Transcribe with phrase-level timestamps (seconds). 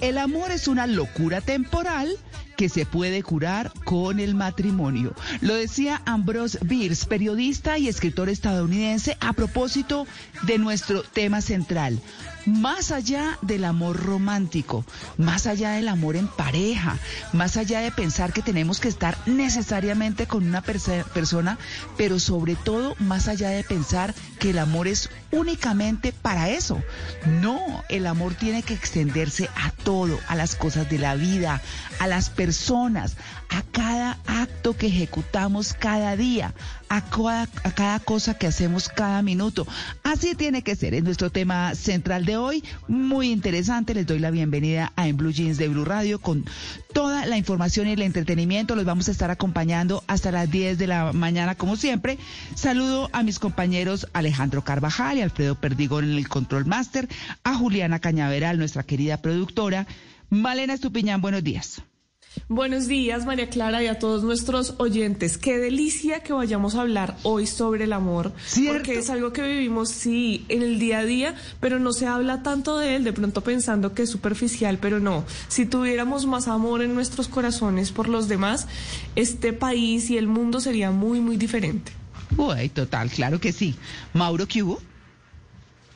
[0.00, 2.08] El amor es una locura temporal
[2.56, 5.14] que se puede curar con el matrimonio.
[5.42, 10.08] Lo decía Ambrose Bierce, periodista y escritor estadounidense, a propósito
[10.42, 12.00] de nuestro tema central.
[12.46, 14.84] Más allá del amor romántico,
[15.18, 16.98] más allá del amor en pareja,
[17.32, 21.58] más allá de pensar que tenemos que estar necesariamente con una persona,
[21.96, 26.82] pero sobre todo más allá de pensar que el amor es únicamente para eso.
[27.26, 31.60] No, el amor tiene que extenderse a todo, a las cosas de la vida,
[31.98, 33.16] a las personas,
[33.50, 36.54] a cada acto que ejecutamos cada día,
[36.88, 39.66] a cada, cosa que hacemos cada minuto.
[40.02, 40.94] Así tiene que ser.
[40.94, 42.64] Es nuestro tema central de hoy.
[42.88, 43.94] Muy interesante.
[43.94, 46.44] Les doy la bienvenida a En Blue Jeans de Blue Radio con
[46.92, 48.76] toda la información y el entretenimiento.
[48.76, 52.18] Los vamos a estar acompañando hasta las 10 de la mañana, como siempre.
[52.54, 57.08] Saludo a mis compañeros Alejandro Carvajal y Alfredo Perdigón en el Control Master,
[57.44, 59.86] a Juliana Cañaveral, nuestra querida productora.
[60.28, 61.82] Malena Estupiñán, buenos días.
[62.48, 65.36] Buenos días, María Clara, y a todos nuestros oyentes.
[65.36, 68.32] Qué delicia que vayamos a hablar hoy sobre el amor,
[68.66, 72.42] porque es algo que vivimos, sí, en el día a día, pero no se habla
[72.42, 75.24] tanto de él, de pronto pensando que es superficial, pero no.
[75.48, 78.68] Si tuviéramos más amor en nuestros corazones por los demás,
[79.16, 81.92] este país y el mundo sería muy, muy diferente.
[82.36, 83.74] Uy, total, claro que sí.
[84.12, 84.80] Mauro, ¿qué hubo?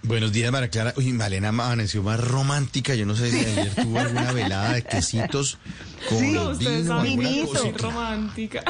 [0.05, 0.93] Buenos días, María Clara.
[0.99, 2.95] Uy, Malena amaneció más romántica.
[2.95, 5.57] Yo no sé si ayer tuvo alguna velada de quesitos
[6.11, 6.37] con sí,
[7.17, 8.63] vino, romántica.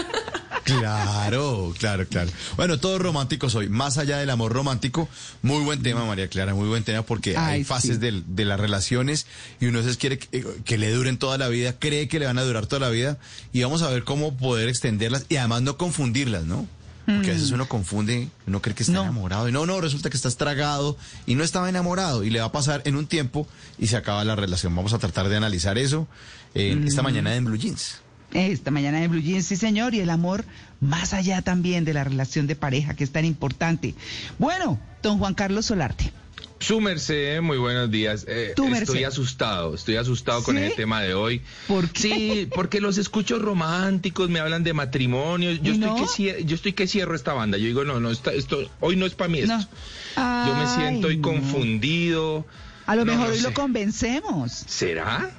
[0.63, 2.31] Claro, claro, claro.
[2.57, 3.69] Bueno, todos románticos hoy.
[3.69, 5.09] Más allá del amor romántico,
[5.43, 9.27] muy buen tema, María Clara, muy buen tema porque hay fases de, las relaciones
[9.61, 12.39] y uno se quiere que, que, le duren toda la vida, cree que le van
[12.39, 13.19] a durar toda la vida
[13.53, 16.69] y vamos a ver cómo poder extenderlas y además no confundirlas, ¿no?
[17.07, 17.55] Porque a veces mm.
[17.55, 21.35] uno confunde, uno cree que está enamorado y no, no, resulta que está estragado y
[21.35, 23.47] no estaba enamorado y le va a pasar en un tiempo
[23.79, 24.75] y se acaba la relación.
[24.75, 26.09] Vamos a tratar de analizar eso
[26.55, 27.05] esta mm.
[27.05, 28.01] mañana en Blue Jeans.
[28.33, 30.45] Esta mañana en Blue Jeans, sí señor, y el amor
[30.81, 33.95] más allá también de la relación de pareja que es tan importante.
[34.39, 36.13] Bueno, don Juan Carlos Solarte.
[36.65, 38.25] Su merced, muy buenos días.
[38.27, 41.43] Eh, estoy asustado, estoy asustado con el tema de hoy.
[41.69, 42.01] ¿Por qué?
[42.01, 45.51] Sí, porque los escucho románticos, me hablan de matrimonio.
[45.53, 47.59] Yo, estoy, que cierro, yo estoy que cierro esta banda.
[47.59, 48.31] Yo digo, no, no, esto,
[48.81, 49.59] hoy no es para mí esto.
[50.17, 52.47] yo me siento confundido.
[52.87, 54.51] A lo mejor hoy lo convencemos.
[54.51, 55.33] ¿Será?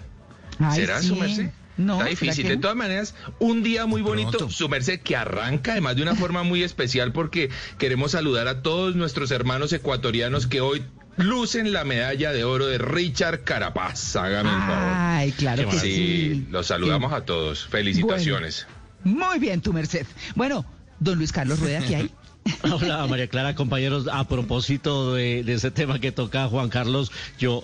[0.76, 1.50] ¿Será su merced?
[1.78, 2.48] No, Está difícil.
[2.48, 6.44] De todas maneras, un día muy bonito, su merced, que arranca además de una forma
[6.44, 7.50] muy especial porque
[7.80, 10.86] queremos saludar a todos nuestros hermanos ecuatorianos que hoy
[11.18, 14.16] lucen la medalla de oro de Richard Carapaz.
[14.16, 14.94] Hágame el favor.
[14.96, 16.48] Ay, claro que sí.
[16.50, 17.66] Los saludamos a todos.
[17.68, 18.68] Felicitaciones.
[19.04, 20.06] muy bien, tu merced.
[20.36, 20.66] Bueno,
[21.00, 22.12] don Luis Carlos Rueda, ¿qué hay?
[22.72, 27.64] Hola María Clara, compañeros, a propósito de, de, ese tema que toca Juan Carlos, yo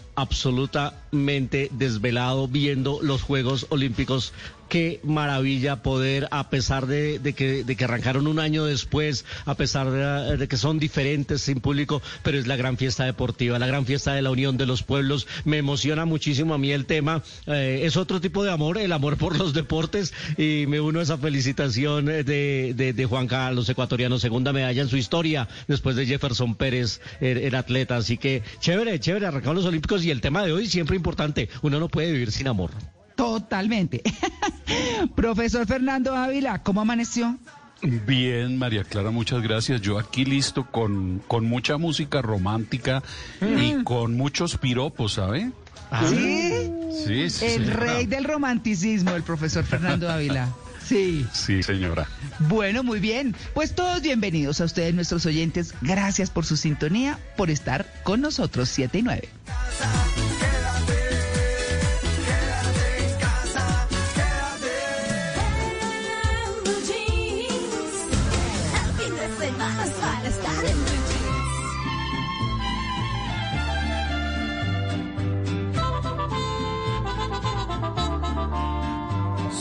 [1.11, 4.33] desvelado viendo los Juegos Olímpicos
[4.71, 10.55] qué maravilla poder, a pesar de, que, arrancaron un año después, a pesar de, que
[10.55, 14.31] son diferentes sin público, pero es la gran fiesta deportiva, la gran fiesta de la
[14.31, 15.27] unión de los pueblos.
[15.43, 17.21] Me emociona muchísimo a mí el tema.
[17.47, 21.03] Eh, es otro tipo de amor, el amor por los deportes, y me uno a
[21.03, 27.01] esa felicitación de, Juan Carlos, ecuatoriano, segunda medalla en su historia, después de Jefferson Pérez,
[27.19, 27.97] el, atleta.
[27.97, 31.49] Así que chévere, chévere, arrancaron los Olímpicos y el tema de hoy siempre importante.
[31.61, 32.71] Uno no puede vivir sin amor.
[33.15, 34.01] Totalmente.
[35.15, 37.37] Profesor Fernando Ávila, ¿cómo amaneció?
[37.81, 39.81] Bien, María Clara, muchas gracias.
[39.81, 43.01] Yo aquí listo con, con mucha música romántica
[43.41, 43.83] y mm.
[43.83, 45.51] con muchos piropos, ¿sabe?
[45.89, 46.05] Ah.
[46.07, 46.71] ¿Sí?
[47.05, 47.45] Sí, sí.
[47.45, 50.49] El rey del romanticismo, el profesor Fernando Ávila.
[50.85, 51.25] Sí.
[51.31, 52.07] Sí, señora.
[52.39, 53.35] Bueno, muy bien.
[53.53, 55.73] Pues todos bienvenidos a ustedes, nuestros oyentes.
[55.81, 59.29] Gracias por su sintonía, por estar con nosotros, 7 y 9.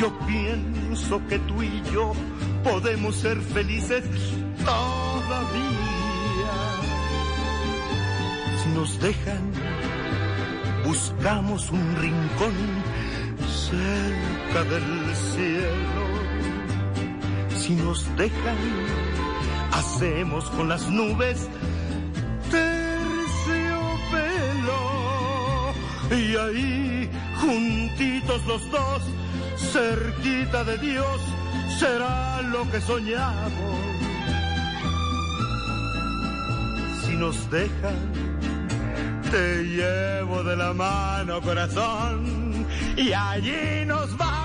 [0.00, 2.14] Yo pienso que tú y yo
[2.64, 4.02] podemos ser felices
[4.64, 6.54] todavía.
[8.62, 9.52] Si nos dejan,
[10.86, 12.54] buscamos un rincón
[13.46, 16.06] cerca del cielo.
[17.58, 18.56] Si nos dejan,
[19.72, 21.46] hacemos con las nubes
[22.50, 22.70] terciopelo.
[26.10, 29.02] Y ahí, juntitos los dos,
[29.72, 31.20] cerquita de Dios,
[31.78, 33.78] será lo que soñamos.
[37.04, 37.96] Si nos dejan,
[39.30, 42.66] te llevo de la mano, corazón,
[42.96, 44.40] y allí nos vamos.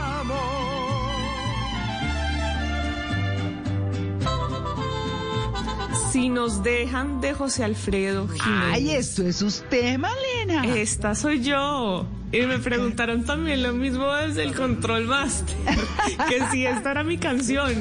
[6.12, 8.72] Si nos dejan de José Alfredo Jiménez.
[8.74, 10.66] Ay, esto es usted, Malena.
[10.66, 12.06] Esta soy yo.
[12.36, 15.56] Y me preguntaron también lo mismo desde el Control Master,
[16.30, 17.74] que si esta era mi canción.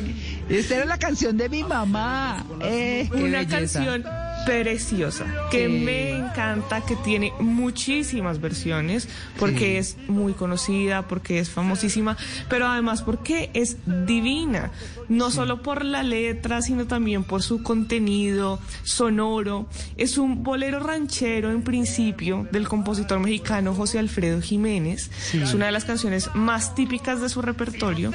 [0.49, 2.45] Esta era la canción de mi mamá.
[2.61, 4.05] Eh, Una canción
[4.45, 9.09] preciosa, que me encanta, que tiene muchísimas versiones,
[9.39, 12.17] porque es muy conocida, porque es famosísima,
[12.49, 14.71] pero además porque es divina,
[15.09, 19.67] no solo por la letra, sino también por su contenido sonoro.
[19.97, 25.11] Es un bolero ranchero en principio del compositor mexicano José Alfredo Jiménez.
[25.33, 28.13] Es una de las canciones más típicas de su repertorio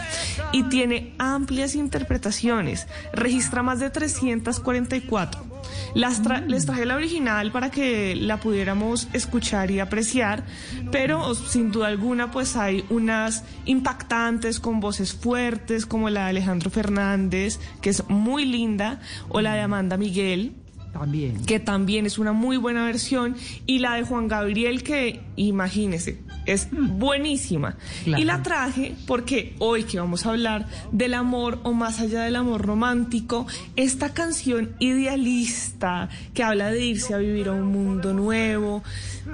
[0.52, 2.88] y tiene amplias interpretaciones.
[3.14, 5.50] Registra más de 344
[5.94, 10.44] las Les traje la original para que la pudiéramos escuchar y apreciar,
[10.92, 16.70] pero sin duda alguna pues hay unas impactantes con voces fuertes como la de Alejandro
[16.70, 19.00] Fernández, que es muy linda,
[19.30, 20.56] o la de Amanda Miguel.
[20.94, 21.46] También.
[21.46, 23.36] Que también es una muy buena versión.
[23.66, 27.78] Y la de Juan Gabriel, que imagínese, es buenísima.
[28.06, 32.36] Y la traje porque hoy que vamos a hablar del amor o más allá del
[32.36, 33.46] amor romántico,
[33.76, 38.84] esta canción idealista que habla de irse a vivir a un mundo nuevo,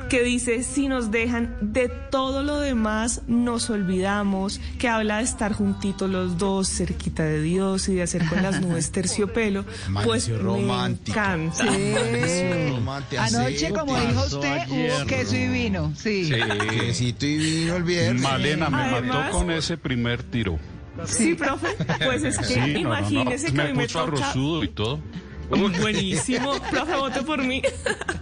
[0.09, 5.53] que dice si nos dejan de todo lo demás nos olvidamos, que habla de estar
[5.53, 9.65] juntitos los dos cerquita de Dios y de hacer con las nubes terciopelo,
[10.03, 11.54] pues me encanta.
[13.19, 16.31] Anoche como dijo usted hubo queso y vino, sí.
[16.93, 18.21] sí y vino el viernes.
[18.21, 20.59] Malena me mató con ese primer tiro.
[21.05, 21.75] Sí, profe.
[22.05, 24.99] Pues es que imagínese que me, me puso arrozudo y todo.
[25.49, 27.61] Buenísimo, profe, vote por mí.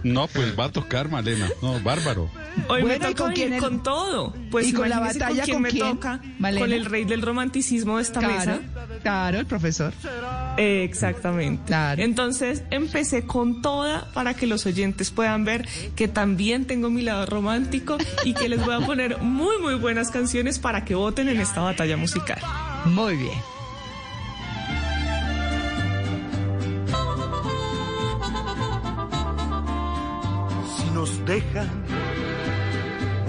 [0.02, 1.48] No, pues va a tocar, Malena.
[1.62, 2.30] No, bárbaro.
[2.68, 4.34] Hoy me toca con, con todo.
[4.50, 6.20] Pues ¿Y con la batalla con quién, me toca?
[6.38, 8.60] Con el rey del romanticismo de esta mesa.
[9.02, 9.92] Claro, el profesor.
[10.56, 11.64] exactamente.
[11.66, 12.02] Claro.
[12.02, 15.66] Entonces empecé con toda para que los oyentes puedan ver
[15.96, 20.10] que también tengo mi lado romántico y que les voy a poner muy, muy buenas
[20.10, 22.40] canciones para que voten en esta batalla musical.
[22.84, 23.53] Muy bien.
[31.04, 31.68] Nos dejan,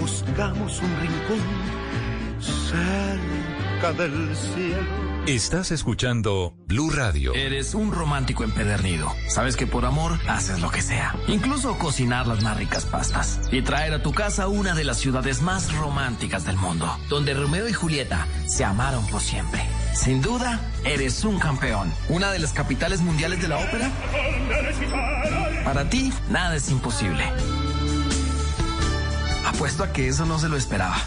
[0.00, 1.40] buscamos un rincón
[2.40, 5.06] cerca del cielo.
[5.26, 7.34] Estás escuchando Blue Radio.
[7.34, 9.12] Eres un romántico empedernido.
[9.28, 11.14] Sabes que por amor haces lo que sea.
[11.26, 13.40] Incluso cocinar las más ricas pastas.
[13.52, 16.88] Y traer a tu casa una de las ciudades más románticas del mundo.
[17.10, 19.62] Donde Romeo y Julieta se amaron por siempre.
[19.92, 21.92] Sin duda, eres un campeón.
[22.08, 23.90] Una de las capitales mundiales de la ópera.
[25.64, 27.24] Para ti, nada es imposible.
[29.56, 30.98] Apuesto a que eso no se lo esperaba.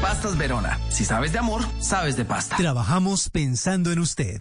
[0.00, 0.78] Pastas Verona.
[0.90, 2.56] Si sabes de amor, sabes de pasta.
[2.56, 4.40] Trabajamos pensando en usted.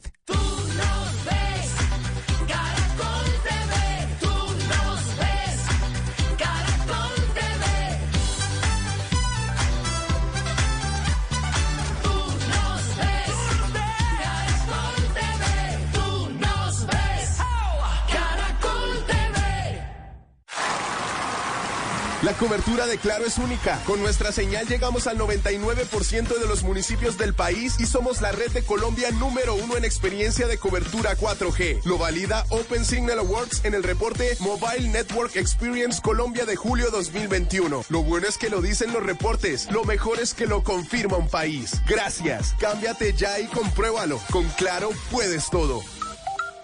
[22.27, 23.81] La cobertura de Claro es única.
[23.85, 28.51] Con nuestra señal llegamos al 99% de los municipios del país y somos la red
[28.51, 31.85] de Colombia número uno en experiencia de cobertura 4G.
[31.85, 37.85] Lo valida Open Signal Awards en el reporte Mobile Network Experience Colombia de julio 2021.
[37.87, 39.71] Lo bueno es que lo dicen los reportes.
[39.71, 41.79] Lo mejor es que lo confirma un país.
[41.87, 42.55] Gracias.
[42.59, 44.19] Cámbiate ya y compruébalo.
[44.33, 45.79] Con Claro puedes todo.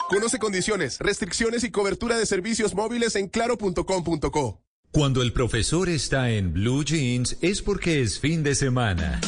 [0.09, 4.62] Conoce condiciones, restricciones y cobertura de servicios móviles en claro.com.co.
[4.93, 9.19] Cuando el profesor está en Blue Jeans es porque es fin de semana.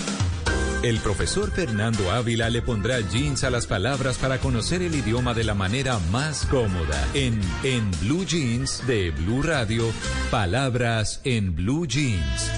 [0.83, 5.43] El profesor Fernando Ávila le pondrá jeans a las palabras para conocer el idioma de
[5.43, 7.03] la manera más cómoda.
[7.15, 9.91] En En Blue Jeans de Blue Radio,
[10.29, 12.51] palabras en Blue Jeans.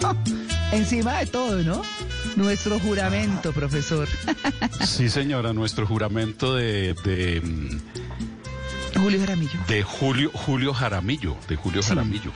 [0.70, 1.82] encima de todo, ¿no?
[2.36, 4.06] Nuestro juramento, profesor.
[4.86, 6.94] Sí, señora, nuestro juramento de,
[8.94, 9.58] Julio Jaramillo.
[9.66, 12.32] De Julio, Julio Jaramillo, de Julio Jaramillo.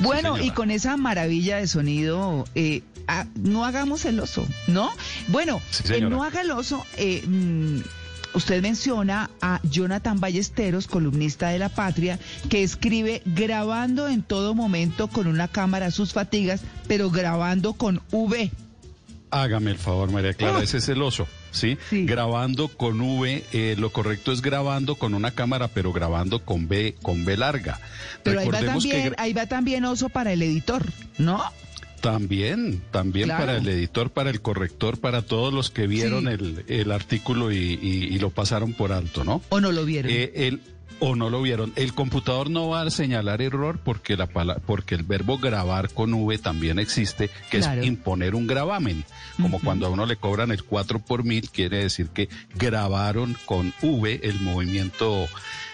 [0.00, 4.90] Bueno, y con esa maravilla de sonido, eh, ah, no hagamos el oso, ¿no?
[5.28, 5.60] Bueno,
[6.08, 7.80] no haga el oso, eh, mm,
[8.34, 15.08] usted menciona a Jonathan Ballesteros, columnista de La Patria, que escribe grabando en todo momento
[15.08, 18.50] con una cámara sus fatigas, pero grabando con V.
[19.34, 21.26] Hágame el favor, María Clara, ese es el oso.
[21.50, 21.76] ¿sí?
[21.90, 26.94] Grabando con V, eh, lo correcto es grabando con una cámara, pero grabando con B,
[27.02, 27.80] con B larga.
[28.22, 30.84] Pero ahí va, también, ahí va también oso para el editor,
[31.18, 31.42] ¿no?
[32.00, 37.50] También, también para el editor, para el corrector, para todos los que vieron el, artículo
[37.50, 39.40] y, lo pasaron por alto, ¿no?
[39.48, 40.12] O no lo vieron.
[40.12, 40.60] Eh, el,
[41.00, 41.72] o no lo vieron.
[41.76, 46.38] El computador no va a señalar error porque la porque el verbo grabar con V
[46.38, 49.04] también existe, que es imponer un gravamen.
[49.40, 53.72] Como cuando a uno le cobran el 4 por mil, quiere decir que grabaron con
[53.82, 55.26] V el movimiento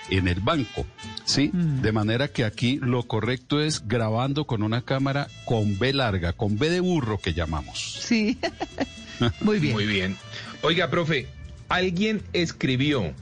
[0.08, 0.86] en el banco,
[1.24, 1.50] ¿sí?
[1.52, 6.58] De manera que aquí lo correcto es grabando con una cámara con B larga, con
[6.58, 7.98] B de burro que llamamos.
[8.00, 8.38] Sí.
[9.40, 9.74] Muy bien.
[9.74, 10.16] Muy bien.
[10.62, 11.28] Oiga, profe,
[11.68, 13.14] alguien escribió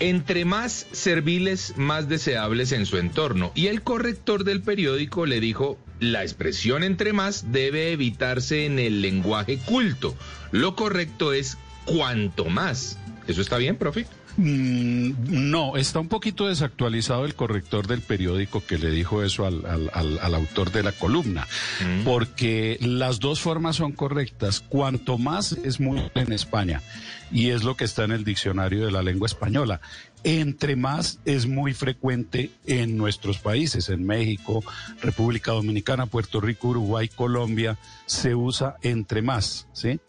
[0.00, 3.52] entre más serviles, más deseables en su entorno.
[3.54, 9.02] Y el corrector del periódico le dijo, la expresión entre más debe evitarse en el
[9.02, 10.14] lenguaje culto.
[10.50, 12.98] Lo correcto es cuanto más.
[13.26, 14.06] ¿Eso está bien, profe?
[14.36, 20.34] Mm, no, está un poquito desactualizado el corrector del periódico que le dijo eso al,
[20.34, 21.46] autor de la columna,
[21.80, 22.04] mm.
[22.04, 24.60] porque las dos formas son correctas.
[24.60, 26.82] Cuanto más es muy en España,
[27.30, 29.80] y es lo que está en el diccionario de la lengua española.
[30.24, 34.64] Entre más es muy frecuente en nuestros países, en México,
[35.02, 37.76] República Dominicana, Puerto Rico, Uruguay, Colombia,
[38.06, 40.00] se usa entre más, ¿sí?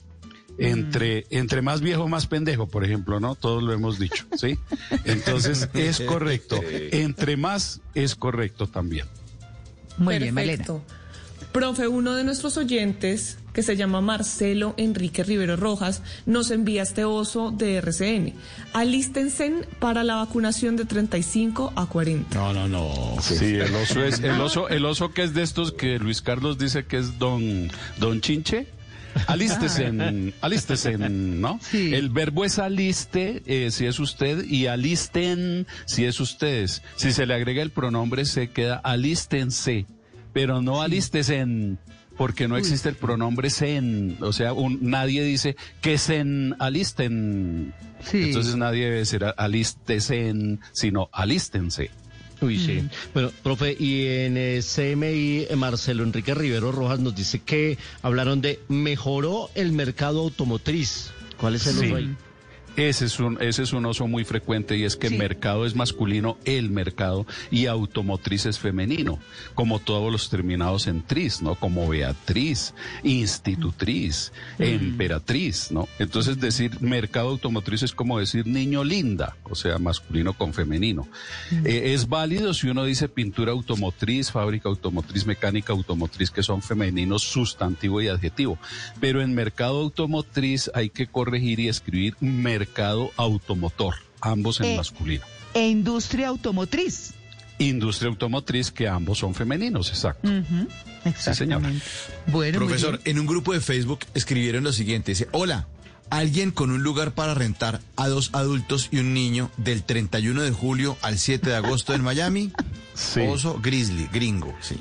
[0.57, 1.35] Entre, mm.
[1.35, 3.35] entre más viejo, más pendejo, por ejemplo, ¿no?
[3.35, 4.57] Todos lo hemos dicho, ¿sí?
[5.05, 6.59] Entonces es correcto.
[6.91, 9.05] Entre más es correcto también.
[9.97, 10.65] Muy bien, Malena.
[11.55, 17.05] Profe, uno de nuestros oyentes, que se llama Marcelo Enrique Rivero Rojas, nos envía este
[17.05, 18.33] oso de RCN.
[18.73, 22.37] Alístense para la vacunación de 35 a 40.
[22.37, 23.21] No, no, no.
[23.21, 26.57] Sí, el oso es, el oso, el oso que es de estos que Luis Carlos
[26.57, 28.67] dice que es don, don Chinche.
[29.27, 31.59] Alístesen, alístesen, ¿no?
[31.73, 36.81] El verbo es aliste eh, si es usted y alisten si es ustedes.
[36.95, 39.85] Si se le agrega el pronombre se queda alístense,
[40.33, 41.79] pero no alístesen
[42.17, 47.73] porque no existe el pronombre sen, o sea, nadie dice que sen alisten.
[48.13, 51.91] Entonces nadie debe decir alístesen, sino alístense.
[52.41, 52.83] Uy, sí.
[53.13, 58.59] Bueno, profe, y en el CMI, Marcelo Enrique Rivero Rojas nos dice que hablaron de
[58.67, 61.11] mejoró el mercado automotriz.
[61.37, 61.93] ¿Cuál es el sí.
[61.93, 62.15] ahí?
[62.75, 66.37] Ese es un, ese es un oso muy frecuente y es que mercado es masculino,
[66.43, 69.19] el mercado, y automotriz es femenino,
[69.53, 71.55] como todos los terminados en tris, ¿no?
[71.55, 74.63] Como Beatriz, institutriz, mm.
[74.63, 75.87] emperatriz, ¿no?
[75.99, 81.07] Entonces decir mercado automotriz es como decir niño linda, o sea, masculino con femenino.
[81.51, 81.67] Mm.
[81.67, 87.23] Eh, es válido si uno dice pintura automotriz, fábrica automotriz, mecánica automotriz, que son femeninos
[87.23, 88.57] sustantivo y adjetivo.
[88.99, 94.77] Pero en mercado automotriz hay que corregir y escribir mercado mercado automotor, ambos en eh,
[94.77, 95.23] masculino.
[95.53, 97.13] E industria automotriz.
[97.59, 100.29] Industria automotriz, que ambos son femeninos, exacto.
[101.17, 101.61] Sí, señor.
[102.27, 105.67] Bueno, Profesor, en un grupo de Facebook escribieron lo siguiente, dice, hola,
[106.09, 110.51] alguien con un lugar para rentar a dos adultos y un niño del 31 de
[110.51, 112.51] julio al 7 de agosto en Miami.
[112.95, 113.19] Sí.
[113.19, 114.77] Oso grizzly, gringo, sí.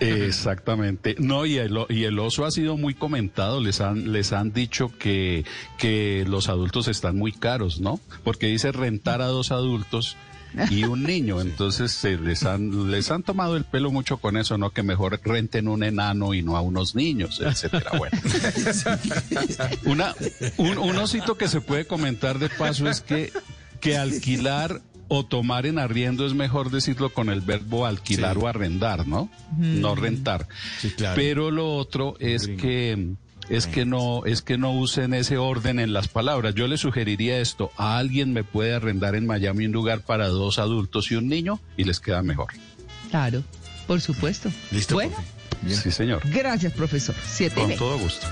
[0.00, 1.16] Exactamente.
[1.18, 3.60] No, y el, y el oso ha sido muy comentado.
[3.60, 5.44] Les han, les han dicho que,
[5.78, 8.00] que los adultos están muy caros, ¿no?
[8.22, 10.16] Porque dice rentar a dos adultos
[10.70, 11.40] y un niño.
[11.40, 14.70] Entonces se les han, les han tomado el pelo mucho con eso, ¿no?
[14.70, 17.92] Que mejor renten un enano y no a unos niños, etcétera.
[17.98, 18.18] Bueno.
[19.84, 20.14] Una,
[20.56, 23.32] un, un osito que se puede comentar de paso es que,
[23.80, 29.06] que alquilar o tomar en arriendo es mejor decirlo con el verbo alquilar o arrendar,
[29.06, 29.28] ¿no?
[29.56, 30.48] No rentar.
[31.14, 33.14] Pero lo otro es que
[33.48, 36.54] es que no es que no usen ese orden en las palabras.
[36.54, 40.58] Yo le sugeriría esto, a alguien me puede arrendar en Miami un lugar para dos
[40.58, 42.48] adultos y un niño y les queda mejor.
[43.10, 43.42] Claro,
[43.86, 44.50] por supuesto.
[44.70, 44.94] Listo.
[44.94, 45.16] Bueno.
[45.68, 46.20] Sí, señor.
[46.30, 47.14] Gracias, profesor.
[47.24, 48.26] Siete Con todo gusto.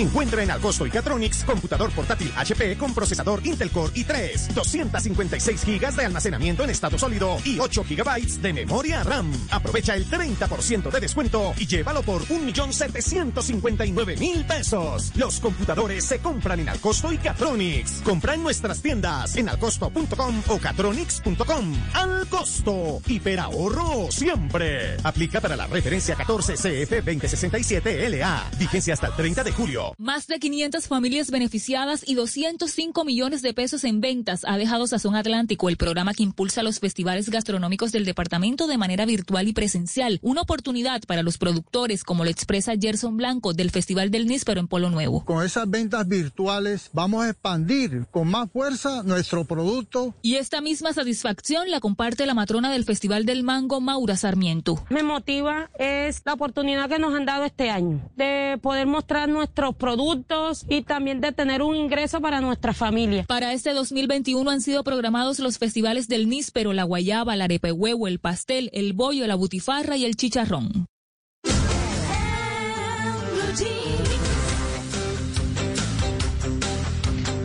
[0.00, 5.94] Encuentra en Alcosto y Catronics computador portátil HP con procesador Intel Core i3, 256 GB
[5.94, 9.30] de almacenamiento en estado sólido y 8 GB de memoria RAM.
[9.50, 15.12] Aprovecha el 30% de descuento y llévalo por 1.759.000 pesos.
[15.16, 18.00] Los computadores se compran en Alcosto y Catronics.
[18.02, 21.74] Compra en nuestras tiendas en alcosto.com o catronics.com.
[21.92, 23.02] Al costo.
[23.06, 24.96] Hiperahorro siempre.
[25.04, 28.48] Aplica para la referencia 14 CF 2067 LA.
[28.58, 29.89] Vigencia hasta el 30 de julio.
[29.98, 35.16] Más de 500 familias beneficiadas y 205 millones de pesos en ventas ha dejado Sazón
[35.16, 40.18] Atlántico, el programa que impulsa los festivales gastronómicos del departamento de manera virtual y presencial.
[40.22, 44.68] Una oportunidad para los productores, como lo expresa Gerson Blanco del Festival del Níspero en
[44.68, 45.24] Polo Nuevo.
[45.24, 50.14] Con esas ventas virtuales vamos a expandir con más fuerza nuestro producto.
[50.22, 54.84] Y esta misma satisfacción la comparte la matrona del Festival del Mango, Maura Sarmiento.
[54.90, 59.74] Me motiva es la oportunidad que nos han dado este año de poder mostrar nuestros
[59.80, 63.24] productos y también de tener un ingreso para nuestra familia.
[63.26, 68.06] Para este 2021 han sido programados los festivales del Níspero, la guayaba, la arepe huevo,
[68.06, 70.86] el pastel, el bollo, la butifarra y el chicharrón.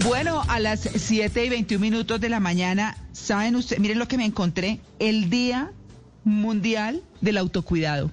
[0.05, 3.81] Bueno, a las 7 y 21 minutos de la mañana, ¿saben ustedes?
[3.81, 5.71] Miren lo que me encontré, el Día
[6.23, 8.11] Mundial del Autocuidado.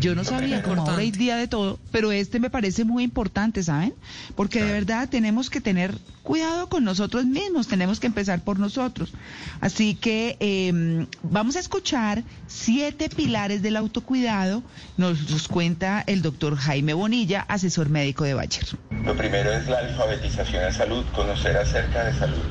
[0.00, 3.64] Yo no sabía, como ahora hay día de todo, pero este me parece muy importante,
[3.64, 3.94] ¿saben?
[4.36, 9.12] Porque de verdad tenemos que tener cuidado con nosotros mismos, tenemos que empezar por nosotros.
[9.60, 14.62] Así que em, vamos a escuchar siete pilares del autocuidado,
[14.96, 18.66] nos los cuenta el doctor Jaime Bonilla, asesor médico de Bayer.
[19.04, 22.42] Lo primero es la alfabetización en salud, conocer acerca de salud.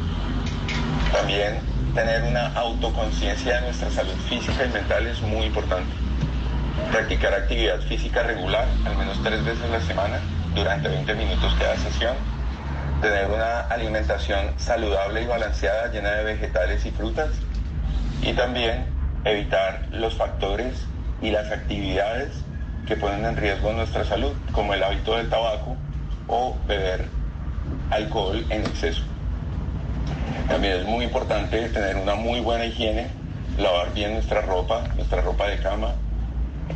[1.13, 1.59] También
[1.95, 6.07] tener una autoconciencia de nuestra salud física y mental es muy importante
[6.91, 10.19] practicar actividad física regular, al menos tres veces a la semana,
[10.55, 12.15] durante 20 minutos cada sesión,
[13.01, 17.29] tener una alimentación saludable y balanceada llena de vegetales y frutas
[18.21, 18.85] y también
[19.23, 20.85] evitar los factores
[21.21, 22.29] y las actividades
[22.87, 25.75] que ponen en riesgo nuestra salud, como el hábito del tabaco
[26.27, 27.05] o beber
[27.91, 29.03] alcohol en exceso.
[30.47, 33.09] También es muy importante tener una muy buena higiene,
[33.57, 35.93] lavar bien nuestra ropa, nuestra ropa de cama,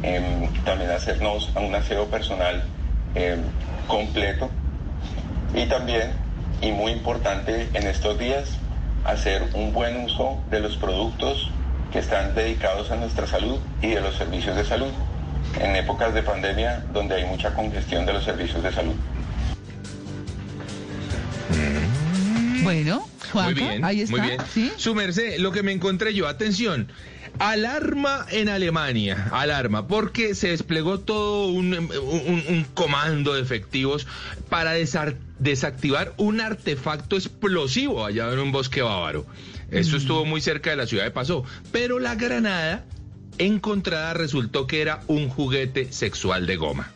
[0.03, 2.63] Em, también hacernos un aseo personal
[3.13, 3.39] em,
[3.87, 4.49] completo
[5.53, 6.11] y también,
[6.61, 8.57] y muy importante en estos días,
[9.05, 11.51] hacer un buen uso de los productos
[11.91, 14.91] que están dedicados a nuestra salud y de los servicios de salud
[15.59, 18.95] en épocas de pandemia donde hay mucha congestión de los servicios de salud.
[22.63, 24.17] Bueno, Juanca, ahí está.
[24.17, 24.41] Muy bien.
[24.53, 24.71] ¿Sí?
[24.77, 26.91] Su merced, lo que me encontré yo, atención,
[27.39, 34.05] Alarma en Alemania, alarma, porque se desplegó todo un, comando de efectivos
[34.49, 39.25] para desactivar un artefacto explosivo allá en un bosque bávaro.
[39.71, 39.99] Eso mm.
[39.99, 42.85] estuvo muy cerca de la ciudad de Paso, pero la granada
[43.37, 46.91] encontrada resultó que era un juguete sexual de goma.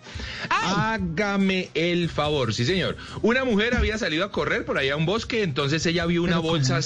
[0.50, 2.98] Hágame el favor, sí señor.
[3.22, 6.40] Una mujer había salido a correr por allá a un bosque, entonces ella vio una
[6.40, 6.80] bolsa.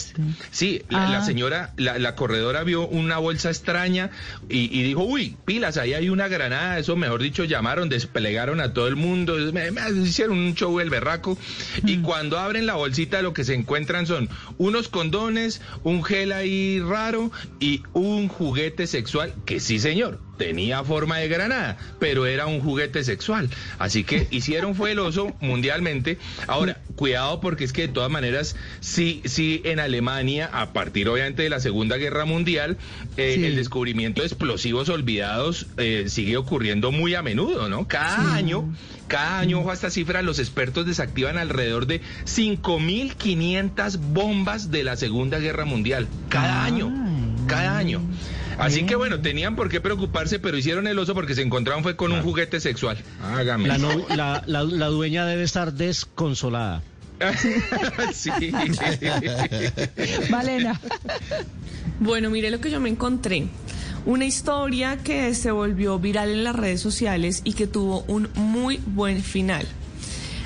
[0.52, 1.26] Sí, la, ah.
[1.26, 4.12] señora, la, corredora vio una bolsa extraña
[4.50, 6.80] y, dijo, uy, pilas, ahí hay una granada.
[6.80, 9.70] Eso, mejor dicho, llamaron, desplegaron a todo el mundo, me,
[10.04, 11.38] hicieron un show el berraco.
[11.86, 12.02] Y mm.
[12.04, 17.32] cuando abren la bolsita, lo que se encuentran son unos condones, un gel ahí raro
[17.60, 23.04] y un juguete sexual que sí, señor tenía forma de granada, pero era un juguete
[23.04, 23.50] sexual.
[23.78, 26.18] Así que hicieron fue el oso mundialmente.
[26.48, 31.44] Ahora, cuidado porque es que de todas maneras, sí, sí, en Alemania, a partir obviamente
[31.44, 32.78] de la Segunda Guerra Mundial,
[33.18, 37.88] eh, el descubrimiento de explosivos olvidados eh, sigue ocurriendo muy a menudo, ¿no?
[37.88, 38.74] Cada año,
[39.08, 44.96] cada año, ojo a esta cifra, los expertos desactivan alrededor de 5.500 bombas de la
[44.96, 46.08] Segunda Guerra Mundial.
[46.30, 46.94] Cada año,
[47.48, 48.02] cada año.
[48.60, 51.96] Así que bueno, tenían por qué preocuparse, pero hicieron el oso porque se encontraron fue
[51.96, 52.98] con un juguete sexual.
[53.24, 53.70] Hágame.
[53.70, 56.84] La, la, dueña debe estar desconsolada.
[58.14, 58.32] sí.
[60.30, 60.80] Malena.
[62.00, 63.48] Bueno, mire lo que yo me encontré.
[64.06, 68.82] Una historia que se volvió viral en las redes sociales y que tuvo un muy
[68.86, 69.66] buen final.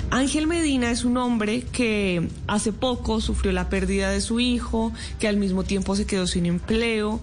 [0.09, 5.27] Ángel Medina es un hombre que hace poco sufrió la pérdida de su hijo, que
[5.27, 7.19] al mismo tiempo se quedó sin empleo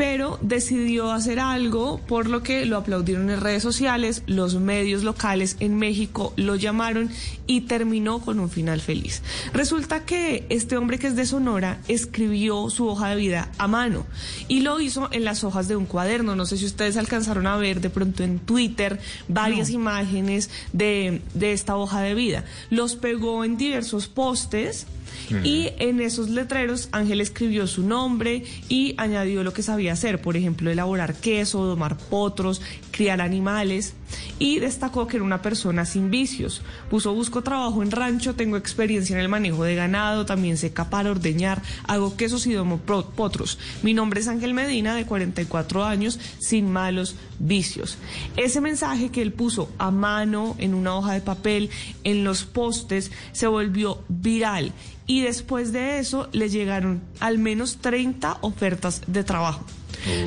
[0.00, 5.58] pero decidió hacer algo por lo que lo aplaudieron en redes sociales, los medios locales
[5.60, 7.10] en México lo llamaron
[7.46, 9.22] y terminó con un final feliz.
[9.52, 14.06] Resulta que este hombre que es de Sonora escribió su hoja de vida a mano
[14.48, 16.34] y lo hizo en las hojas de un cuaderno.
[16.34, 21.52] No sé si ustedes alcanzaron a ver de pronto en Twitter varias imágenes de, de
[21.52, 22.46] esta hoja de vida.
[22.70, 24.86] Los pegó en diversos postes
[25.44, 30.36] y en esos letreros Ángel escribió su nombre y añadió lo que sabía hacer, por
[30.36, 33.94] ejemplo, elaborar queso, domar potros, criar animales
[34.38, 36.62] y destacó que era una persona sin vicios.
[36.88, 41.06] Puso busco trabajo en rancho, tengo experiencia en el manejo de ganado, también sé capar,
[41.06, 43.58] ordeñar, hago quesos y domo potros.
[43.82, 47.98] Mi nombre es Ángel Medina, de 44 años, sin malos vicios.
[48.36, 51.70] Ese mensaje que él puso a mano en una hoja de papel,
[52.04, 54.72] en los postes, se volvió viral
[55.06, 59.64] y después de eso le llegaron al menos 30 ofertas de trabajo.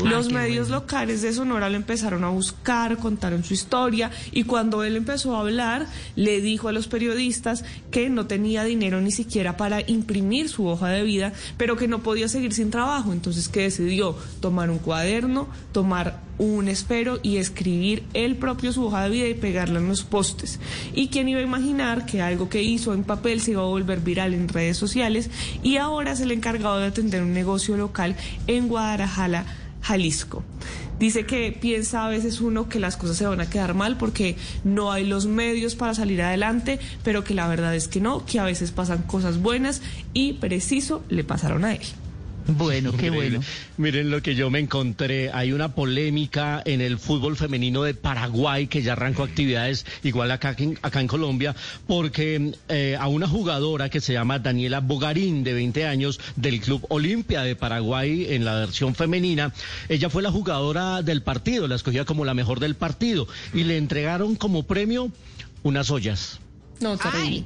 [0.03, 4.95] Los medios locales de Sonora lo empezaron a buscar, contaron su historia y cuando él
[4.95, 9.81] empezó a hablar, le dijo a los periodistas que no tenía dinero ni siquiera para
[9.89, 13.13] imprimir su hoja de vida, pero que no podía seguir sin trabajo.
[13.13, 19.03] Entonces que decidió tomar un cuaderno, tomar un espero y escribir él propio su hoja
[19.03, 20.59] de vida y pegarla en los postes.
[20.93, 23.99] Y quién iba a imaginar que algo que hizo en papel se iba a volver
[23.99, 25.29] viral en redes sociales
[25.61, 28.15] y ahora es el encargado de atender un negocio local
[28.47, 29.45] en Guadalajara
[29.83, 30.43] Jalisco.
[30.99, 34.37] Dice que piensa a veces uno que las cosas se van a quedar mal porque
[34.63, 38.39] no hay los medios para salir adelante, pero que la verdad es que no, que
[38.39, 39.81] a veces pasan cosas buenas
[40.13, 41.81] y preciso le pasaron a él.
[42.47, 43.39] Bueno, qué bueno.
[43.77, 45.31] Miren lo que yo me encontré.
[45.31, 50.55] Hay una polémica en el fútbol femenino de Paraguay que ya arrancó actividades igual acá,
[50.81, 51.55] acá en Colombia,
[51.87, 56.85] porque eh, a una jugadora que se llama Daniela Bogarín, de 20 años, del Club
[56.89, 59.53] Olimpia de Paraguay en la versión femenina,
[59.87, 63.77] ella fue la jugadora del partido, la escogía como la mejor del partido y le
[63.77, 65.11] entregaron como premio
[65.63, 66.39] unas ollas.
[66.81, 67.45] No, terrible.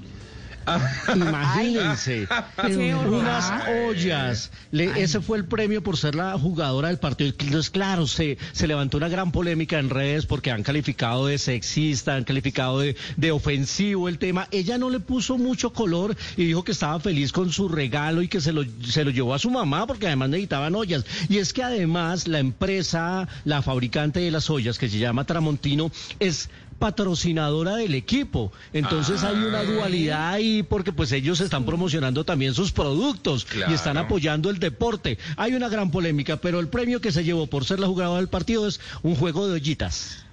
[1.16, 2.28] Imagínense,
[2.58, 3.52] unas
[3.88, 4.52] ollas.
[4.72, 7.34] ese fue el premio por ser la jugadora del partido.
[7.40, 12.16] Entonces, claro, se, se levantó una gran polémica en redes porque han calificado de sexista,
[12.16, 14.48] han calificado de, de ofensivo el tema.
[14.52, 18.28] Ella no le puso mucho color y dijo que estaba feliz con su regalo y
[18.28, 21.06] que se lo, se lo llevó a su mamá porque además necesitaban ollas.
[21.30, 25.92] Y es que además la empresa, la fabricante de las ollas, que se llama Tramontino,
[26.20, 28.52] es patrocinadora del equipo.
[28.74, 33.98] Entonces hay una dualidad ahí porque pues ellos están promocionando también sus productos y están
[33.98, 35.18] apoyando el deporte.
[35.36, 38.30] Hay una gran polémica, pero el premio que se llevó por ser la jugadora del
[38.30, 40.28] partido es un juego de ollitas.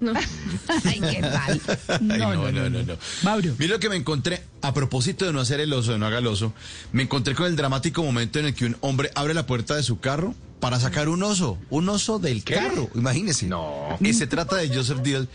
[0.00, 0.12] No.
[0.84, 1.60] Ay, qué mal.
[2.00, 2.94] No, no, no, no.
[3.22, 3.54] Mauro.
[3.58, 6.18] Mira lo que me encontré, a propósito de no hacer el oso, de no haga
[6.18, 6.52] el oso,
[6.92, 9.82] me encontré con el dramático momento en el que un hombre abre la puerta de
[9.82, 13.46] su carro para sacar un oso, un oso del carro, imagínese.
[13.46, 13.96] No.
[14.00, 15.26] Y se trata de Joseph Díaz,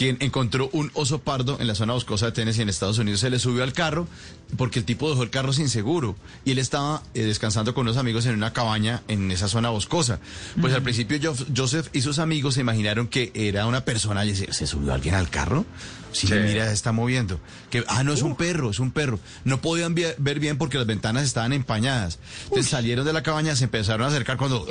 [0.00, 3.20] quien encontró un oso pardo en la zona boscosa de Tennessee en Estados Unidos.
[3.20, 4.08] Se le subió al carro
[4.56, 7.96] porque el tipo dejó el carro sin seguro y él estaba eh, descansando con unos
[7.96, 10.20] amigos en una cabaña en esa zona boscosa.
[10.60, 14.52] Pues al principio Joseph y sus amigos se imaginaron que era una persona y se,
[14.52, 15.64] ¿se subió alguien al carro?
[16.12, 17.40] Sí, mira, se está moviendo.
[17.70, 19.20] Que, ah, no, es un perro, es un perro.
[19.44, 22.18] No podían ver bien porque las ventanas estaban empañadas.
[22.44, 24.66] Entonces salieron de la cabaña, se empezaron a acercar cuando...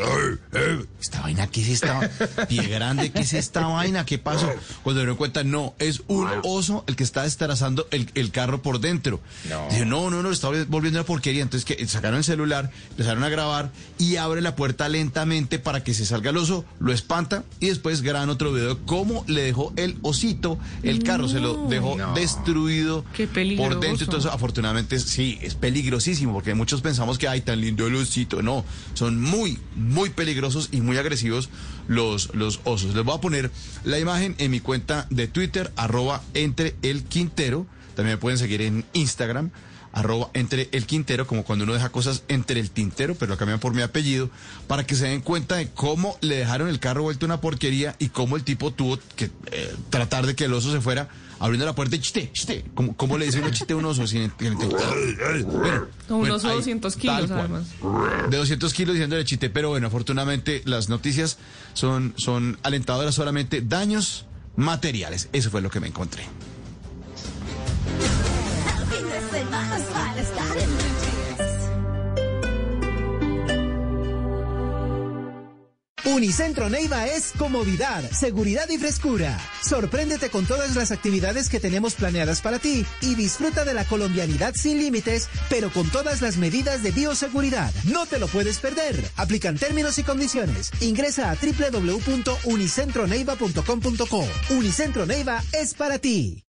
[1.00, 2.10] ¿Esta vaina qué es esta?
[2.48, 4.06] Pie grande, ¿qué es esta vaina?
[4.06, 4.52] ¿Qué pasó?
[4.84, 8.80] Cuando dieron cuenta, no, es un oso el que está destarazando el, el carro por
[8.80, 9.22] dentro.
[9.50, 9.69] No.
[9.72, 11.44] Dijo, no, no, no, está volviendo una porquería.
[11.44, 15.94] Entonces que sacaron el celular, empezaron a grabar y abre la puerta lentamente para que
[15.94, 19.74] se salga el oso, lo espanta y después graban otro video de cómo le dejó
[19.76, 23.04] el osito el carro se lo dejó destruido
[23.58, 24.06] por dentro.
[24.06, 28.42] Entonces, afortunadamente, sí, es peligrosísimo, porque muchos pensamos que hay tan lindo el osito.
[28.42, 31.50] No, son muy, muy peligrosos y muy agresivos
[31.88, 32.96] los, los osos.
[32.96, 33.52] Les voy a poner
[33.84, 37.66] la imagen en mi cuenta de Twitter, arroba entre el Quintero.
[37.96, 39.52] También me pueden seguir en Instagram
[39.92, 43.60] arroba entre el Quintero, como cuando uno deja cosas entre el tintero, pero lo cambian
[43.60, 44.30] por mi apellido,
[44.68, 48.10] para que se den cuenta de cómo le dejaron el carro vuelto una porquería y
[48.10, 51.74] cómo el tipo tuvo que eh, tratar de que el oso se fuera abriendo la
[51.74, 52.66] puerta y chiste, chiste.
[52.74, 54.06] ¿Cómo, le dice uno chiste a un oso?
[54.06, 57.68] Sin, bueno, un oso de 200 kilos, además.
[58.30, 61.38] De 200 kilos diciéndole chiste, pero bueno, afortunadamente las noticias
[61.74, 64.26] son, son alentadoras solamente daños
[64.58, 65.30] materiales.
[65.32, 66.24] Eso fue lo que me encontré.
[76.20, 79.40] Unicentro Neiva es comodidad, seguridad y frescura.
[79.64, 84.54] Sorpréndete con todas las actividades que tenemos planeadas para ti y disfruta de la colombianidad
[84.54, 87.72] sin límites, pero con todas las medidas de bioseguridad.
[87.86, 89.02] No te lo puedes perder.
[89.16, 90.74] Aplican términos y condiciones.
[90.82, 94.28] Ingresa a www.unicentroneiva.com.co.
[94.50, 96.49] Unicentro Neiva es para ti.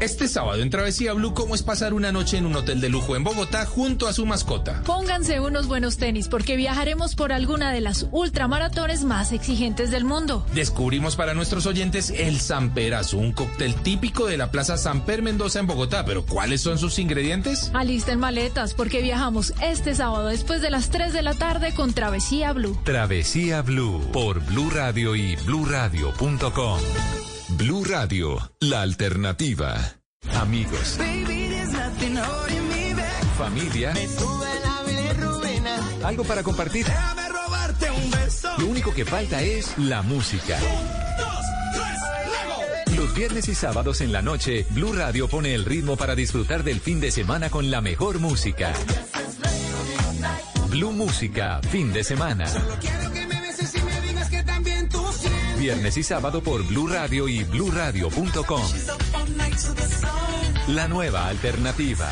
[0.00, 3.16] Este sábado en Travesía Blue, ¿cómo es pasar una noche en un hotel de lujo
[3.16, 4.82] en Bogotá junto a su mascota?
[4.84, 10.46] Pónganse unos buenos tenis porque viajaremos por alguna de las ultramaratones más exigentes del mundo.
[10.54, 15.66] Descubrimos para nuestros oyentes el Samperazo, un cóctel típico de la Plaza Samper Mendoza en
[15.66, 16.04] Bogotá.
[16.04, 17.72] ¿Pero cuáles son sus ingredientes?
[17.74, 22.52] Alisten maletas porque viajamos este sábado después de las 3 de la tarde con Travesía
[22.52, 22.78] Blue.
[22.84, 26.78] Travesía Blue por Blue Radio y bluradio.com.
[27.50, 29.74] Blue Radio, la alternativa.
[30.34, 30.98] Amigos.
[33.38, 33.94] Familia.
[36.04, 36.86] Algo para compartir.
[38.58, 40.58] Lo único que falta es la música.
[42.94, 46.80] Los viernes y sábados en la noche, Blue Radio pone el ritmo para disfrutar del
[46.80, 48.72] fin de semana con la mejor música.
[50.68, 52.44] Blue Música, fin de semana.
[55.58, 58.62] Viernes y sábado por Blue Radio y bluradio.com.
[60.68, 62.08] La nueva alternativa.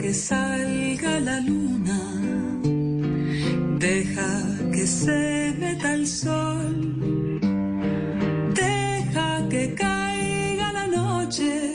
[0.00, 2.00] que salga la luna,
[3.78, 4.51] deja
[4.92, 7.40] se meta el sol,
[8.54, 11.74] deja que caiga la noche,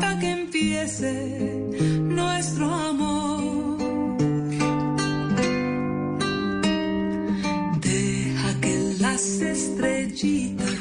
[0.00, 1.12] para que empiece
[2.18, 3.78] nuestro amor.
[7.80, 10.77] Deja que las estrellitas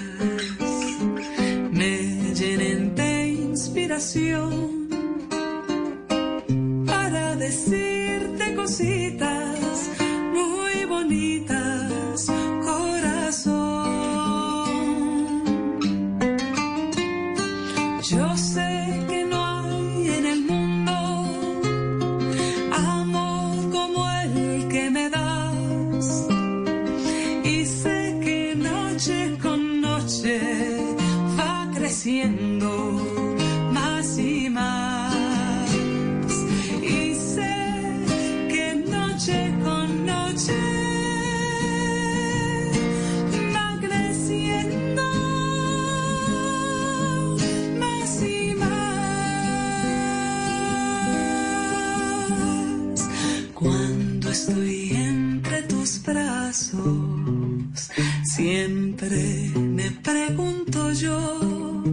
[61.00, 61.84] yo.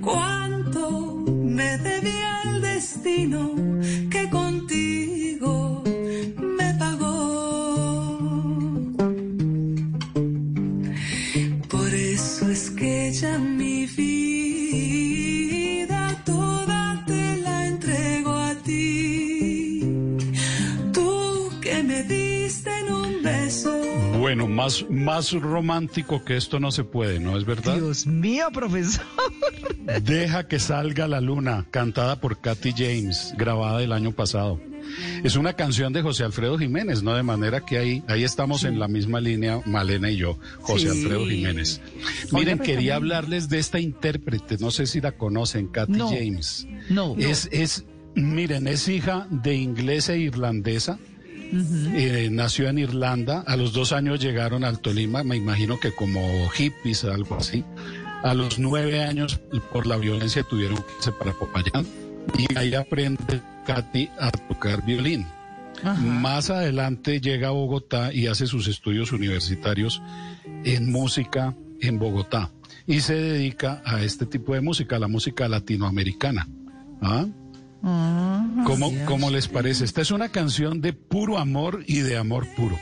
[0.00, 3.54] Cuánto me debía el destino
[4.10, 4.19] que
[24.60, 27.74] más, más romántico que esto no se puede, ¿no es verdad?
[27.76, 29.04] Dios mío, profesor.
[30.02, 34.60] Deja que salga la luna, cantada por Katy James, grabada el año pasado.
[35.22, 37.14] Es una canción de José Alfredo Jiménez, ¿no?
[37.14, 40.98] De manera que ahí, ahí estamos en la misma línea, Malena y yo, José Sí.
[41.02, 41.80] Alfredo Jiménez.
[42.32, 46.08] Miren, quería hablarles de esta intérprete, no sé si la conocen, Katy No.
[46.08, 46.66] James.
[46.88, 47.14] No.
[47.18, 50.98] Es, es, miren, es hija de inglesa e irlandesa.
[51.52, 56.48] Eh, nació en Irlanda, a los dos años llegaron al Tolima, me imagino que como
[56.50, 57.64] hippies, algo así.
[58.22, 59.40] A los nueve años,
[59.72, 61.86] por la violencia, tuvieron que irse para Popayán.
[62.38, 65.26] Y ahí aprende Katy a tocar violín.
[66.02, 70.02] Más adelante llega a Bogotá y hace sus estudios universitarios
[70.64, 72.50] en música en Bogotá.
[72.86, 76.46] Y se dedica a este tipo de música, a la música latinoamericana.
[77.00, 77.26] ¿Ah?
[77.82, 79.84] ¿Cómo, ¿Cómo les parece?
[79.84, 82.78] Esta es una canción de puro amor y de amor puro.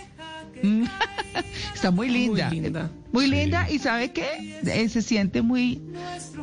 [1.74, 2.48] Está muy linda.
[2.48, 2.90] Muy linda.
[3.10, 4.60] Muy linda y sabe qué?
[4.66, 5.80] Eh, se siente muy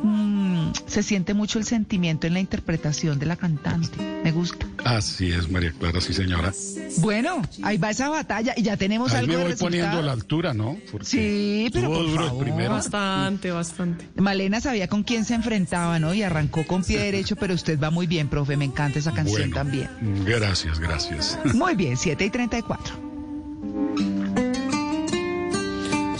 [0.02, 3.96] mm, se siente mucho el sentimiento en la interpretación de la cantante.
[4.24, 4.66] Me gusta.
[4.84, 6.52] Así es, María Clara, sí señora.
[6.98, 9.70] Bueno, ahí va esa batalla y ya tenemos Ahí algo me de voy resultado.
[9.82, 10.76] poniendo a la altura, ¿no?
[10.90, 12.44] Porque Sí, pero por duro el favor.
[12.44, 12.70] primero.
[12.72, 14.08] Bastante, bastante.
[14.16, 16.14] Malena sabía con quién se enfrentaba, ¿no?
[16.14, 18.56] Y arrancó con pie derecho, pero usted va muy bien, profe.
[18.56, 19.88] Me encanta esa canción Bueno, también.
[20.24, 21.38] Gracias, gracias.
[21.54, 23.15] Muy bien, 7 y 34.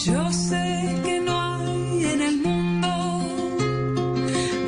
[0.06, 2.86] Yo sé que no hay en el mundo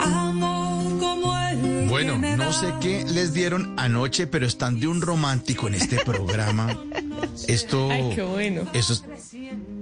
[0.01, 5.69] amor como el Bueno, no sé qué les dieron anoche, pero están de un romántico
[5.69, 6.77] en este programa.
[7.47, 7.89] Esto.
[7.89, 8.63] Ay, qué bueno.
[8.73, 9.05] Eso es.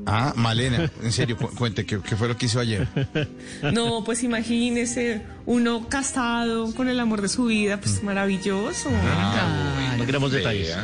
[0.04, 2.86] Ah, Malena, en serio, cuente, ¿qué, fue lo que hizo ayer?
[3.72, 8.90] No, pues imagínese, uno casado con el amor de su vida, pues maravilloso.
[8.92, 10.76] Ah, no queremos detalles.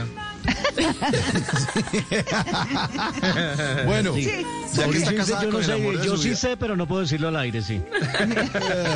[3.87, 7.29] bueno, ya que está casada yo, no sé, yo sí sé, pero no puedo decirlo
[7.29, 7.81] al aire, sí.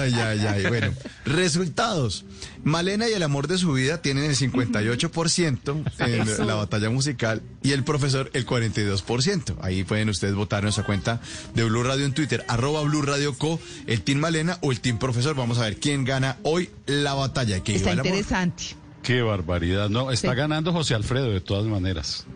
[0.00, 0.66] ay, ay, ay.
[0.66, 0.92] Bueno,
[1.24, 2.24] resultados.
[2.64, 7.70] Malena y el amor de su vida tienen el 58% en la batalla musical y
[7.70, 9.58] el profesor el 42%.
[9.60, 11.20] Ahí pueden ustedes votar en nuestra cuenta
[11.54, 14.98] de Blue Radio en Twitter, arroba Blue Radio Co, el Team Malena o el Team
[14.98, 15.36] Profesor.
[15.36, 17.62] Vamos a ver quién gana hoy la batalla.
[17.62, 18.64] Que Está interesante.
[19.02, 19.88] Qué barbaridad.
[19.88, 22.26] No, está ganando José Alfredo de todas maneras.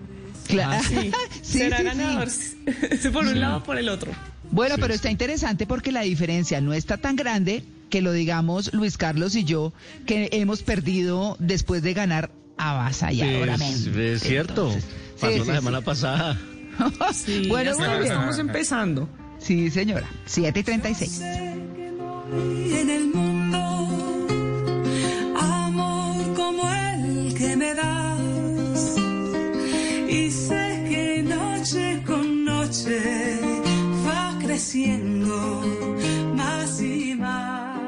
[0.47, 0.81] Claro.
[0.81, 1.13] Ah, sí.
[1.43, 2.29] Será ganador
[3.13, 4.13] por un lado o por el otro.
[4.51, 8.97] Bueno, pero está interesante porque la diferencia no está tan grande que lo digamos Luis
[8.97, 9.73] Carlos y yo,
[10.07, 13.91] que hemos perdido después de ganar avasalladoramente.
[13.91, 14.75] Es, es cierto.
[15.21, 16.39] Pasó la semana pasada.
[17.49, 19.09] bueno, estamos empezando.
[19.39, 20.09] Sí, señora.
[20.27, 21.23] 7 y 36.
[22.33, 23.41] En el mundo
[27.41, 28.97] que me das.
[30.09, 33.41] Y sé que noche con noche
[34.07, 35.63] va creciendo
[36.35, 37.81] más y más.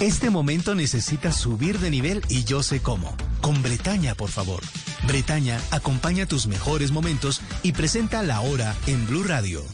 [0.00, 3.16] Este momento necesita subir de nivel y yo sé cómo.
[3.40, 4.62] Con Bretaña, por favor.
[5.06, 9.64] Bretaña acompaña tus mejores momentos y presenta la hora en Blue Radio.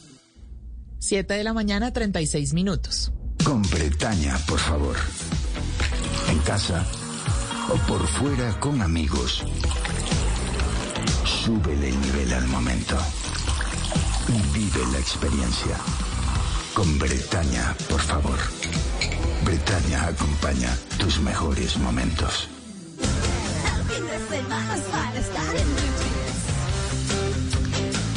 [1.00, 3.12] 7 de la mañana, 36 minutos.
[3.44, 4.96] Con Bretaña, por favor.
[6.28, 6.84] En casa
[7.70, 9.44] o por fuera con amigos.
[11.24, 12.96] Súbele el nivel al momento
[14.28, 15.76] y vive la experiencia.
[16.74, 18.38] Con Bretaña, por favor.
[19.44, 22.48] Bretaña acompaña tus mejores momentos.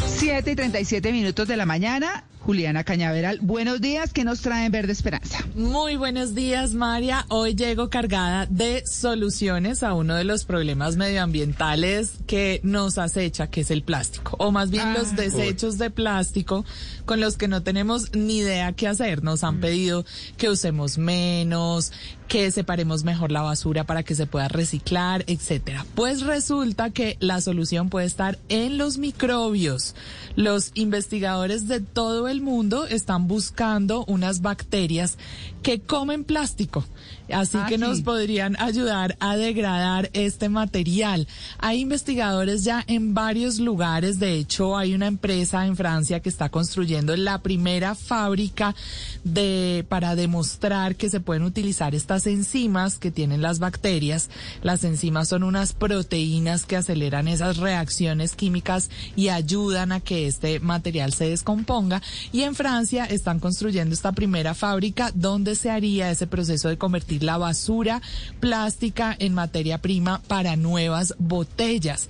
[0.07, 2.25] Siete y 37 minutos de la mañana.
[2.45, 5.45] Juliana Cañaveral, buenos días, ¿qué nos traen Verde Esperanza?
[5.53, 7.25] Muy buenos días, María.
[7.29, 13.61] Hoy llego cargada de soluciones a uno de los problemas medioambientales que nos acecha, que
[13.61, 15.15] es el plástico, o más bien los ah.
[15.17, 16.65] desechos de plástico
[17.05, 19.23] con los que no tenemos ni idea qué hacer.
[19.23, 19.61] Nos han mm.
[19.61, 20.05] pedido
[20.37, 21.91] que usemos menos,
[22.27, 25.85] que separemos mejor la basura para que se pueda reciclar, etcétera.
[25.95, 29.95] Pues resulta que la solución puede estar en los microbios.
[30.35, 35.17] Los investigadores de todo el mundo están buscando unas bacterias
[35.61, 36.85] que comen plástico
[37.33, 41.27] Así ah, que nos podrían ayudar a degradar este material.
[41.57, 44.19] Hay investigadores ya en varios lugares.
[44.19, 48.75] De hecho, hay una empresa en Francia que está construyendo la primera fábrica
[49.23, 54.29] de, para demostrar que se pueden utilizar estas enzimas que tienen las bacterias.
[54.61, 60.59] Las enzimas son unas proteínas que aceleran esas reacciones químicas y ayudan a que este
[60.59, 62.01] material se descomponga.
[62.31, 67.20] Y en Francia están construyendo esta primera fábrica donde se haría ese proceso de convertir
[67.23, 68.01] la basura
[68.39, 72.09] plástica en materia prima para nuevas botellas.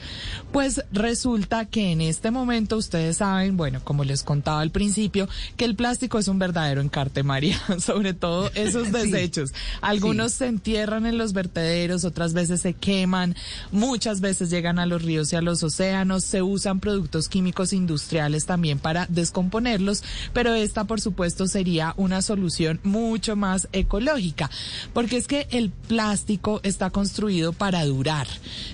[0.52, 5.66] Pues resulta que en este momento ustedes saben, bueno, como les contaba al principio, que
[5.66, 9.54] el plástico es un verdadero encarte, María, sobre todo esos desechos.
[9.82, 13.36] Algunos se entierran en los vertederos, otras veces se queman,
[13.72, 18.46] muchas veces llegan a los ríos y a los océanos, se usan productos químicos industriales
[18.46, 24.50] también para descomponerlos, pero esta por supuesto sería una solución mucho más ecológica
[24.94, 28.28] porque es que el plástico está construido para durar.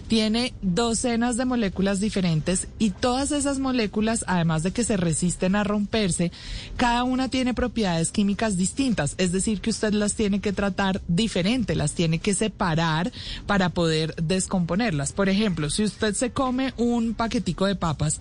[0.08, 5.64] Tiene docenas de moléculas diferentes y todas esas moléculas, además de que se resisten a
[5.64, 6.32] romperse,
[6.76, 11.76] cada una tiene propiedades químicas distintas, es decir, que usted las tiene que tratar diferente,
[11.76, 13.12] las tiene que separar
[13.46, 15.12] para poder descomponerlas.
[15.12, 18.20] Por ejemplo, si usted se come un paquetico de papas,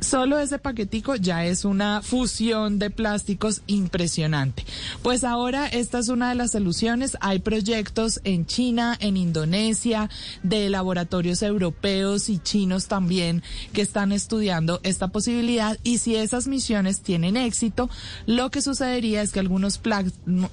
[0.00, 4.64] solo ese paquetico ya es una fusión de plásticos impresionante.
[5.02, 7.16] Pues ahora esta es una de las soluciones.
[7.40, 10.10] Proyectos en China, en Indonesia,
[10.42, 17.00] de laboratorios europeos y chinos también que están estudiando esta posibilidad y si esas misiones
[17.00, 17.90] tienen éxito,
[18.26, 19.80] lo que sucedería es que algunos,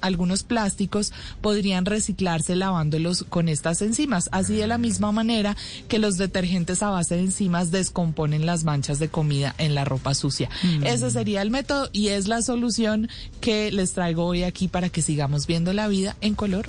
[0.00, 5.56] algunos plásticos podrían reciclarse lavándolos con estas enzimas, así de la misma manera
[5.88, 10.14] que los detergentes a base de enzimas descomponen las manchas de comida en la ropa
[10.14, 10.48] sucia.
[10.62, 10.84] Mm.
[10.84, 13.08] Ese sería el método y es la solución
[13.40, 16.68] que les traigo hoy aquí para que sigamos viendo la vida en color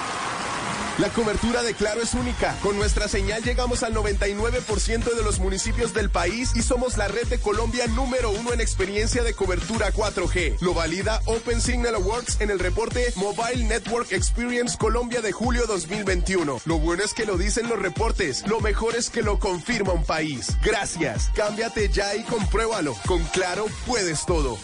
[1.01, 2.55] La cobertura de Claro es única.
[2.61, 7.25] Con nuestra señal llegamos al 99% de los municipios del país y somos la red
[7.25, 10.59] de Colombia número uno en experiencia de cobertura 4G.
[10.61, 16.59] Lo valida Open Signal Awards en el reporte Mobile Network Experience Colombia de julio 2021.
[16.65, 18.47] Lo bueno es que lo dicen los reportes.
[18.47, 20.55] Lo mejor es que lo confirma un país.
[20.63, 21.31] Gracias.
[21.33, 22.95] Cámbiate ya y compruébalo.
[23.07, 24.59] Con Claro puedes todo.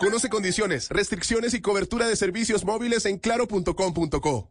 [0.00, 4.50] Conoce condiciones, restricciones y cobertura de servicios móviles en claro.com.co.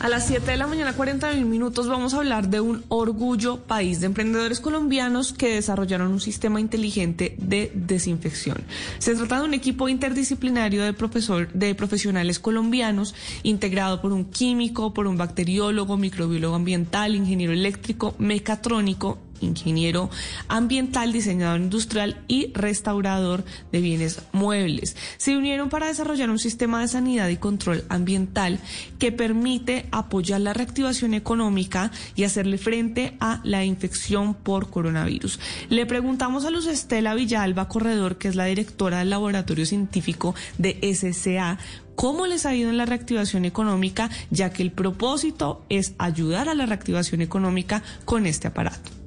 [0.00, 4.00] A las 7 de la mañana, 41 minutos, vamos a hablar de un orgullo país
[4.00, 8.56] de emprendedores colombianos que desarrollaron un sistema inteligente de desinfección.
[8.98, 14.94] Se trata de un equipo interdisciplinario de, profesor, de profesionales colombianos integrado por un químico,
[14.94, 20.10] por un bacteriólogo, microbiólogo ambiental, ingeniero eléctrico, mecatrónico ingeniero
[20.48, 24.96] ambiental, diseñador industrial y restaurador de bienes muebles.
[25.16, 28.58] Se unieron para desarrollar un sistema de sanidad y control ambiental
[28.98, 35.40] que permite apoyar la reactivación económica y hacerle frente a la infección por coronavirus.
[35.68, 40.78] Le preguntamos a Luz Estela Villalba Corredor, que es la directora del laboratorio científico de
[40.94, 41.58] SCA,
[41.94, 46.54] cómo les ha ido en la reactivación económica, ya que el propósito es ayudar a
[46.54, 48.99] la reactivación económica con este aparato.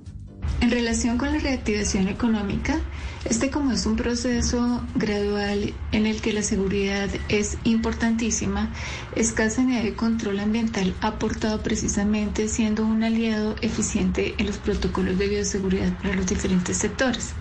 [0.64, 2.80] En relación con la reactivación económica,
[3.26, 8.72] este como es un proceso gradual en el que la seguridad es importantísima,
[9.14, 15.18] escasa sanidad y control ambiental ha aportado precisamente siendo un aliado eficiente en los protocolos
[15.18, 17.34] de bioseguridad para los diferentes sectores.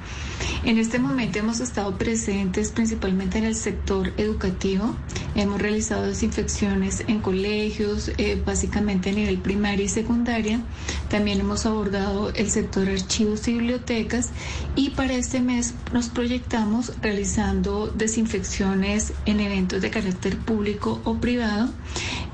[0.64, 4.94] En este momento hemos estado presentes principalmente en el sector educativo.
[5.34, 10.60] Hemos realizado desinfecciones en colegios, eh, básicamente a nivel primaria y secundaria.
[11.08, 14.30] También hemos abordado el sector archivos y bibliotecas
[14.76, 21.70] y para este mes nos proyectamos realizando desinfecciones en eventos de carácter público o privado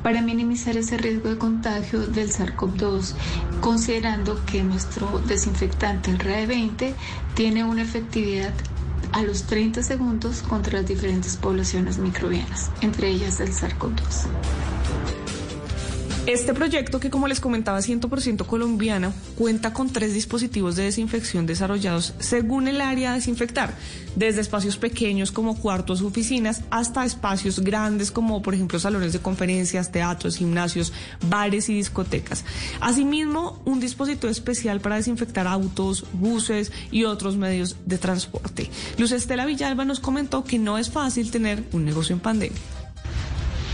[0.03, 3.14] para minimizar ese riesgo de contagio del SARS-CoV-2,
[3.61, 6.94] considerando que nuestro desinfectante, el RAE20,
[7.39, 8.53] tiene una efectividad
[9.12, 15.28] a los 30 segundos contra las diferentes poblaciones microbianas, entre ellas el SARS-CoV-2.
[16.27, 22.14] Este proyecto, que como les comentaba, 100% colombiano, cuenta con tres dispositivos de desinfección desarrollados
[22.19, 23.75] según el área a desinfectar,
[24.14, 29.91] desde espacios pequeños como cuartos oficinas hasta espacios grandes como por ejemplo salones de conferencias,
[29.91, 30.93] teatros, gimnasios,
[31.29, 32.45] bares y discotecas.
[32.81, 38.71] Asimismo, un dispositivo especial para desinfectar autos, buses y otros medios de transporte.
[38.99, 42.78] Luz Estela Villalba nos comentó que no es fácil tener un negocio en pandemia.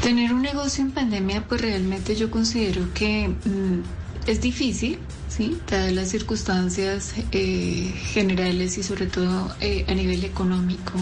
[0.04, 4.98] Tener un negocio en pandemia, pues realmente yo considero que mm, es difícil,
[5.30, 5.56] ¿sí?
[5.66, 10.92] Dadas las circunstancias eh, generales y sobre todo eh, a nivel económico,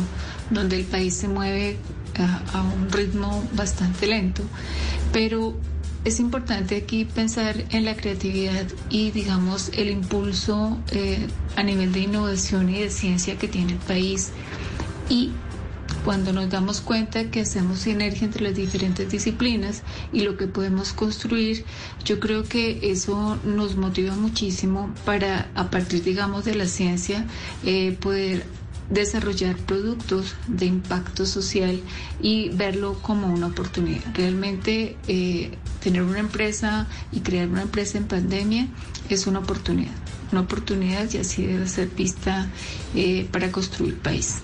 [0.51, 1.79] donde el país se mueve
[2.17, 4.45] a, un ritmo bastante lento.
[5.13, 5.59] Pero
[6.05, 11.27] es importante aquí pensar en la creatividad y, digamos, el impulso eh,
[11.57, 14.31] a nivel de innovación y de ciencia que tiene el país
[15.09, 15.33] y
[16.05, 19.83] cuando nos damos cuenta que hacemos sinergia entre las diferentes disciplinas
[20.13, 21.65] y lo que podemos construir,
[22.05, 27.27] yo creo que eso nos motiva muchísimo para, a partir, digamos, de la ciencia,
[27.65, 28.45] eh, poder
[28.91, 31.81] desarrollar productos de impacto social
[32.21, 34.03] y verlo como una oportunidad.
[34.15, 38.69] Realmente eh, tener una empresa y crear una empresa en pandemia
[39.09, 39.95] es una oportunidad,
[40.31, 42.49] una oportunidad y así debe ser vista
[42.95, 44.43] eh, para construir país.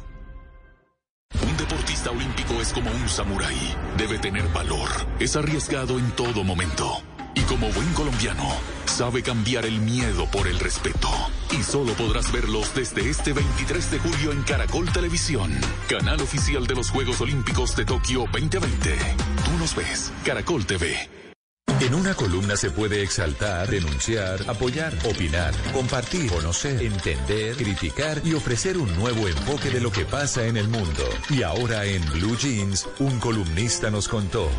[1.41, 3.75] Un deportista olímpico es como un samurái.
[3.97, 4.89] Debe tener valor.
[5.19, 7.01] Es arriesgado en todo momento.
[7.37, 8.49] Y como buen colombiano,
[8.85, 11.07] sabe cambiar el miedo por el respeto.
[11.51, 15.55] Y solo podrás verlos desde este 23 de julio en Caracol Televisión,
[15.87, 18.97] canal oficial de los Juegos Olímpicos de Tokio 2020.
[19.45, 20.97] Tú nos ves, Caracol TV.
[21.79, 28.79] En una columna se puede exaltar, denunciar, apoyar, opinar, compartir, conocer, entender, criticar y ofrecer
[28.79, 31.03] un nuevo enfoque de lo que pasa en el mundo.
[31.29, 34.49] Y ahora en Blue Jeans, un columnista nos contó.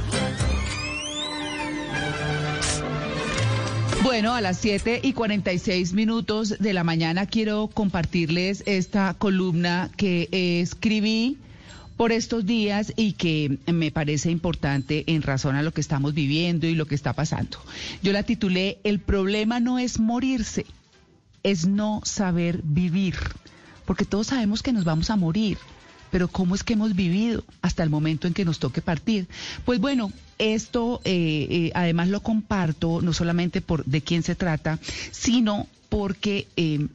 [4.09, 10.31] Bueno, a las 7 y 46 minutos de la mañana quiero compartirles esta columna que
[10.63, 11.37] escribí
[11.99, 16.67] por estos días y que me parece importante en razón a lo que estamos viviendo
[16.67, 17.59] y lo que está pasando.
[18.03, 20.65] Yo la titulé El problema no es morirse,
[21.43, 23.15] es no saber vivir,
[23.85, 25.59] porque todos sabemos que nos vamos a morir
[26.11, 29.27] pero ¿cómo es que hemos vivido hasta el momento en que nos toque partir?
[29.65, 34.79] Pues bueno, esto eh, eh, además lo comparto no solamente por de quién se trata,
[35.11, 36.87] sino porque eh,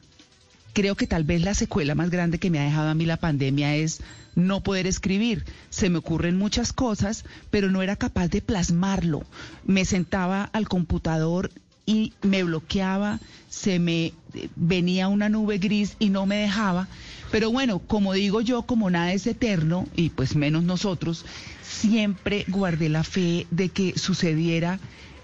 [0.72, 3.16] creo que tal vez la secuela más grande que me ha dejado a mí la
[3.16, 4.00] pandemia es
[4.34, 5.44] no poder escribir.
[5.70, 9.24] Se me ocurren muchas cosas, pero no era capaz de plasmarlo.
[9.64, 11.50] Me sentaba al computador
[11.86, 14.12] y me bloqueaba, se me
[14.56, 16.88] venía una nube gris y no me dejaba.
[17.34, 21.24] Pero bueno, como digo yo, como nada es eterno, y pues menos nosotros,
[21.62, 24.78] siempre guardé la fe de que sucediera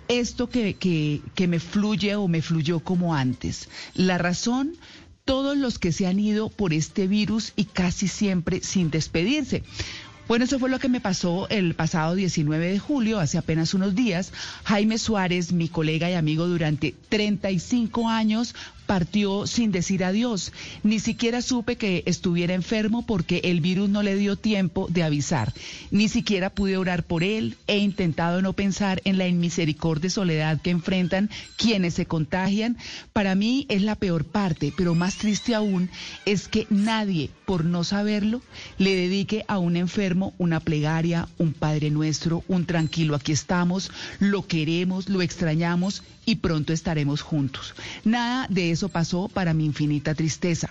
[0.09, 3.69] esto que, que, que me fluye o me fluyó como antes.
[3.95, 4.73] La razón,
[5.25, 9.63] todos los que se han ido por este virus y casi siempre sin despedirse.
[10.31, 13.97] Bueno, eso fue lo que me pasó el pasado 19 de julio, hace apenas unos
[13.97, 14.33] días.
[14.63, 18.55] Jaime Suárez, mi colega y amigo durante 35 años,
[18.91, 20.53] partió sin decir adiós.
[20.83, 25.53] Ni siquiera supe que estuviera enfermo porque el virus no le dio tiempo de avisar.
[25.93, 27.57] Ni siquiera pude orar por él.
[27.69, 32.79] He intentado no pensar en la inmisericordia soledad que enfrentan quienes se contagian.
[33.13, 35.89] Para mí es la peor parte, pero más triste aún
[36.27, 38.43] es que nadie, por no saberlo,
[38.77, 44.49] le dedique a un enfermo una plegaria, un Padre Nuestro, un tranquilo, aquí estamos, lo
[44.49, 47.75] queremos, lo extrañamos y pronto estaremos juntos.
[48.05, 50.69] Nada de eso pasó para mi infinita tristeza.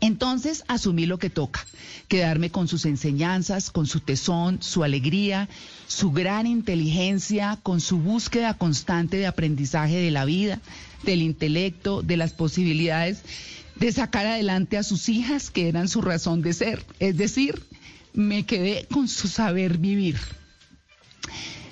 [0.00, 1.66] Entonces asumí lo que toca,
[2.06, 5.48] quedarme con sus enseñanzas, con su tesón, su alegría,
[5.88, 10.60] su gran inteligencia, con su búsqueda constante de aprendizaje de la vida,
[11.02, 13.22] del intelecto, de las posibilidades
[13.78, 16.84] de sacar adelante a sus hijas, que eran su razón de ser.
[16.98, 17.62] Es decir,
[18.12, 20.18] me quedé con su saber vivir.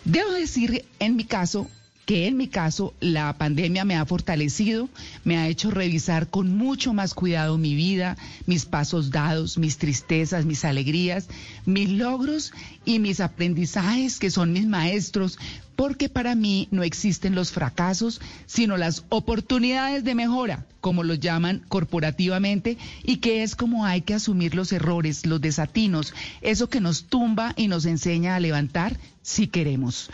[0.05, 1.69] Debo decir, en mi caso,
[2.07, 4.89] que en mi caso la pandemia me ha fortalecido,
[5.25, 10.45] me ha hecho revisar con mucho más cuidado mi vida, mis pasos dados, mis tristezas,
[10.45, 11.29] mis alegrías,
[11.67, 12.53] mis logros
[12.85, 15.37] y mis aprendizajes que son mis maestros,
[15.75, 21.65] porque para mí no existen los fracasos, sino las oportunidades de mejora, como los llaman
[21.69, 27.07] corporativamente, y que es como hay que asumir los errores, los desatinos, eso que nos
[27.07, 30.09] tumba y nos enseña a levantar si queremos.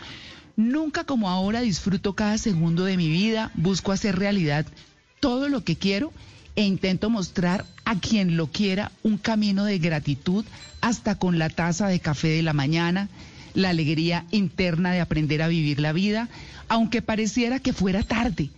[0.55, 4.65] Nunca como ahora disfruto cada segundo de mi vida, busco hacer realidad
[5.19, 6.13] todo lo que quiero
[6.55, 10.45] e intento mostrar a quien lo quiera un camino de gratitud
[10.81, 13.09] hasta con la taza de café de la mañana,
[13.55, 16.29] la alegría interna de aprender a vivir la vida,
[16.67, 18.49] aunque pareciera que fuera tarde.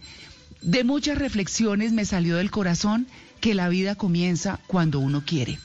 [0.62, 3.08] De muchas reflexiones me salió del corazón
[3.40, 5.60] que la vida comienza cuando uno quiere.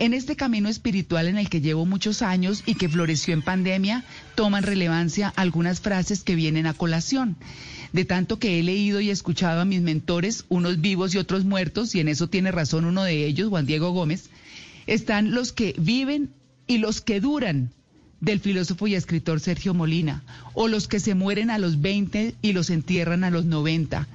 [0.00, 4.02] En este camino espiritual en el que llevo muchos años y que floreció en pandemia,
[4.34, 7.36] toman relevancia algunas frases que vienen a colación.
[7.92, 11.94] De tanto que he leído y escuchado a mis mentores, unos vivos y otros muertos,
[11.94, 14.30] y en eso tiene razón uno de ellos, Juan Diego Gómez,
[14.86, 16.30] están los que viven
[16.66, 17.68] y los que duran
[18.22, 20.22] del filósofo y escritor Sergio Molina,
[20.54, 24.08] o los que se mueren a los 20 y los entierran a los 90.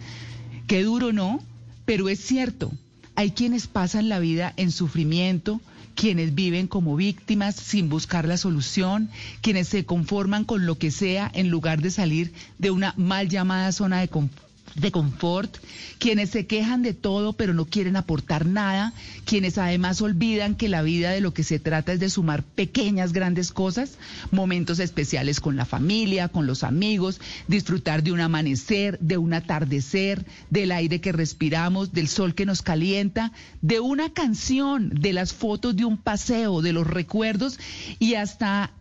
[0.65, 1.43] Qué duro, ¿no?
[1.85, 2.71] Pero es cierto,
[3.13, 5.61] hay quienes pasan la vida en sufrimiento,
[5.95, 9.09] quienes viven como víctimas sin buscar la solución,
[9.41, 13.71] quienes se conforman con lo que sea en lugar de salir de una mal llamada
[13.71, 14.44] zona de confort
[14.75, 15.57] de confort,
[15.99, 20.81] quienes se quejan de todo pero no quieren aportar nada, quienes además olvidan que la
[20.81, 23.97] vida de lo que se trata es de sumar pequeñas, grandes cosas,
[24.31, 30.25] momentos especiales con la familia, con los amigos, disfrutar de un amanecer, de un atardecer,
[30.49, 35.75] del aire que respiramos, del sol que nos calienta, de una canción, de las fotos
[35.75, 37.59] de un paseo, de los recuerdos
[37.99, 38.71] y hasta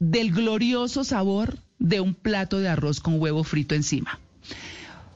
[0.00, 4.18] del glorioso sabor de un plato de arroz con huevo frito encima.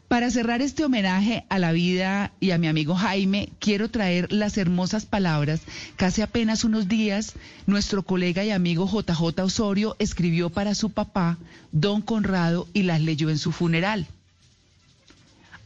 [0.09, 4.57] Para cerrar este homenaje a la vida y a mi amigo Jaime, quiero traer las
[4.57, 5.61] hermosas palabras
[5.99, 7.35] que hace apenas unos días
[7.67, 11.37] nuestro colega y amigo JJ Osorio escribió para su papá,
[11.73, 14.07] don Conrado, y las leyó en su funeral.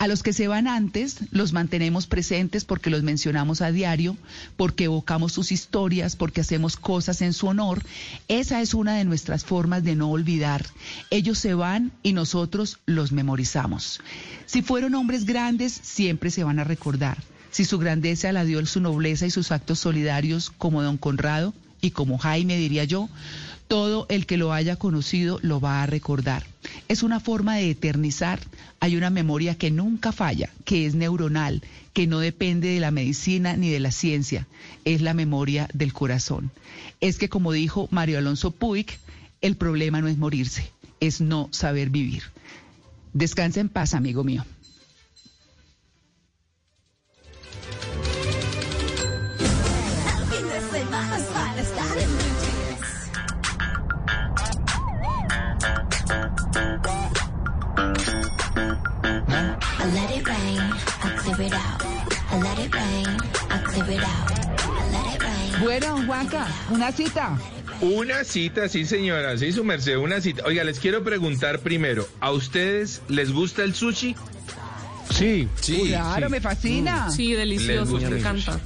[0.02, 4.16] A los que se van antes los mantenemos presentes porque los mencionamos a diario,
[4.56, 7.84] porque evocamos sus historias, porque hacemos cosas en su honor.
[8.26, 10.66] Esa es una de nuestras formas de no olvidar.
[11.10, 14.00] Ellos se van y nosotros los memorizamos.
[14.44, 17.18] Si fueron hombres grandes, siempre se van a recordar.
[17.52, 21.92] Si su grandeza la dio su nobleza y sus actos solidarios como don Conrado y
[21.92, 23.08] como Jaime, diría yo,
[23.72, 26.44] todo el que lo haya conocido lo va a recordar.
[26.88, 28.38] Es una forma de eternizar.
[28.80, 31.62] Hay una memoria que nunca falla, que es neuronal,
[31.94, 34.46] que no depende de la medicina ni de la ciencia.
[34.84, 36.50] Es la memoria del corazón.
[37.00, 38.88] Es que, como dijo Mario Alonso Puig,
[39.40, 40.70] el problema no es morirse,
[41.00, 42.24] es no saber vivir.
[43.14, 44.44] Descansa en paz, amigo mío.
[65.80, 67.38] Bueno, Juanca, una cita.
[67.80, 70.42] Una cita, sí señora, sí su merced, una cita.
[70.44, 74.14] Oiga, les quiero preguntar primero, ¿a ustedes les gusta el sushi?
[75.10, 75.84] Sí, sí.
[75.88, 77.10] Claro, me fascina.
[77.10, 78.60] Sí, delicioso, me encanta.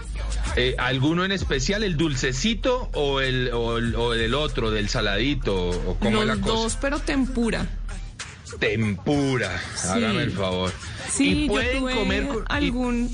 [0.57, 5.55] Eh, ¿Alguno en especial, el dulcecito o el, o el, otro, del saladito?
[5.55, 6.55] O cómo Los la cosa?
[6.55, 7.67] dos, pero tempura.
[8.59, 10.73] Tempura, hágame el favor.
[11.11, 13.11] Sí, ¿Y pueden yo tuve comer con- y- algún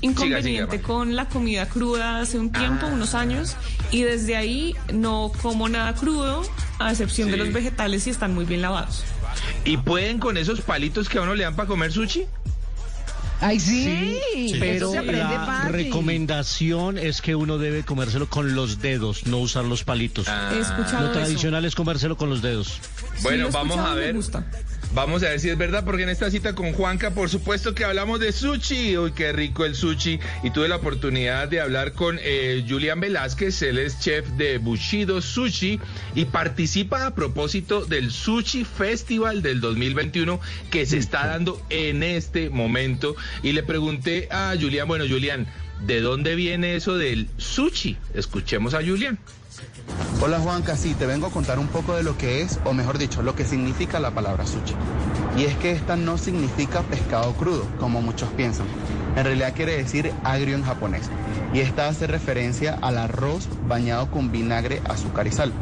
[0.00, 2.92] inconveniente siga, con la comida cruda hace un tiempo, Ah.
[2.92, 3.56] unos años,
[3.90, 6.42] y desde ahí no como nada crudo,
[6.78, 9.04] a excepción de los vegetales y están muy bien lavados.
[9.64, 12.24] ¿Y pueden con esos palitos que a uno le dan para comer sushi?
[13.40, 14.18] Ay, sí.
[14.58, 15.72] Pero Eso se aprende la fácil.
[15.72, 20.26] recomendación es que uno debe comérselo con los dedos, no usar los palitos.
[20.26, 21.20] He escuchado Lo eso.
[21.20, 22.80] tradicional es comérselo con los dedos.
[23.22, 24.16] Bueno, lo vamos a ver.
[24.94, 27.84] Vamos a ver si es verdad, porque en esta cita con Juanca, por supuesto que
[27.84, 28.96] hablamos de sushi.
[28.96, 30.18] Uy, qué rico el sushi.
[30.42, 35.20] Y tuve la oportunidad de hablar con eh, Julián Velázquez, él es chef de Bushido
[35.20, 35.78] Sushi
[36.14, 42.48] y participa a propósito del Sushi Festival del 2021 que se está dando en este
[42.48, 43.14] momento.
[43.42, 45.46] Y le pregunté a Julián, bueno, Julián,
[45.86, 47.98] ¿de dónde viene eso del sushi?
[48.14, 49.18] Escuchemos a Julián.
[50.20, 52.98] Hola Juanca, sí, te vengo a contar un poco de lo que es, o mejor
[52.98, 54.74] dicho, lo que significa la palabra sushi.
[55.36, 58.66] Y es que esta no significa pescado crudo, como muchos piensan.
[59.18, 61.10] En realidad quiere decir agrio en japonés.
[61.52, 65.52] Y esta hace referencia al arroz bañado con vinagre, azúcar y sal.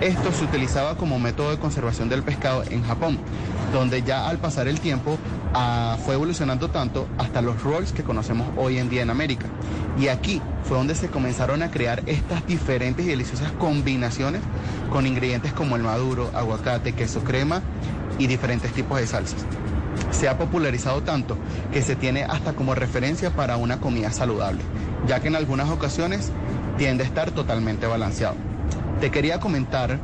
[0.00, 3.20] Esto se utilizaba como método de conservación del pescado en Japón,
[3.72, 5.18] donde ya al pasar el tiempo
[5.54, 9.46] ah, fue evolucionando tanto hasta los rolls que conocemos hoy en día en América.
[10.00, 14.40] Y aquí fue donde se comenzaron a crear estas diferentes y deliciosas combinaciones
[14.90, 17.62] con ingredientes como el maduro, aguacate, queso crema
[18.18, 19.46] y diferentes tipos de salsas.
[20.10, 21.36] Se ha popularizado tanto
[21.72, 24.62] que se tiene hasta como referencia para una comida saludable,
[25.06, 26.30] ya que en algunas ocasiones
[26.78, 28.36] tiende a estar totalmente balanceado.
[29.00, 29.98] Te quería comentar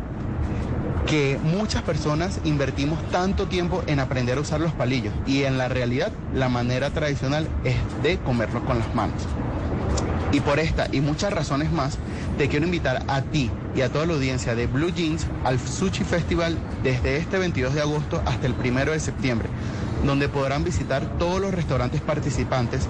[1.06, 5.68] que muchas personas invertimos tanto tiempo en aprender a usar los palillos y en la
[5.68, 9.26] realidad la manera tradicional es de comerlos con las manos.
[10.32, 11.96] Y por esta y muchas razones más,
[12.38, 16.04] te quiero invitar a ti y a toda la audiencia de Blue Jeans al Sushi
[16.04, 19.50] Festival desde este 22 de agosto hasta el 1 de septiembre,
[20.04, 22.88] donde podrán visitar todos los restaurantes participantes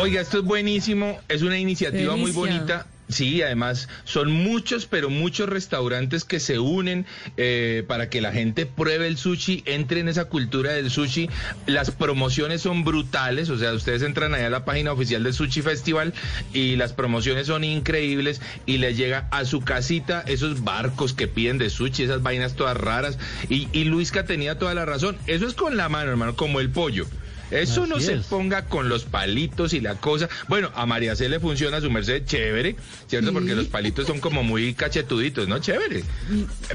[0.00, 5.48] Oiga, esto es buenísimo, es una iniciativa muy bonita Sí, además son muchos, pero muchos
[5.48, 10.24] restaurantes que se unen eh, para que la gente pruebe el sushi, entre en esa
[10.24, 11.30] cultura del sushi.
[11.66, 15.62] Las promociones son brutales, o sea, ustedes entran allá a la página oficial del Sushi
[15.62, 16.14] Festival
[16.52, 21.58] y las promociones son increíbles y les llega a su casita esos barcos que piden
[21.58, 23.18] de sushi, esas vainas todas raras.
[23.48, 26.70] Y, y Luisca tenía toda la razón, eso es con la mano, hermano, como el
[26.70, 27.06] pollo.
[27.50, 30.28] Eso no se ponga con los palitos y la cosa.
[30.48, 32.76] Bueno, a María C le funciona su merced chévere,
[33.06, 33.32] ¿cierto?
[33.32, 35.58] Porque los palitos son como muy cachetuditos, ¿no?
[35.58, 36.02] Chévere.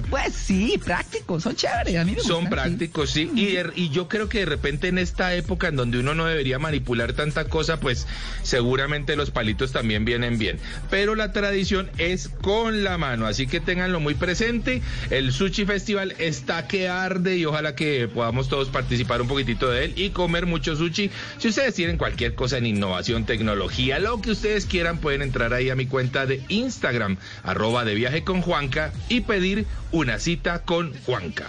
[0.10, 1.98] Pues sí, prácticos, son chéveres.
[1.98, 3.30] A mí me son prácticos, sí.
[3.36, 6.60] Y, y yo creo que de repente en esta época en donde uno no debería
[6.60, 8.08] manipular tanta cosa, pues
[8.44, 10.58] seguramente los palitos también vienen bien.
[10.90, 14.82] Pero la tradición es con la mano, así que ténganlo muy presente.
[15.10, 19.86] El Sushi Festival está que arde y ojalá que podamos todos participar un poquitito de
[19.86, 21.10] él y comer mucho sushi.
[21.38, 25.70] Si ustedes tienen cualquier cosa en innovación, tecnología, lo que ustedes quieran, pueden entrar ahí
[25.70, 30.94] a mi cuenta de Instagram, arroba de viaje con Juanca, y pedir una cita con
[31.06, 31.48] Juanca.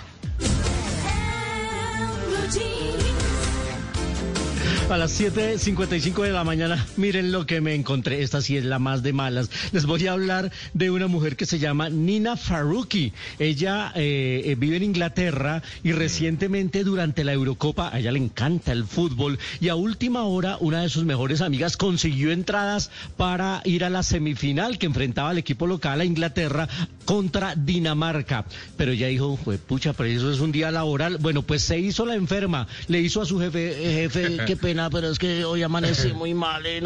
[4.92, 8.22] A las 7.55 de la mañana, miren lo que me encontré.
[8.22, 9.48] Esta sí es la más de malas.
[9.72, 13.14] Les voy a hablar de una mujer que se llama Nina Faruqi.
[13.38, 18.72] Ella eh, eh, vive en Inglaterra y recientemente durante la Eurocopa, a ella le encanta
[18.72, 23.86] el fútbol y a última hora una de sus mejores amigas consiguió entradas para ir
[23.86, 26.68] a la semifinal que enfrentaba al equipo local a Inglaterra
[27.06, 28.44] contra Dinamarca.
[28.76, 31.16] Pero ella dijo, pucha, pero eso es un día laboral.
[31.16, 35.10] Bueno, pues se hizo la enferma, le hizo a su jefe, jefe, qué pena pero
[35.10, 36.64] es que hoy amanecí muy mal.
[36.66, 36.82] ¿eh?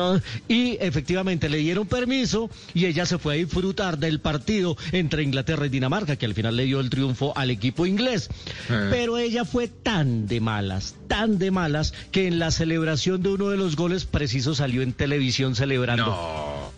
[0.48, 5.66] Y efectivamente le dieron permiso y ella se fue a disfrutar del partido entre Inglaterra
[5.66, 8.28] y Dinamarca, que al final le dio el triunfo al equipo inglés.
[8.70, 8.88] Eh.
[8.90, 13.48] Pero ella fue tan de malas, tan de malas, que en la celebración de uno
[13.48, 16.72] de los goles preciso salió en televisión celebrando.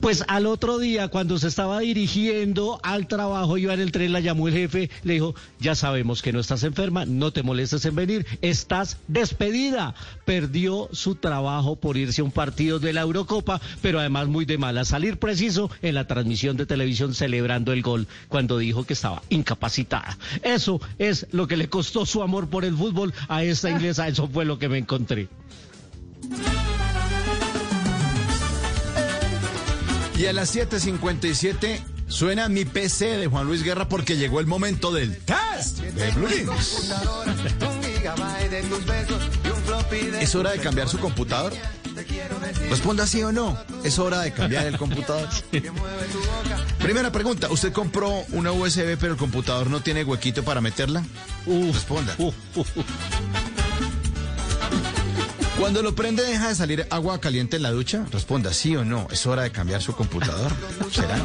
[0.00, 4.20] Pues al otro día, cuando se estaba dirigiendo al trabajo, iba en el tren, la
[4.20, 7.94] llamó el jefe, le dijo, ya sabemos que no estás enferma, no te molestes en
[7.94, 9.94] venir, estás despedida.
[10.24, 14.58] Perdió su trabajo por irse a un partido de la Eurocopa, pero además muy de
[14.58, 14.84] mala.
[14.84, 20.18] Salir preciso en la transmisión de televisión celebrando el gol cuando dijo que estaba incapacitada.
[20.42, 24.28] Eso es lo que le costó su amor por el fútbol a esta inglesa, eso
[24.28, 25.28] fue lo que me encontré.
[30.18, 34.90] Y a las 7:57 suena mi PC de Juan Luis Guerra porque llegó el momento
[34.90, 36.28] del test de Blue
[40.20, 41.52] ¿Es hora de cambiar su computador?
[42.68, 43.56] Responda sí o no.
[43.84, 45.28] ¿Es hora de cambiar el computador?
[46.78, 47.48] Primera pregunta.
[47.50, 51.04] ¿Usted compró una USB pero el computador no tiene huequito para meterla?
[51.46, 52.16] Responda.
[55.58, 58.06] Cuando lo prende, deja de salir agua caliente en la ducha.
[58.10, 59.08] Responda sí o no.
[59.10, 60.52] Es hora de cambiar su computador.
[60.90, 61.18] ¿Será?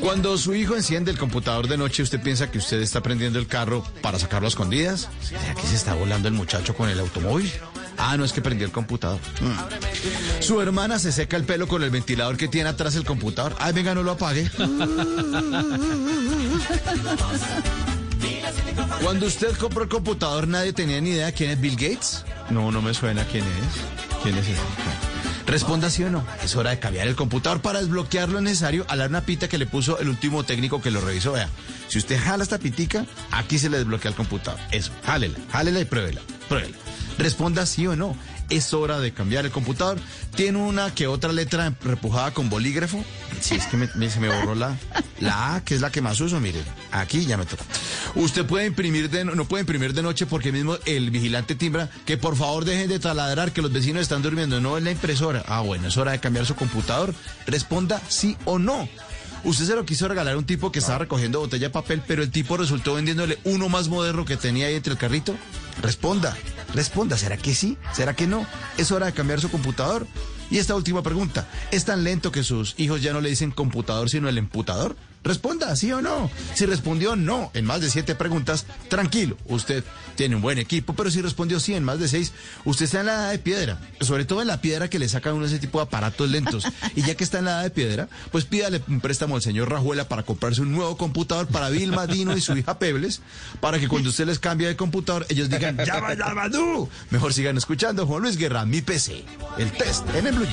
[0.00, 3.46] Cuando su hijo enciende el computador de noche, ¿usted piensa que usted está prendiendo el
[3.46, 5.08] carro para sacarlo a escondidas?
[5.22, 7.50] ¿Será que se está volando el muchacho con el automóvil?
[7.96, 9.20] Ah, no es que prendió el computador.
[9.40, 10.42] Mm.
[10.42, 13.56] Su hermana se seca el pelo con el ventilador que tiene atrás el computador.
[13.58, 14.50] Ay, venga, no lo apague.
[19.02, 22.24] Cuando usted compró el computador, nadie tenía ni idea quién es Bill Gates.
[22.50, 24.22] No, no me suena quién es.
[24.22, 24.60] ¿Quién es ese?
[25.46, 26.24] Responda sí o no.
[26.42, 28.86] Es hora de cambiar el computador para desbloquear lo necesario.
[28.88, 31.32] a la una pita que le puso el último técnico que lo revisó.
[31.32, 31.48] Vea,
[31.88, 34.58] si usted jala esta pitica, aquí se le desbloquea el computador.
[34.70, 36.20] Eso, jálela, jálela y pruébela.
[36.48, 36.76] Pruébela.
[37.18, 38.16] Responda sí o no
[38.50, 39.98] es hora de cambiar el computador.
[40.34, 43.04] Tiene una que otra letra repujada con bolígrafo.
[43.40, 44.76] Si es que me, se me borró la,
[45.20, 46.60] la A, que es la que más uso, mire.
[46.92, 47.64] Aquí ya me toca.
[48.14, 52.16] Usted puede imprimir de, no puede imprimir de noche porque mismo el vigilante timbra que
[52.16, 54.60] por favor dejen de taladrar, que los vecinos están durmiendo.
[54.60, 55.44] No es la impresora.
[55.46, 57.14] Ah, bueno, es hora de cambiar su computador.
[57.46, 58.88] Responda sí o no.
[59.44, 62.22] Usted se lo quiso regalar a un tipo que estaba recogiendo botella de papel, pero
[62.22, 65.34] el tipo resultó vendiéndole uno más moderno que tenía ahí entre el carrito.
[65.82, 66.34] Responda,
[66.74, 67.76] responda, ¿será que sí?
[67.92, 68.46] ¿Será que no?
[68.78, 70.06] ¿Es hora de cambiar su computador?
[70.50, 74.08] Y esta última pregunta, ¿es tan lento que sus hijos ya no le dicen computador
[74.08, 74.96] sino el emputador?
[75.24, 76.30] Responda, sí o no.
[76.54, 79.82] Si respondió no en más de siete preguntas, tranquilo, usted
[80.16, 82.32] tiene un buen equipo, pero si respondió sí en más de seis,
[82.64, 85.30] usted está en la edad de piedra, sobre todo en la piedra que le saca
[85.30, 86.66] a uno ese tipo de aparatos lentos.
[86.94, 89.70] Y ya que está en la edad de piedra, pues pídale un préstamo al señor
[89.70, 93.22] Rajuela para comprarse un nuevo computador para Vilma, Dino y su hija Pebles,
[93.60, 96.50] para que cuando usted les cambie de computador, ellos digan, ¡Ya va, ya va,
[97.10, 99.24] Mejor sigan escuchando Juan Luis Guerra, mi PC,
[99.58, 100.46] el test en el Blue.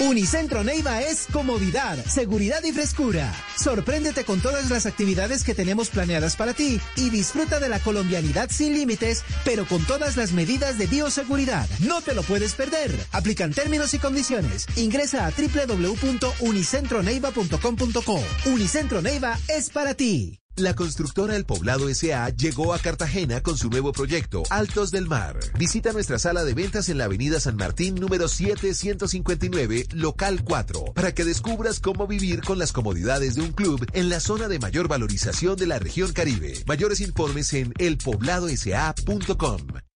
[0.00, 3.34] Unicentro Neiva es comodidad, seguridad y frescura.
[3.56, 8.48] Sorpréndete con todas las actividades que tenemos planeadas para ti y disfruta de la colombianidad
[8.50, 11.68] sin límites, pero con todas las medidas de bioseguridad.
[11.80, 12.94] No te lo puedes perder.
[13.10, 14.68] Aplican términos y condiciones.
[14.76, 18.22] Ingresa a www.unicentroneiva.com.co.
[18.46, 20.38] Unicentro Neiva es para ti.
[20.58, 25.38] La constructora El Poblado SA llegó a Cartagena con su nuevo proyecto, Altos del Mar.
[25.56, 31.14] Visita nuestra sala de ventas en la avenida San Martín número 7159, local 4, para
[31.14, 34.88] que descubras cómo vivir con las comodidades de un club en la zona de mayor
[34.88, 36.54] valorización de la región Caribe.
[36.66, 39.87] Mayores informes en elpobladosa.com.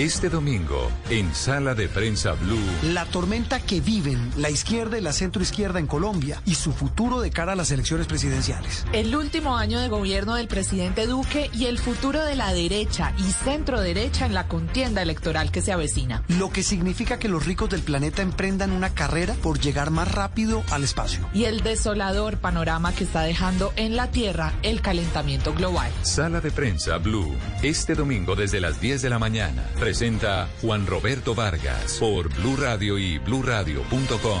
[0.00, 2.56] Este domingo, en Sala de Prensa Blue.
[2.94, 7.30] La tormenta que viven la izquierda y la centroizquierda en Colombia y su futuro de
[7.30, 8.86] cara a las elecciones presidenciales.
[8.94, 13.24] El último año de gobierno del presidente Duque y el futuro de la derecha y
[13.44, 16.22] centro derecha en la contienda electoral que se avecina.
[16.28, 20.64] Lo que significa que los ricos del planeta emprendan una carrera por llegar más rápido
[20.70, 21.28] al espacio.
[21.34, 25.92] Y el desolador panorama que está dejando en la Tierra el calentamiento global.
[26.00, 27.36] Sala de Prensa Blue.
[27.62, 32.96] Este domingo desde las 10 de la mañana presenta Juan Roberto Vargas por Blue Radio
[32.96, 34.40] y bluradio.com.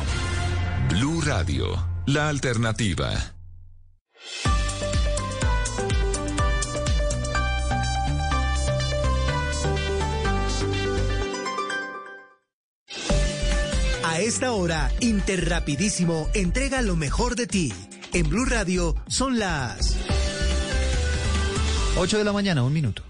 [0.88, 1.66] Blue Radio,
[2.06, 3.10] la alternativa.
[14.04, 17.72] A esta hora, Interrapidísimo entrega lo mejor de ti.
[18.12, 19.96] En Blue Radio son las
[21.96, 23.09] 8 de la mañana, un minuto.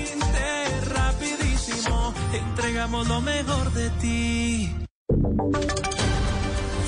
[2.33, 4.75] Entregamos lo mejor de ti.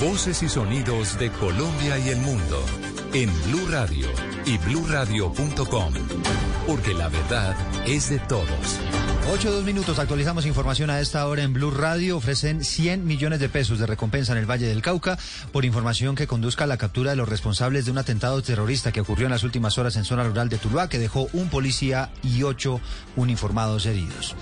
[0.00, 2.64] Voces y sonidos de Colombia y el mundo
[3.12, 4.08] en Blue Radio
[4.44, 5.94] y bluradio.com,
[6.66, 8.80] porque la verdad es de todos.
[9.32, 12.18] 8 dos minutos, actualizamos información a esta hora en Blue Radio.
[12.18, 15.18] Ofrecen 100 millones de pesos de recompensa en el Valle del Cauca
[15.50, 19.00] por información que conduzca a la captura de los responsables de un atentado terrorista que
[19.00, 22.42] ocurrió en las últimas horas en zona rural de Tuluá, que dejó un policía y
[22.42, 22.80] ocho
[23.16, 24.36] uniformados heridos.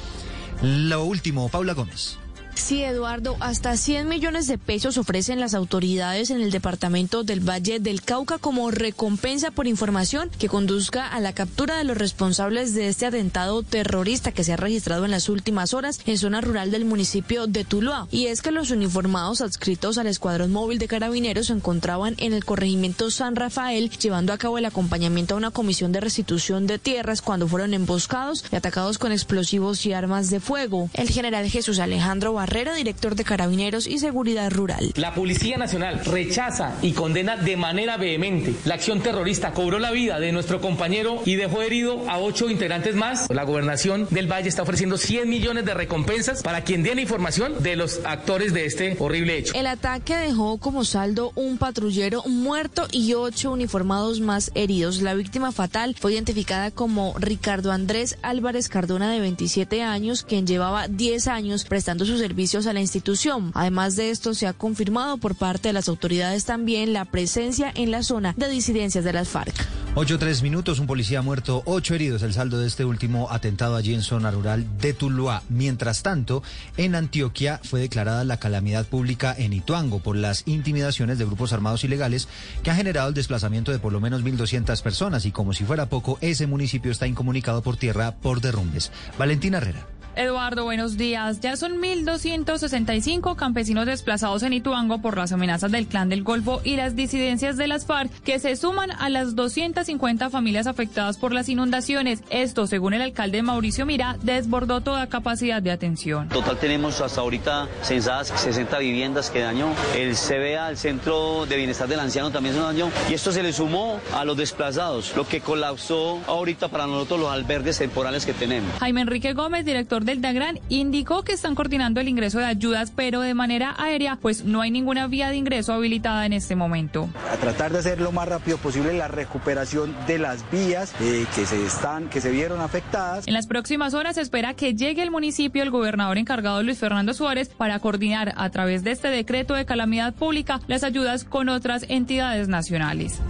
[0.62, 2.21] Lo último, Paula Gómez.
[2.54, 7.80] Sí, Eduardo, hasta 100 millones de pesos ofrecen las autoridades en el departamento del Valle
[7.80, 12.88] del Cauca como recompensa por información que conduzca a la captura de los responsables de
[12.88, 16.84] este atentado terrorista que se ha registrado en las últimas horas en zona rural del
[16.84, 18.06] municipio de Tuluá.
[18.10, 22.44] Y es que los uniformados adscritos al Escuadrón Móvil de Carabineros se encontraban en el
[22.44, 27.22] corregimiento San Rafael llevando a cabo el acompañamiento a una comisión de restitución de tierras
[27.22, 30.90] cuando fueron emboscados y atacados con explosivos y armas de fuego.
[30.94, 34.90] El general Jesús Alejandro Barrera, director de Carabineros y Seguridad Rural.
[34.96, 39.52] La Policía Nacional rechaza y condena de manera vehemente la acción terrorista.
[39.52, 43.30] Cobró la vida de nuestro compañero y dejó herido a ocho integrantes más.
[43.30, 47.62] La gobernación del Valle está ofreciendo 100 millones de recompensas para quien dé la información
[47.62, 49.54] de los actores de este horrible hecho.
[49.54, 55.00] El ataque dejó como saldo un patrullero muerto y ocho uniformados más heridos.
[55.00, 60.88] La víctima fatal fue identificada como Ricardo Andrés Álvarez Cardona, de 27 años, quien llevaba
[60.88, 63.52] 10 años prestando sus servicios a la institución.
[63.52, 67.90] Además de esto, se ha confirmado por parte de las autoridades también la presencia en
[67.90, 69.54] la zona de disidencias de las FARC.
[69.94, 73.92] Ocho tres minutos, un policía muerto, ocho heridos, el saldo de este último atentado allí
[73.92, 75.42] en zona rural de Tuluá.
[75.50, 76.42] Mientras tanto,
[76.78, 81.84] en Antioquia fue declarada la calamidad pública en Ituango por las intimidaciones de grupos armados
[81.84, 82.28] ilegales
[82.62, 85.90] que han generado el desplazamiento de por lo menos 1.200 personas y como si fuera
[85.90, 88.90] poco, ese municipio está incomunicado por tierra por derrumbes.
[89.18, 89.86] Valentina Herrera.
[90.14, 91.40] Eduardo, buenos días.
[91.40, 96.76] Ya son 1.265 campesinos desplazados en Ituango por las amenazas del Clan del Golfo y
[96.76, 101.48] las disidencias de las FARC, que se suman a las 250 familias afectadas por las
[101.48, 102.22] inundaciones.
[102.28, 106.28] Esto, según el alcalde Mauricio Mira, desbordó toda capacidad de atención.
[106.28, 109.72] Total tenemos hasta ahorita censadas 60 viviendas que dañó.
[109.96, 112.90] El CBA, el Centro de Bienestar del Anciano, también se dañó.
[113.08, 117.30] Y esto se le sumó a los desplazados, lo que colapsó ahorita para nosotros los
[117.30, 118.70] albergues temporales que tenemos.
[118.78, 123.20] Jaime Enrique Gómez, director del DAGRAN, indicó que están coordinando el ingreso de ayudas, pero
[123.20, 127.08] de manera aérea, pues no hay ninguna vía de ingreso habilitada en este momento.
[127.32, 131.46] A tratar de hacer lo más rápido posible la recuperación de las vías eh, que
[131.46, 133.26] se están, que se vieron afectadas.
[133.26, 137.14] En las próximas horas se espera que llegue el municipio el gobernador encargado Luis Fernando
[137.14, 141.86] Suárez para coordinar a través de este decreto de calamidad pública las ayudas con otras
[141.88, 143.20] entidades nacionales.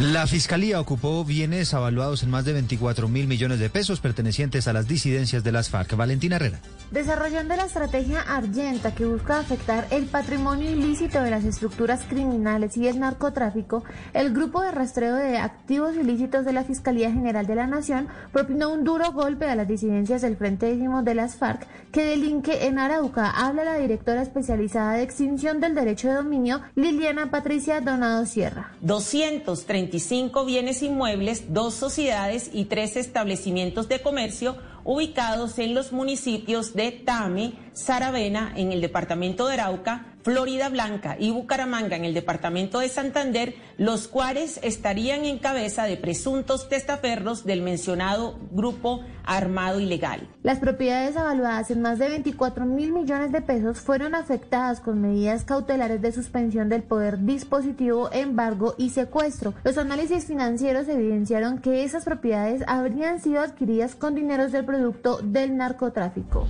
[0.00, 4.74] La Fiscalía ocupó bienes avaluados en más de 24 mil millones de pesos pertenecientes a
[4.74, 5.96] las disidencias de las FARC.
[5.96, 6.60] Valentina Herrera.
[6.90, 12.86] Desarrollando la estrategia Argenta que busca afectar el patrimonio ilícito de las estructuras criminales y
[12.88, 17.66] el narcotráfico, el grupo de rastreo de activos ilícitos de la Fiscalía General de la
[17.66, 22.04] Nación propinó un duro golpe a las disidencias del Frente Décimo de las FARC que
[22.04, 23.30] delinque en Arauca.
[23.30, 28.72] Habla la directora especializada de extinción del derecho de dominio, Liliana Patricia Donado Sierra.
[28.82, 34.56] 230 25 bienes inmuebles, dos sociedades y tres establecimientos de comercio
[34.86, 41.30] ubicados en los municipios de Tame, Saravena, en el departamento de Arauca, Florida Blanca y
[41.30, 47.62] Bucaramanga en el departamento de Santander, los cuales estarían en cabeza de presuntos testaferros del
[47.62, 50.28] mencionado grupo armado ilegal.
[50.42, 55.44] Las propiedades evaluadas en más de 24 mil millones de pesos fueron afectadas con medidas
[55.44, 59.54] cautelares de suspensión del poder dispositivo, embargo y secuestro.
[59.62, 65.56] Los análisis financieros evidenciaron que esas propiedades habrían sido adquiridas con dineros del producto del
[65.56, 66.46] narcotráfico.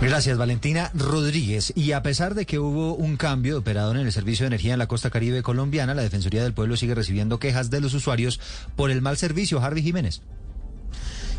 [0.00, 1.72] Gracias, Valentina Rodríguez.
[1.76, 4.72] Y a pesar de que hubo un cambio de operador en el servicio de energía
[4.72, 8.40] en la costa caribe colombiana, la Defensoría del Pueblo sigue recibiendo quejas de los usuarios
[8.74, 9.60] por el mal servicio.
[9.60, 10.22] Harvey Jiménez.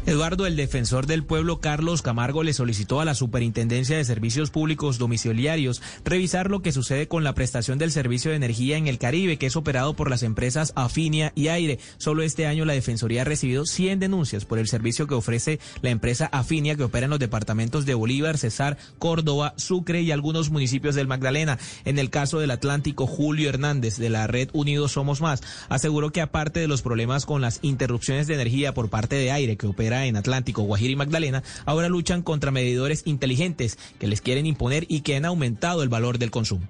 [0.06, 4.97] Eduardo, el defensor del pueblo Carlos Camargo le solicitó a la Superintendencia de Servicios Públicos
[4.97, 9.38] Domiciliarios revisar lo que sucede con la prestación del servicio de energía en el Caribe,
[9.38, 11.80] que es operado por las empresas Afinia y Aire.
[11.97, 15.89] Solo este año la Defensoría ha recibido 100 denuncias por el servicio que ofrece la
[15.89, 20.95] empresa Afinia, que opera en los departamentos de Bolívar, Cesar, Córdoba, Sucre y algunos municipios
[20.95, 21.60] del Magdalena.
[21.86, 26.22] En el caso del Atlántico, Julio Hernández, de la red Unidos Somos Más, aseguró que
[26.22, 29.89] aparte de los problemas con las interrupciones de energía por parte de Aire, que opera
[29.90, 35.02] en Atlántico, Guajira y Magdalena, ahora luchan contra medidores inteligentes que les quieren imponer y
[35.02, 36.68] que han aumentado el valor del consumo.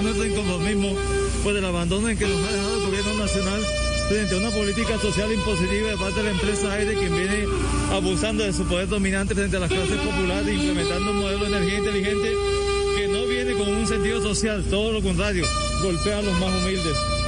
[0.00, 0.94] Nuestro inconformismo
[1.42, 3.60] por el abandono en que nos ha dejado el gobierno nacional
[4.08, 7.44] frente a una política social impositiva de parte de la empresa Aire, quien viene
[7.92, 11.78] abusando de su poder dominante frente a las clases populares, implementando un modelo de energía
[11.78, 12.34] inteligente
[12.96, 15.44] que no viene con un sentido social, todo lo contrario,
[15.82, 17.19] golpea a los más humildes.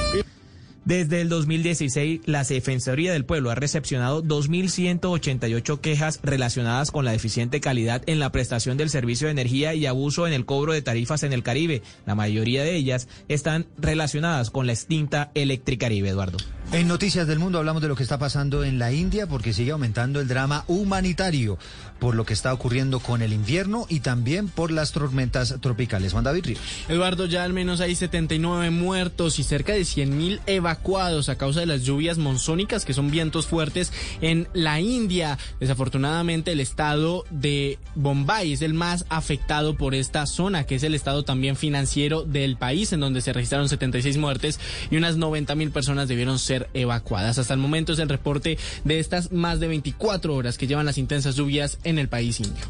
[0.85, 7.61] Desde el 2016, la Defensoría del Pueblo ha recepcionado 2.188 quejas relacionadas con la deficiente
[7.61, 11.23] calidad en la prestación del servicio de energía y abuso en el cobro de tarifas
[11.23, 11.83] en el Caribe.
[12.05, 16.37] La mayoría de ellas están relacionadas con la extinta Electricaribe, Eduardo.
[16.71, 19.71] En Noticias del Mundo hablamos de lo que está pasando en la India porque sigue
[19.71, 21.59] aumentando el drama humanitario
[21.99, 26.11] por lo que está ocurriendo con el invierno y también por las tormentas tropicales.
[26.11, 26.59] Juan David Ríos.
[26.89, 31.65] Eduardo, ya al menos hay 79 muertos y cerca de 100.000 evacuados a causa de
[31.65, 35.37] las lluvias monzónicas que son vientos fuertes en la India.
[35.61, 40.95] Desafortunadamente el estado de Bombay es el más afectado por esta zona, que es el
[40.95, 44.59] estado también financiero del país, en donde se registraron 76 muertes
[44.91, 47.37] y unas 90.000 personas debieron ser evacuadas.
[47.37, 50.97] Hasta el momento es el reporte de estas más de 24 horas que llevan las
[50.97, 52.65] intensas lluvias en el país indio.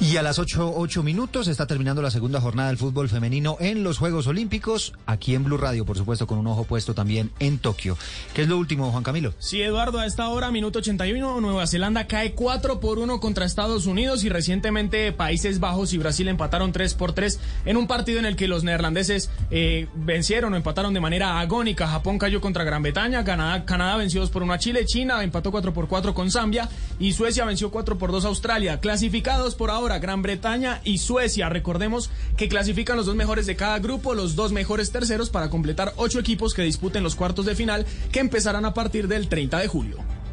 [0.00, 3.84] Y a las 8, 8 minutos está terminando la segunda jornada del fútbol femenino en
[3.84, 7.58] los Juegos Olímpicos, aquí en Blue Radio, por supuesto, con un ojo puesto también en
[7.58, 7.96] Tokio.
[8.34, 9.32] ¿Qué es lo último, Juan Camilo?
[9.38, 13.86] Sí, Eduardo, a esta hora, minuto 81, Nueva Zelanda cae 4 por 1 contra Estados
[13.86, 18.26] Unidos y recientemente Países Bajos y Brasil empataron 3 por 3 en un partido en
[18.26, 21.86] el que los neerlandeses eh, vencieron o empataron de manera agónica.
[21.86, 25.52] Japón cayó contra Gran Bretaña, Canadá, Canadá venció 2 por 1 a Chile, China empató
[25.52, 26.68] 4 por 4 con Zambia
[26.98, 28.80] y Suecia venció 4 por 2 a Australia.
[28.80, 31.48] Clasificados por ahora Gran Bretaña y Suecia.
[31.48, 35.92] Recordemos que clasifican los dos mejores de cada grupo, los dos mejores terceros para completar
[35.96, 39.68] ocho equipos que disputen los cuartos de final que empezarán a partir del 30 de
[39.68, 40.23] julio.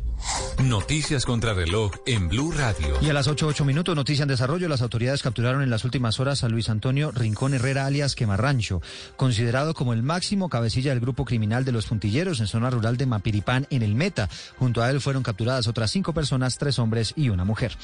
[0.63, 2.97] Noticias contra reloj en Blue Radio.
[3.01, 4.69] Y a las 8, 8 minutos, noticia en desarrollo.
[4.69, 8.81] Las autoridades capturaron en las últimas horas a Luis Antonio Rincón Herrera, alias Quemarrancho,
[9.15, 13.05] considerado como el máximo cabecilla del grupo criminal de los puntilleros en zona rural de
[13.05, 14.29] Mapiripán, en el Meta.
[14.57, 17.75] Junto a él fueron capturadas otras cinco personas, tres hombres y una mujer.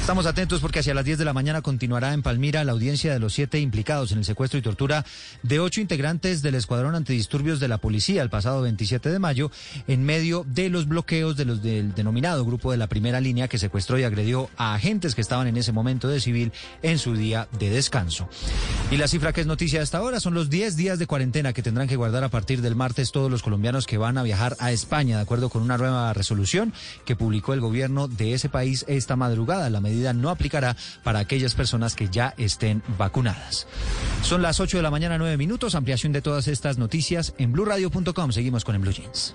[0.00, 3.18] Estamos atentos porque hacia las 10 de la mañana continuará en Palmira la audiencia de
[3.18, 5.04] los siete implicados en el secuestro y tortura
[5.42, 9.50] de ocho integrantes del Escuadrón Antidisturbios de la Policía el pasado 27 de mayo
[9.86, 13.48] en medio de los bloqueos de los de del denominado grupo de la primera línea
[13.48, 16.52] que secuestró y agredió a agentes que estaban en ese momento de civil
[16.82, 18.28] en su día de descanso.
[18.90, 21.62] Y la cifra que es noticia hasta ahora son los 10 días de cuarentena que
[21.62, 24.72] tendrán que guardar a partir del martes todos los colombianos que van a viajar a
[24.72, 26.72] España, de acuerdo con una nueva resolución
[27.04, 29.70] que publicó el gobierno de ese país esta madrugada.
[29.70, 33.66] La medida no aplicará para aquellas personas que ya estén vacunadas.
[34.22, 35.74] Son las 8 de la mañana, 9 minutos.
[35.74, 38.32] Ampliación de todas estas noticias en blurradio.com.
[38.32, 39.34] Seguimos con el Blue Jeans.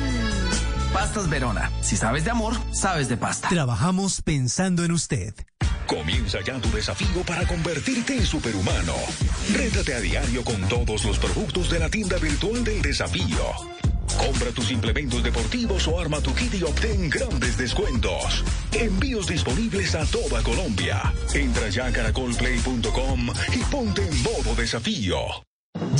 [0.93, 1.71] Pastas Verona.
[1.81, 3.49] Si sabes de amor, sabes de pasta.
[3.49, 5.33] Trabajamos pensando en usted.
[5.87, 8.93] Comienza ya tu desafío para convertirte en superhumano.
[9.53, 13.37] Rétate a diario con todos los productos de la tienda virtual del desafío.
[14.17, 18.43] Compra tus implementos deportivos o arma tu kit y obtén grandes descuentos.
[18.73, 21.13] Envíos disponibles a toda Colombia.
[21.33, 25.17] Entra ya a caracolplay.com y ponte en modo desafío.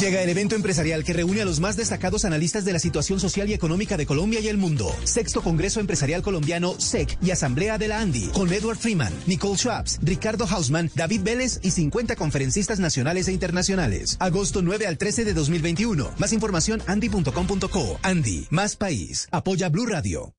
[0.01, 3.47] Llega el evento empresarial que reúne a los más destacados analistas de la situación social
[3.49, 4.91] y económica de Colombia y el mundo.
[5.03, 9.99] Sexto Congreso Empresarial Colombiano, SEC y Asamblea de la Andy, con Edward Freeman, Nicole Schwabs,
[10.01, 14.17] Ricardo Hausman, David Vélez y 50 conferencistas nacionales e internacionales.
[14.19, 16.11] Agosto 9 al 13 de 2021.
[16.17, 17.99] Más información andy.com.co.
[18.01, 19.27] Andy, más país.
[19.31, 20.33] Apoya Blue Radio.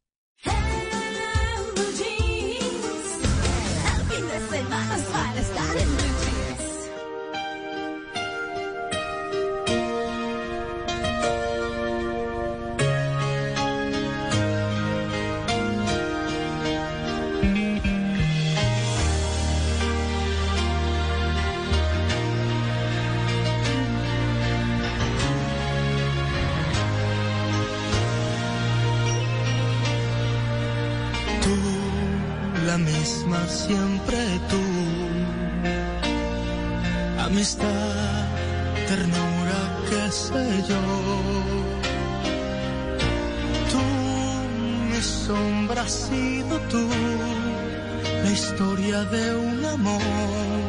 [33.67, 34.19] Siempre
[34.51, 34.63] tú.
[37.27, 38.27] Amistad,
[38.89, 40.83] ternura, qué sé yo.
[43.73, 43.83] Tú,
[44.91, 46.89] mi sombra has sido tú.
[48.25, 50.62] La historia de un amor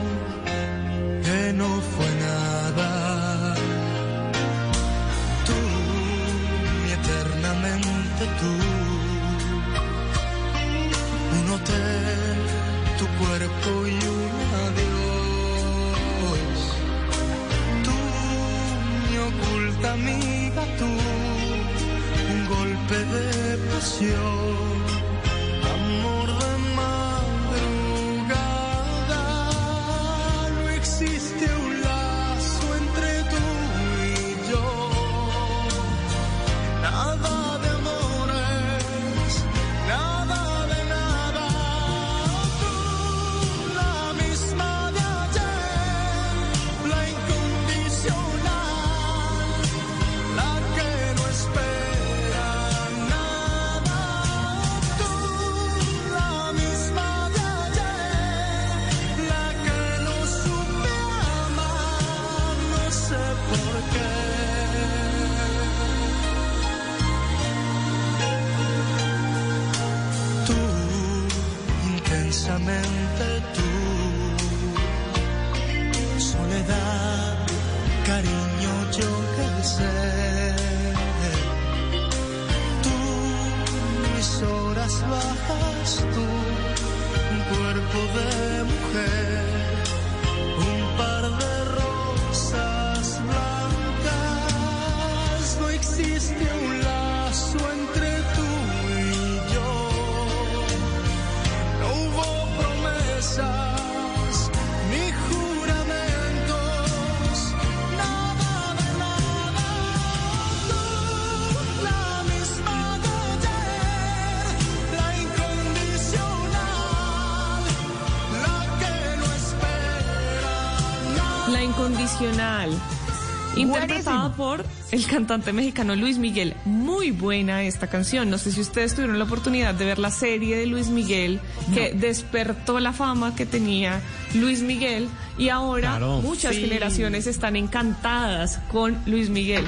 [125.13, 126.55] cantante mexicano Luis Miguel.
[126.65, 128.29] Muy buena esta canción.
[128.31, 131.39] No sé si ustedes tuvieron la oportunidad de ver la serie de Luis Miguel
[131.73, 134.01] que despertó la fama que tenía
[134.33, 135.07] Luis Miguel
[135.37, 136.21] y ahora Claro.
[136.21, 136.61] muchas Sí.
[136.61, 139.65] generaciones están encantadas con Luis Miguel.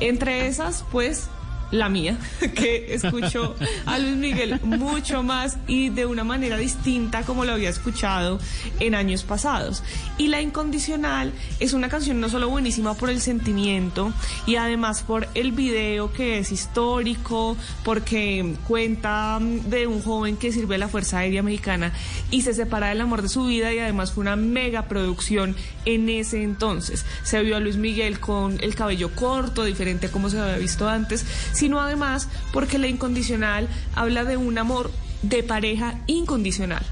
[0.00, 1.28] Entre esas, pues,
[1.72, 2.16] la mía,
[2.56, 3.54] que escucho
[3.86, 8.40] a Luis Miguel mucho más y de una manera distinta como lo había escuchado
[8.80, 9.84] en años pasados.
[10.18, 14.12] Y La Incondicional es una canción no solo buenísima por el sentimiento
[14.50, 20.50] y además por el video que es histórico, porque cuenta mm, de un joven que
[20.50, 21.92] sirve a la Fuerza Aérea Mexicana
[22.32, 25.54] y se separa del amor de su vida y además fue una mega producción
[25.84, 27.06] en ese entonces.
[27.22, 30.88] Se vio a Luis Miguel con el cabello corto, diferente a como se había visto
[30.88, 34.90] antes, sino además porque la incondicional habla de un amor
[35.22, 36.84] de pareja incondicional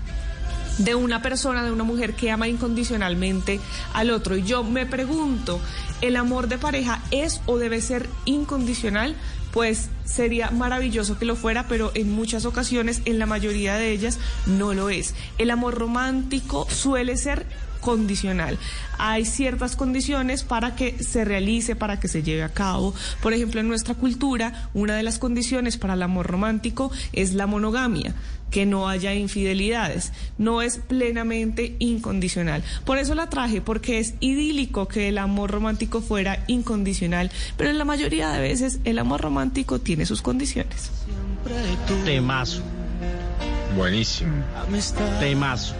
[0.79, 3.61] de una persona, de una mujer que ama incondicionalmente
[3.93, 4.37] al otro.
[4.37, 5.61] Y yo me pregunto,
[6.01, 9.17] ¿el amor de pareja es o debe ser incondicional?
[9.53, 14.19] pues sería maravilloso que lo fuera, pero en muchas ocasiones, en la mayoría de ellas,
[14.47, 15.15] no lo es.
[15.39, 17.47] El amor romántico suele ser
[17.81, 18.59] condicional.
[18.99, 22.95] Hay ciertas condiciones para que se realice, para que se lleve a cabo.
[23.23, 27.47] Por ejemplo, en nuestra cultura, una de las condiciones para el amor romántico es la
[27.47, 28.15] monogamia
[28.51, 30.13] que no haya infidelidades.
[30.39, 32.63] No es plenamente incondicional.
[32.85, 37.79] Por eso la traje, porque es idílico que el amor romántico fuera incondicional, pero en
[37.79, 40.91] la mayoría de veces el amor romántico tiene sus condiciones.
[42.05, 42.63] Temazo.
[43.77, 44.33] Buenísimo.
[45.21, 45.75] Temazo.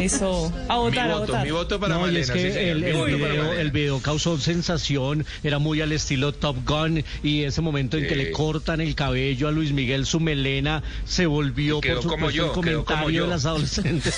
[0.00, 1.44] Eso, a votar, mi a voto, votar.
[1.44, 3.60] mi voto para no, y Malena, es que sí, el, video, Malena.
[3.60, 8.16] el video causó sensación, era muy al estilo Top Gun y ese momento en que
[8.16, 12.44] le cortan el cabello a Luis Miguel, su melena se volvió por como supuesto yo,
[12.46, 13.22] el quedó como comentario yo.
[13.24, 14.14] de las adolescentes.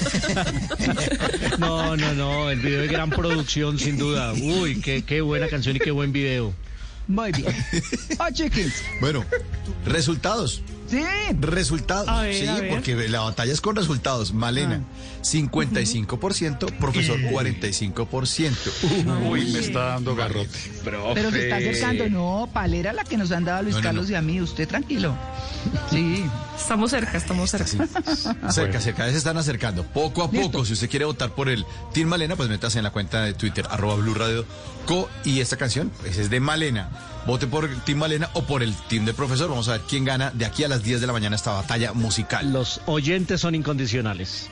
[1.58, 4.32] no, no, no, el video de gran producción sin duda.
[4.32, 6.54] Uy, qué, qué buena canción y qué buen video.
[7.06, 7.54] Muy bien.
[8.32, 8.82] Chiquis.
[9.00, 9.24] Bueno,
[9.84, 10.62] resultados.
[10.88, 11.02] Sí.
[11.40, 12.08] Resultados.
[12.08, 12.70] A ver, sí, a ver.
[12.70, 14.32] porque la batalla es con resultados.
[14.32, 14.80] Malena,
[15.22, 19.28] 55%, profesor, 45%.
[19.28, 20.58] Uy, me está dando garrote.
[20.84, 22.08] Pero se está acercando.
[22.08, 24.12] No, palera la que nos han dado Luis No, no, Carlos no.
[24.12, 24.40] y a mí.
[24.40, 25.14] Usted tranquilo.
[25.90, 26.24] Sí.
[26.56, 27.66] Estamos cerca, estamos cerca.
[27.66, 29.84] Cerca, cerca, cada vez se están acercando.
[29.84, 32.90] Poco a poco, si usted quiere votar por el Team Malena, pues métase en la
[32.90, 34.44] cuenta de Twitter, arroba Blue Radio
[34.86, 35.08] Co.
[35.24, 36.90] Y esta canción pues, es de Malena.
[37.26, 39.48] Vote por el Team Malena o por el Team de Profesor.
[39.48, 41.92] Vamos a ver quién gana de aquí a las 10 de la mañana esta batalla
[41.92, 42.52] musical.
[42.52, 44.50] Los oyentes son incondicionales.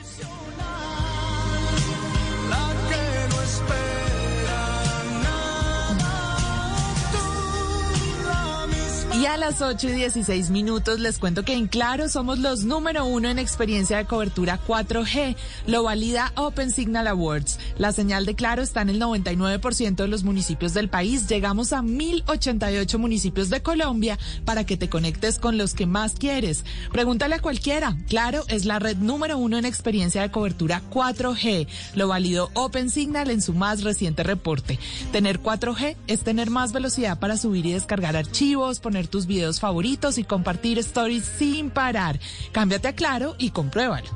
[9.23, 13.05] Y a las 8 y 16 minutos les cuento que en Claro somos los número
[13.05, 15.37] uno en experiencia de cobertura 4G.
[15.65, 17.57] Lo valida Open Signal Awards.
[17.77, 21.29] La señal de Claro está en el 99% de los municipios del país.
[21.29, 26.65] Llegamos a 1088 municipios de Colombia para que te conectes con los que más quieres.
[26.91, 27.95] Pregúntale a cualquiera.
[28.09, 31.65] Claro es la red número uno en experiencia de cobertura 4G.
[31.95, 34.79] Lo validó Open Signal en su más reciente reporte.
[35.13, 40.17] Tener 4G es tener más velocidad para subir y descargar archivos, poner tus videos favoritos
[40.17, 42.19] y compartir stories sin parar.
[42.51, 44.09] Cámbiate a Claro y compruébalo.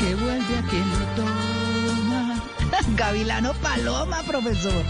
[0.00, 2.42] Que vuelve a quien lo toma.
[2.96, 4.84] Gavilano Paloma, profesor.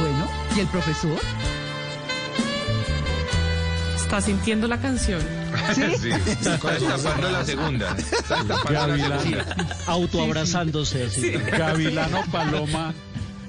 [0.00, 1.16] Bueno, ¿y el profesor?
[3.94, 5.20] Está sintiendo la canción.
[5.76, 6.10] ¿Sí?
[6.10, 7.96] Está tapando la segunda.
[7.96, 9.56] Está tapando la segunda.
[9.86, 11.04] Autoabrazándose.
[11.04, 11.30] así.
[11.30, 12.92] Gavilano Paloma.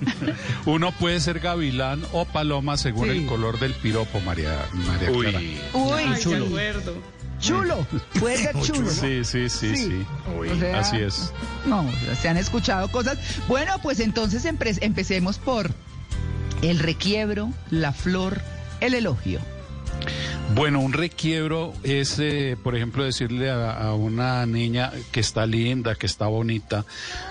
[0.65, 3.17] Uno puede ser gavilán o paloma según Sí.
[3.17, 5.25] el color del piropo, María, María Uy.
[5.25, 5.39] Clara.
[5.73, 6.45] Uy, Ay, chulo.
[6.47, 6.93] acuerdo.
[7.39, 7.87] Chulo.
[8.19, 8.89] Puede ser chulo.
[8.89, 9.87] Sí, sí, sí, Sí.
[9.87, 10.05] sí.
[10.39, 11.33] O sea, Así es.
[11.65, 11.85] No,
[12.21, 13.17] se han escuchado cosas.
[13.47, 15.71] Bueno, pues entonces empecemos por
[16.61, 18.39] el requiebro, la flor,
[18.79, 19.39] el elogio.
[20.55, 25.95] Bueno, un requiebro es, eh, por ejemplo, decirle a, a una niña que está linda,
[25.95, 26.85] que está bonita,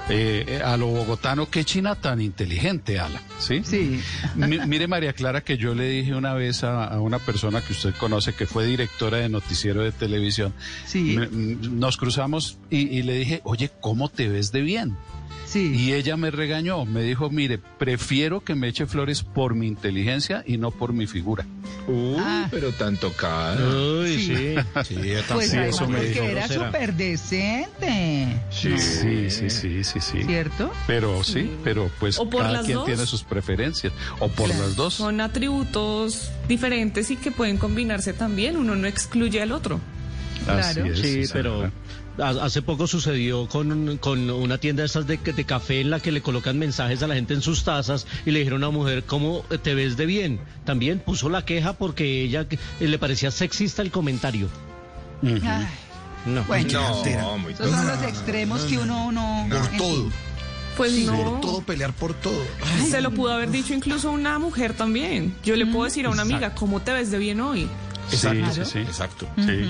[0.08, 3.60] eh, a lo bogotano, qué china tan inteligente, Ala, ¿sí?
[3.64, 4.00] Sí.
[4.34, 7.74] Mi- mire, María Clara, que yo le dije una vez a, a una persona que
[7.74, 10.52] usted conoce, que fue directora de noticiero de televisión,
[10.86, 11.16] Sí.
[11.30, 14.96] nos cruzamos y, y le dije, oye, ¿cómo te ves de bien?
[15.52, 15.74] Sí.
[15.74, 20.42] Y ella me regañó, me dijo, mire, prefiero que me eche flores por mi inteligencia
[20.46, 21.44] y no por mi figura.
[21.86, 22.48] Uy, Ah.
[22.50, 23.56] pero tan tocada.
[24.00, 24.26] Uy, Sí.
[24.26, 24.54] sí.
[24.84, 26.24] Sí, Pues sí, eso me porque dijo.
[26.24, 30.22] era súper decente, Sí, sí, sí, sí, sí, sí.
[30.24, 30.72] ¿cierto?
[30.86, 32.86] Pero sí, pero pues O por cada quien dos.
[32.86, 33.92] tiene sus preferencias.
[34.20, 34.94] O por las dos.
[34.94, 38.56] Son atributos diferentes y que pueden combinarse también.
[38.56, 39.80] Uno no excluye al otro.
[40.48, 40.92] Así claro.
[40.92, 41.70] es, Sí, sí, pero.
[42.18, 46.00] Ha- hace poco sucedió con, con una tienda de estas de, de café en la
[46.00, 48.76] que le colocan mensajes a la gente en sus tazas y le dijeron a una
[48.78, 50.40] mujer, ¿cómo te ves de bien?
[50.64, 52.58] También puso la queja porque ella eh,
[52.88, 54.48] le parecía sexista el comentario.
[55.22, 55.38] Ujú.
[55.44, 55.66] Ay,
[56.26, 56.44] No.
[56.44, 56.80] Bueno,
[57.20, 59.46] No, muy esos son los extremos que uno no...
[59.48, 60.08] Por en todo.
[60.76, 61.16] Pues no.
[61.16, 62.42] Por todo, pelear por todo.
[62.88, 65.34] Se lo pudo haber dicho incluso una mujer también.
[65.44, 67.68] Yo le puedo decir a una amiga, ¿cómo te ves de bien hoy?
[68.10, 68.52] Exacto.
[68.54, 68.78] sí, sí.
[68.78, 69.28] Exacto.
[69.36, 69.68] Sí.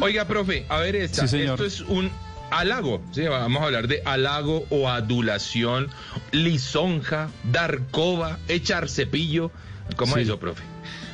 [0.00, 1.22] Oiga, profe, a ver esta.
[1.22, 1.52] Sí, señor.
[1.60, 2.10] Esto es un
[2.50, 3.02] halago.
[3.12, 5.88] Sí, vamos a hablar de halago o adulación,
[6.32, 9.50] lisonja, dar coba, echar cepillo.
[9.96, 10.20] ¿Cómo Sí.
[10.22, 10.62] es eso, profe?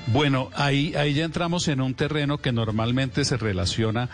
[0.08, 4.08] Bueno, ahí, ahí ya entramos en un terreno que normalmente se relaciona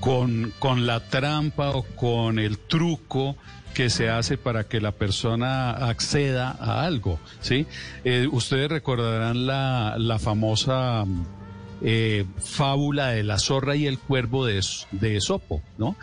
[0.00, 3.36] con, con la trampa o con el truco
[3.74, 7.66] que se hace para que la persona acceda a algo, ¿sí?
[8.04, 11.04] Eh, ustedes recordarán la, la famosa
[11.82, 14.60] eh, fábula de la zorra y el cuervo de,
[14.92, 15.96] de Esopo, ¿no?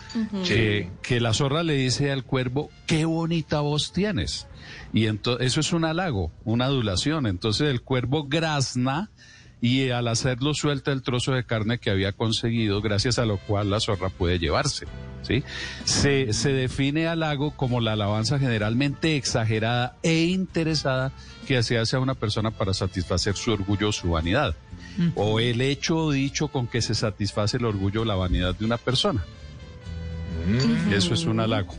[0.46, 4.48] Que, que la zorra le dice al cuervo, qué bonita voz tienes.
[4.94, 7.28] Y entonces eso es un halago, una adulación.
[7.28, 9.12] Entonces el cuervo grazna
[9.60, 13.70] y al hacerlo suelta el trozo de carne que había conseguido, gracias a lo cual
[13.70, 14.86] la zorra puede llevarse.
[15.24, 15.44] ¿sí?
[15.84, 21.12] Se, se define halago como la alabanza generalmente exagerada e interesada
[21.48, 24.56] que se hace a una persona para satisfacer su orgullo o su vanidad.
[25.16, 28.78] O el hecho dicho con que se satisface el orgullo o la vanidad de una
[28.78, 29.24] persona.
[30.92, 31.74] Eso es un halago.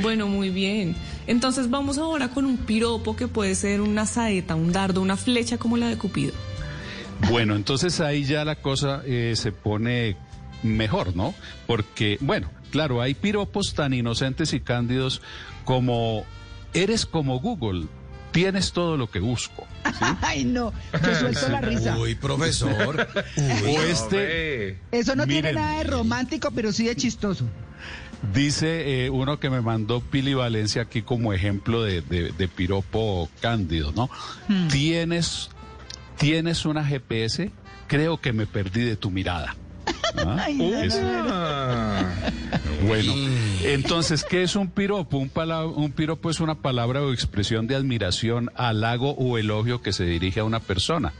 [0.00, 0.94] Bueno, muy bien.
[1.26, 5.58] Entonces vamos ahora con un piropo que puede ser una saeta, un dardo, una flecha
[5.58, 6.32] como la de Cupido.
[7.30, 10.16] Bueno, entonces ahí ya la cosa eh, se pone
[10.62, 11.34] mejor, ¿no?
[11.66, 15.22] Porque, bueno, claro, hay piropos tan inocentes y cándidos
[15.64, 16.24] como
[16.74, 17.86] eres como Google,
[18.32, 19.66] tienes todo lo que busco.
[20.22, 21.96] Ay, no, yo suelto la risa.
[21.98, 23.06] Uy, profesor.
[23.66, 27.44] o este, Eso no tiene nada de romántico, pero sí de chistoso.
[28.34, 33.28] Dice eh, uno que me mandó Pili Valencia aquí como ejemplo de, de- de piropo
[33.40, 34.08] cándido, ¿no?
[34.48, 34.68] Hmm.
[34.68, 35.50] Tienes,
[36.18, 37.50] tienes una GPS,
[37.88, 39.56] creo que me perdí de tu mirada.
[40.16, 40.48] ¿Ah?
[42.80, 42.86] No.
[42.86, 43.12] Bueno,
[43.62, 45.18] entonces, ¿qué es un piropo?
[45.18, 50.40] Un piropo es una palabra o expresión de admiración, halago o elogio que se dirige
[50.40, 51.12] a una persona.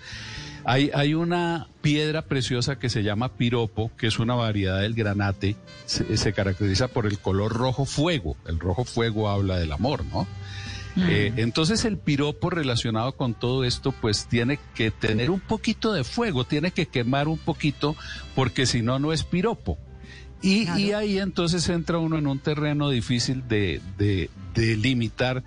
[0.64, 5.56] Hay, hay una piedra preciosa que se llama piropo, que es una variedad del granate,
[5.86, 8.36] se, se caracteriza por el color rojo fuego.
[8.47, 10.26] El rojo fuego habla del amor, ¿no?
[10.97, 16.05] Eh, entonces el piropo relacionado con todo esto pues tiene que tener un poquito de
[16.05, 17.97] fuego, tiene que quemar un poquito
[18.35, 19.78] porque si no, no es piropo.
[20.43, 25.44] Y, y ahí entonces entra uno en un terreno difícil de, de, de limitar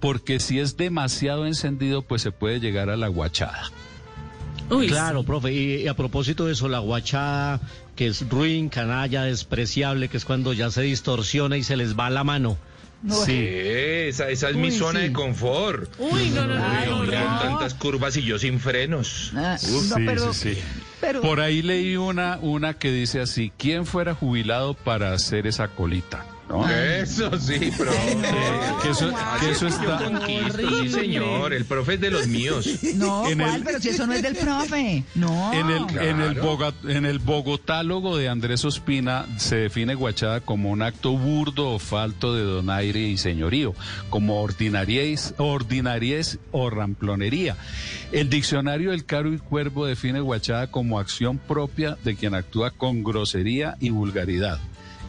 [0.00, 3.70] porque si es demasiado encendido pues se puede llegar a la guachada.
[4.88, 5.52] claro, profe.
[5.52, 7.60] Y, y a propósito de eso, la guachada,
[7.94, 12.10] que es ruin, canalla, despreciable, que es cuando ya se distorsiona y se les va
[12.10, 12.58] la mano.
[13.24, 15.06] Sí, esa, esa es mi zona sí.
[15.06, 15.88] de confort.
[15.98, 17.38] Uy, no, no, no, Uy, no, hombre, no.
[17.40, 19.32] tantas curvas y yo sin frenos.
[19.36, 20.58] Ah, sí, sí, sí.
[21.22, 26.24] Por ahí leí una, una que dice así, ¿quién fuera jubilado para hacer esa colita?
[26.48, 26.68] ¿No?
[26.70, 28.16] Eso sí, profe.
[28.82, 29.98] Que eso, que eso está...
[30.80, 31.52] sí, señor.
[31.52, 32.66] El profe es de los míos.
[32.94, 33.56] No, En ¿cuál?
[33.56, 35.02] el- Pero si eso no es del profe.
[35.16, 35.52] No.
[35.52, 36.38] En el, en, el
[36.88, 42.34] en el bogotálogo de Andrés Ospina se define guachada como un acto burdo o falto
[42.34, 43.74] de donaire y señorío,
[44.10, 47.56] como ordinariez, ordinariez o ramplonería.
[48.12, 53.02] El diccionario del Caro y Cuervo define guachada como acción propia de quien actúa con
[53.04, 54.58] grosería y vulgaridad.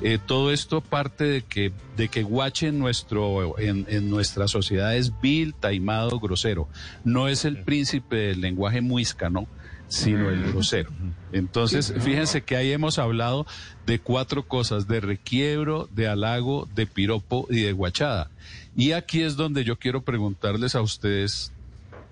[0.01, 4.95] Eh, todo esto parte de que, de que guache en, nuestro, en, en nuestra sociedad
[4.95, 6.67] es vil, taimado, grosero.
[7.03, 9.47] No es el príncipe del lenguaje muiscano,
[9.89, 10.91] sino el grosero.
[11.31, 13.45] Entonces, fíjense que ahí hemos hablado
[13.85, 18.29] de cuatro cosas, de requiebro, de halago, de piropo y de guachada.
[18.77, 21.51] Y aquí es donde yo quiero preguntarles a ustedes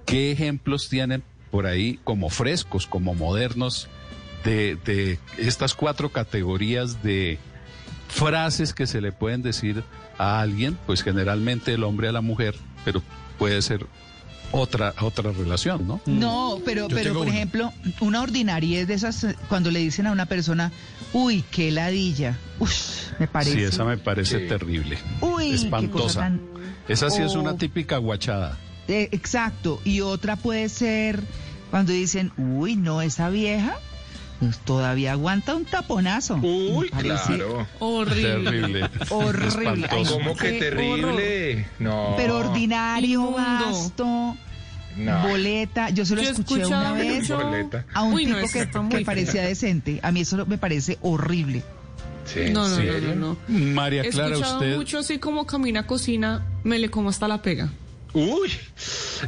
[0.05, 3.87] qué ejemplos tienen por ahí como frescos, como modernos,
[4.43, 7.37] de, de estas cuatro categorías de
[8.17, 9.83] frases que se le pueden decir
[10.17, 13.01] a alguien, pues generalmente el hombre a la mujer, pero
[13.37, 13.85] puede ser
[14.51, 16.01] otra otra relación, ¿no?
[16.05, 20.11] No, pero, Yo pero por ejemplo, una ordinaria es de esas cuando le dicen a
[20.11, 20.71] una persona,
[21.13, 22.37] uy, qué ladilla.
[22.59, 22.71] Uf,
[23.19, 23.53] me parece.
[23.53, 24.47] Sí, esa me parece Sí.
[24.47, 24.97] terrible.
[25.21, 26.19] Uy, qué cosa espantosa.
[26.21, 26.41] tan-
[26.87, 27.41] Esa sí es Oh.
[27.41, 28.57] una típica guachada.
[28.87, 29.81] Eh, exacto.
[29.83, 31.21] Y otra puede ser
[31.69, 33.75] cuando dicen, uy, no, esa vieja
[34.39, 36.35] pues, todavía aguanta un taponazo.
[36.35, 37.67] Uy, claro.
[37.79, 38.43] Horrible.
[38.51, 38.89] Terrible.
[39.09, 39.87] Horrible.
[39.89, 41.67] Ay, ¿Cómo que qué terrible?
[41.79, 42.13] No.
[42.17, 43.37] Pero ordinario, Inmundo.
[43.39, 44.37] gasto,
[44.97, 45.27] No.
[45.27, 45.89] boleta.
[45.89, 47.85] Yo se lo Yo he escuché escuchado una vez Boleta.
[47.93, 48.53] a un Uy, tipo eso
[48.89, 49.99] que, que parecía decente.
[50.03, 51.63] A mí eso me parece horrible.
[52.25, 53.15] Sí, No, no, ¿en no, serio?
[53.15, 53.73] no, no.
[53.73, 57.41] María He Clara, escuchado usted mucho así como camina cocina, me le como hasta la
[57.41, 57.69] pega.
[58.13, 58.49] Uy,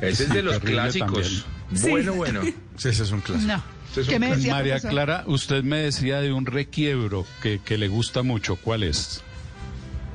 [0.02, 1.46] ese es de los clásicos.
[1.74, 1.90] Sí.
[1.92, 2.42] Bueno, bueno.
[2.78, 3.54] Sí, ese es un clásico.
[3.54, 3.64] No.
[3.90, 4.38] Ustedes son ¿Qué me crack.
[4.38, 4.92] decía, María profesor?
[4.92, 8.56] Clara, usted me decía de un requiebro que, que le gusta mucho.
[8.56, 9.22] ¿Cuál es?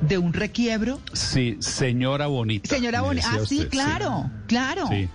[0.01, 0.99] De un requiebro.
[1.13, 2.69] Sí, señora bonita.
[2.75, 4.87] Señora Bonita, ah, sí, usted, claro, claro.
[4.89, 5.07] Sí.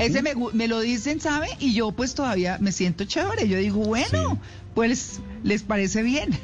[0.00, 1.48] Ese me, me lo dicen, ¿sabe?
[1.58, 3.46] Y yo pues todavía me siento chévere.
[3.46, 4.40] Yo digo, bueno,
[4.74, 6.30] pues les parece bien.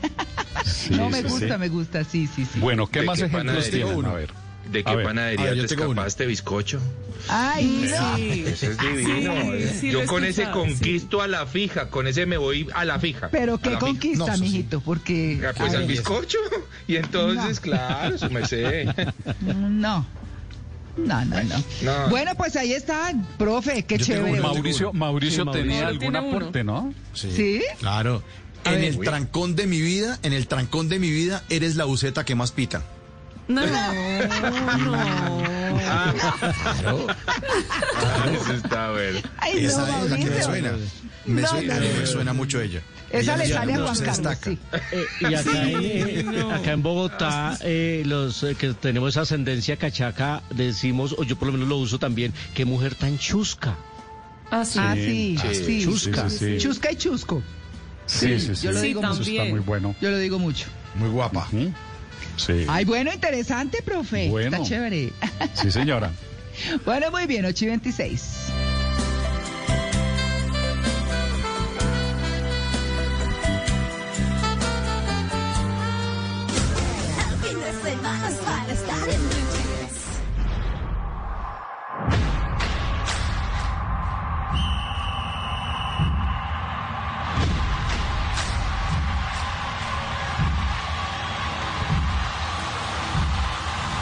[0.64, 1.60] Sí, no, me gusta, sí.
[1.60, 2.58] me gusta, sí, sí, sí.
[2.58, 4.04] Bueno, ¿qué ¿De más qué ejemplos tienen?
[4.04, 4.30] A ver.
[4.72, 5.84] ¿De qué panadería A ver, yo te uno.
[5.92, 6.80] escapaste, bizcocho?
[7.28, 8.44] Ay, Sí.
[8.46, 9.32] Ese es divino.
[9.58, 10.50] Sí, sí, Yo con ese sí.
[10.52, 13.28] conquisto a la fija, con ese me voy a la fija.
[13.30, 15.40] pero qué conquista, No, eso mijito, porque...
[15.46, 16.38] Ah, Pues al bizcocho.
[16.86, 17.62] Y entonces, No.
[17.62, 18.88] claro, su merced.
[19.42, 20.06] No.
[20.96, 21.56] No, no, no.
[21.82, 22.08] No.
[22.10, 24.40] Bueno, pues ahí están, profe, qué Yo chévere.
[24.40, 25.62] Mauricio, Mauricio Sí, Mauricio.
[25.64, 26.92] tenía Ahora algún aporte, ¿no?
[27.14, 27.62] ¿Sí?
[27.78, 28.22] Claro.
[28.64, 28.90] A en ver.
[28.90, 32.34] el trancón de mi vida, en el trancón de mi vida, eres la buceta que
[32.34, 32.82] más pita.
[33.48, 33.72] No, no.
[35.78, 37.06] Claro.
[37.10, 39.18] Ah, eso está bueno.
[39.38, 40.72] Ay, no, Esa es la que me suena.
[41.24, 41.86] Me, No, suena, no, no.
[42.00, 42.80] me suena mucho ella.
[43.10, 44.58] Esa le sale a no Juan se Carlos, sí.
[44.92, 46.50] Eh, y acá, en, no.
[46.54, 51.46] acá en Bogotá, eh, los eh, que tenemos esa ascendencia cachaca, decimos, o yo por
[51.46, 53.76] lo menos lo uso también, qué mujer tan chusca.
[54.50, 54.78] Ah, sí.
[54.82, 55.84] Ah, sí, Sí, sí.
[55.84, 56.28] chusca.
[56.30, 56.58] Sí, sí, sí.
[56.58, 57.42] Chusca y chusco.
[58.06, 58.66] Sí, sí, sí.
[58.66, 59.50] yo lo digo está también.
[59.50, 59.94] muy bueno.
[60.00, 60.66] Yo lo digo mucho.
[60.94, 61.46] Muy guapa.
[61.52, 61.72] Ujú.
[62.38, 62.64] Sí.
[62.68, 64.28] Ay, bueno, interesante, profe.
[64.28, 64.56] Bueno.
[64.56, 65.12] Está chévere.
[65.54, 66.10] Sí, señora.
[66.84, 68.22] bueno, muy bien, 8 y 26.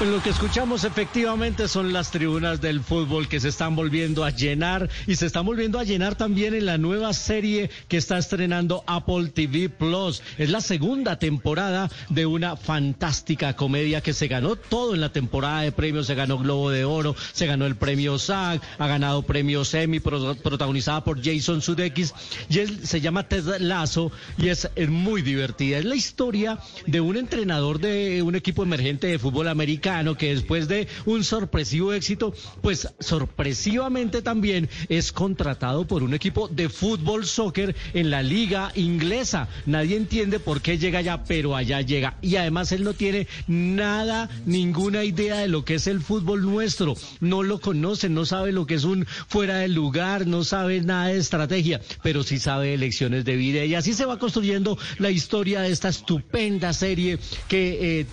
[0.07, 4.31] Pues lo que escuchamos efectivamente son las tribunas del fútbol que se están volviendo a
[4.31, 8.85] llenar y se están volviendo a llenar también en la nueva serie que está estrenando
[8.87, 10.23] Apple TV Plus.
[10.39, 15.62] Es la segunda temporada de una fantástica comedia que se ganó todo en la temporada
[15.62, 19.74] de premios, se ganó Globo de Oro, se ganó el premio SAG, ha ganado premios
[19.74, 22.15] Emmy pro- protagonizada por Jason Sudeikis
[22.49, 25.78] y él se llama Ted Lasso y es muy divertida.
[25.78, 30.68] Es la historia de un entrenador de un equipo emergente de fútbol americano que después
[30.68, 37.74] de un sorpresivo éxito, pues sorpresivamente también es contratado por un equipo de fútbol soccer
[37.94, 39.48] en la liga inglesa.
[39.64, 42.18] Nadie entiende por qué llega allá, pero allá llega.
[42.23, 46.94] Y además él no tiene nada, ninguna idea de lo que es el fútbol nuestro.
[47.20, 51.09] No lo conoce, no sabe lo que es un fuera del lugar, no sabe nada
[51.09, 53.64] de estrategia, pero sí sabe de lecciones de vida.
[53.64, 57.18] Y así se va construyendo la historia de esta estupenda serie
[57.48, 58.01] que...
[58.01, 58.06] Eh,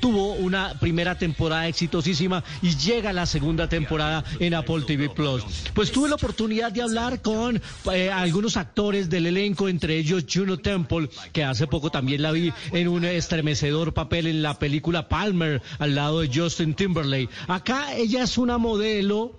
[0.00, 5.44] tuvo una primera temporada exitosísima y llega la segunda temporada en Apple TV Plus.
[5.74, 7.60] Pues tuve la oportunidad de hablar con
[7.92, 12.52] eh, algunos actores del elenco, entre ellos Juno Temple, que hace poco también la vi
[12.72, 17.28] en un estremecedor papel en la película Palmer al lado de Justin Timberlake.
[17.48, 19.32] Acá ella es una modelo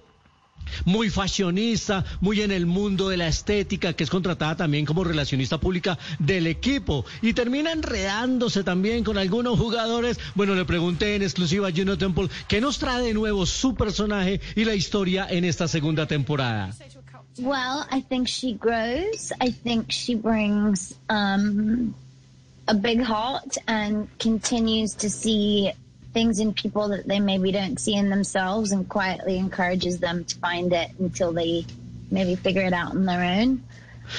[0.85, 5.59] muy fashionista, muy en el mundo de la estética, que es contratada también como relacionista
[5.59, 10.19] pública del equipo y termina enredándose también con algunos jugadores.
[10.35, 14.41] Bueno, le pregunté en exclusiva a Juno Temple qué nos trae de nuevo su personaje
[14.55, 16.71] y la historia en esta segunda temporada.
[17.39, 19.31] Well, I think she grows.
[19.39, 21.95] I think she brings um,
[22.67, 25.71] a big heart and continues to see
[26.13, 30.35] things in people that they maybe don't see in themselves and quietly encourages them to
[30.37, 31.65] find it until they
[32.09, 33.63] maybe figure it out on their own.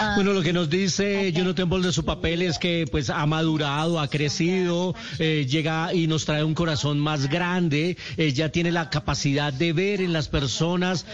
[0.00, 3.26] Um, Bueno, lo que nos dice Juno Temple de su papel es que pues ha
[3.26, 8.88] madurado, ha crecido, eh, llega y nos trae un corazón más grande, ella tiene la
[8.88, 11.04] capacidad de ver en las personas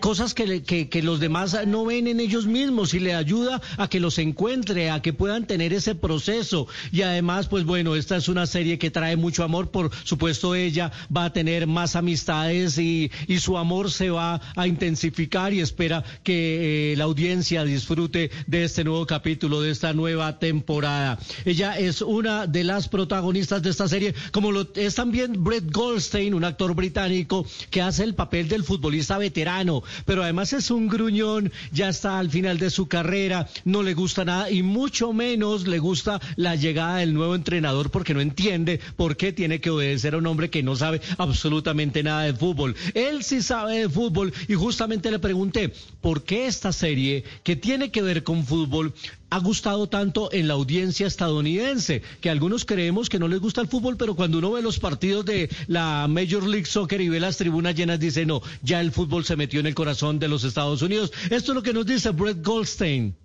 [0.00, 3.88] cosas que, que, que los demás no ven en ellos mismos y le ayuda a
[3.88, 6.66] que los encuentre, a que puedan tener ese proceso.
[6.92, 10.92] Y además, pues bueno, esta es una serie que trae mucho amor, por supuesto ella
[11.14, 16.04] va a tener más amistades y, y su amor se va a intensificar y espera
[16.22, 21.18] que eh, la audiencia disfrute de este nuevo capítulo, de esta nueva temporada.
[21.44, 26.34] Ella es una de las protagonistas de esta serie, como lo es también Brett Goldstein,
[26.34, 31.52] un actor británico que hace el papel del futbolista veterano, pero además es un gruñón,
[31.72, 35.78] ya está al final de su carrera, no le gusta nada y mucho menos le
[35.78, 40.18] gusta la llegada del nuevo entrenador porque no entiende por qué tiene que obedecer a
[40.18, 42.76] un hombre que no sabe absolutamente nada de fútbol.
[42.94, 47.90] Él sí sabe de fútbol y justamente le pregunté por qué esta serie que tiene
[47.90, 48.92] que ver con fútbol
[49.30, 53.68] ha gustado tanto en la audiencia estadounidense, que algunos creemos que no les gusta el
[53.68, 57.38] fútbol, pero cuando uno ve los partidos de la Major League Soccer y ve las
[57.38, 60.82] tribunas llenas, dice, no, ya el fútbol se metió en el corazón de los Estados
[60.82, 61.12] Unidos.
[61.30, 63.16] Esto es lo que nos dice Brett Goldstein.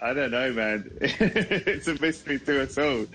[0.00, 0.90] I don't know, man.
[1.00, 3.06] it's a mystery to us all.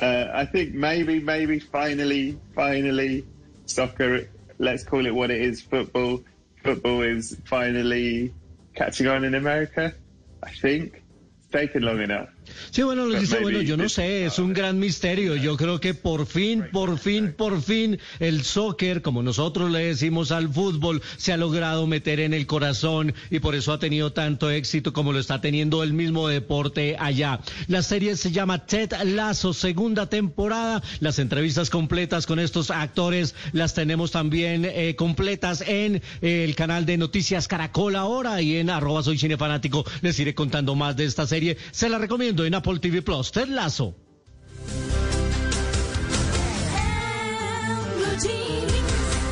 [0.00, 3.26] Uh, I think maybe, maybe finally, finally,
[3.66, 4.28] soccer,
[4.58, 6.22] let's call it what it is, football.
[6.62, 8.32] Football is finally
[8.74, 9.94] catching on in America,
[10.42, 11.02] I think.
[11.38, 12.28] It's taken long enough.
[12.70, 15.36] Sí, bueno, But dice, bueno, yo no sé, es un gran misterio.
[15.36, 20.30] Yo creo que por fin, por fin, por fin, el soccer, como nosotros le decimos
[20.32, 24.50] al fútbol, se ha logrado meter en el corazón y por eso ha tenido tanto
[24.50, 27.40] éxito como lo está teniendo el mismo deporte allá.
[27.66, 30.82] La serie se llama Ted Lasso, segunda temporada.
[31.00, 36.86] Las entrevistas completas con estos actores las tenemos también eh, completas en eh, el canal
[36.86, 39.84] de Noticias Caracol ahora y en arroba soy cinefanático.
[40.02, 41.56] Les iré contando más de esta serie.
[41.70, 43.30] Se la recomiendo en Apple TV Plus.
[43.30, 43.94] Ted Lasso.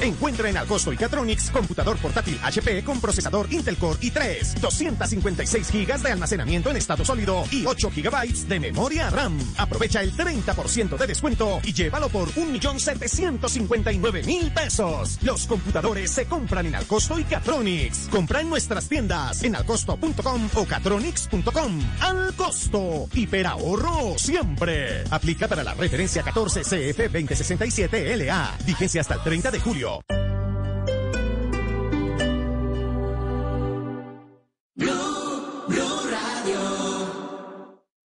[0.00, 6.02] Encuentra en Alcosto y Catronics computador portátil HP con procesador Intel Core i3, 256 GB
[6.02, 9.36] de almacenamiento en estado sólido y 8 GB de memoria RAM.
[9.56, 15.18] Aprovecha el 30% de descuento y llévalo por 1.759.000 pesos.
[15.22, 18.06] Los computadores se compran en Alcosto y Catronics.
[18.08, 21.80] Compra en nuestras tiendas en alcosto.com o catronics.com.
[22.00, 25.02] Al costo, hiperahorro siempre.
[25.10, 28.56] Aplica para la referencia 14 CF 2067 LA.
[28.64, 29.87] Vigencia hasta el 30 de julio.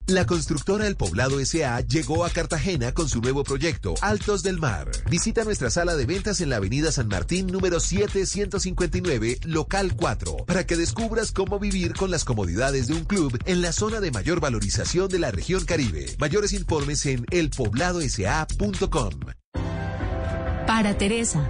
[0.08, 4.92] La constructora El Poblado SA llegó a Cartagena con su nuevo proyecto, Altos del Mar.
[5.10, 10.68] Visita nuestra sala de ventas en la avenida San Martín número 7159, local 4, para
[10.68, 14.40] que descubras cómo vivir con las comodidades de un club en la zona de mayor
[14.40, 16.06] valorización de la región Caribe.
[16.20, 19.14] Mayores informes en elpobladosa.com.
[20.68, 21.50] Para Teresa,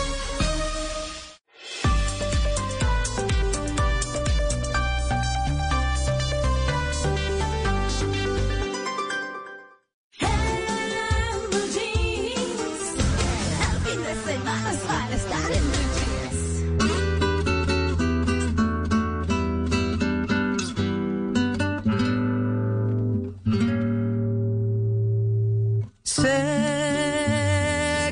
[26.13, 26.27] Sé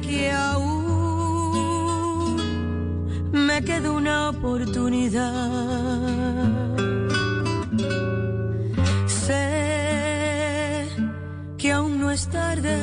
[0.02, 0.78] que aún
[3.34, 5.28] me queda una oportunidad.
[9.06, 10.88] Sé
[11.58, 12.78] que aún no es tarde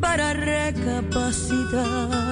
[0.00, 2.25] para recapacitar.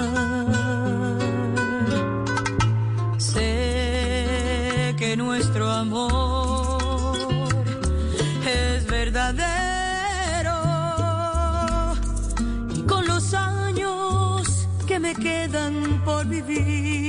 [16.47, 17.05] Vivir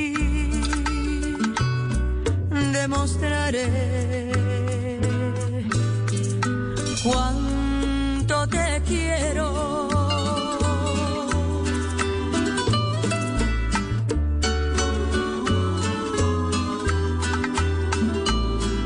[2.87, 4.31] demostraré
[7.03, 9.47] cuánto te quiero.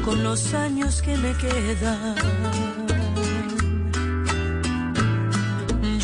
[0.06, 2.16] Con los años que me quedan,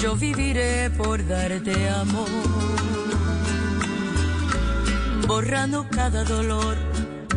[0.02, 2.30] yo viviré por darte amor,
[5.28, 6.76] borrando cada dolor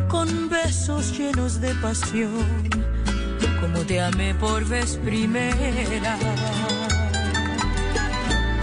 [0.09, 2.47] con besos llenos de pasión,
[3.61, 6.19] como te amé por vez primera.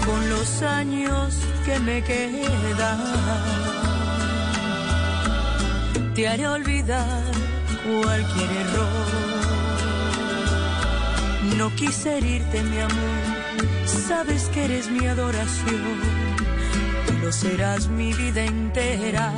[0.05, 1.35] Con los años
[1.65, 2.99] que me quedan,
[6.13, 7.23] te haré olvidar
[7.83, 9.05] cualquier error.
[11.57, 16.14] No quise herirte, mi amor, sabes que eres mi adoración
[17.31, 19.31] serás mi vida entera.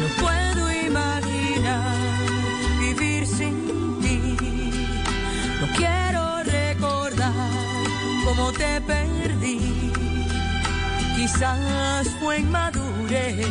[0.00, 1.96] No puedo imaginar
[2.80, 4.36] vivir sin ti.
[5.60, 7.32] No quiero recordar
[8.24, 9.92] cómo te perdí.
[11.16, 13.46] Quizás fue inmadurez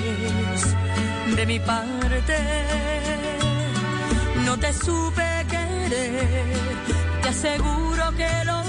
[1.35, 2.37] de mi parte.
[4.45, 6.45] No te supe querer.
[7.21, 8.66] Te aseguro que lo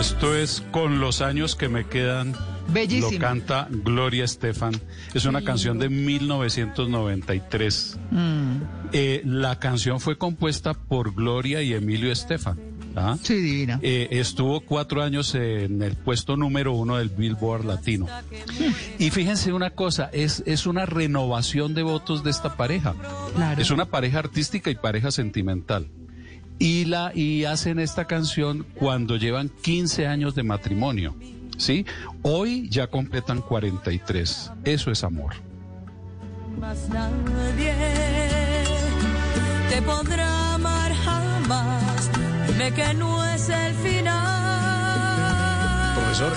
[0.00, 2.34] esto es con los años que me quedan.
[2.68, 3.12] Bellísimo.
[3.12, 4.74] Lo canta Gloria Estefan.
[5.14, 7.98] Es una canción de 1993.
[8.10, 8.56] Mm.
[8.92, 12.72] Eh, la canción fue compuesta por Gloria y Emilio Estefan.
[12.96, 13.16] ¿ah?
[13.22, 13.78] Sí, divina.
[13.82, 18.06] Eh, estuvo cuatro años en el puesto número uno del Billboard Latino.
[18.98, 22.94] Y fíjense una cosa, es, es una renovación de votos de esta pareja.
[23.34, 23.60] Claro.
[23.60, 25.88] Es una pareja artística y pareja sentimental.
[26.58, 31.16] Y, la, y hacen esta canción cuando llevan 15 años de matrimonio.
[31.56, 31.86] ¿Sí?
[32.22, 34.52] Hoy ya completan 43.
[34.64, 35.34] Eso es amor.
[36.58, 37.74] Más nadie
[39.68, 42.10] te podrá amar jamás.
[42.46, 44.22] Dime que no es el final.
[45.94, 46.32] Profesor.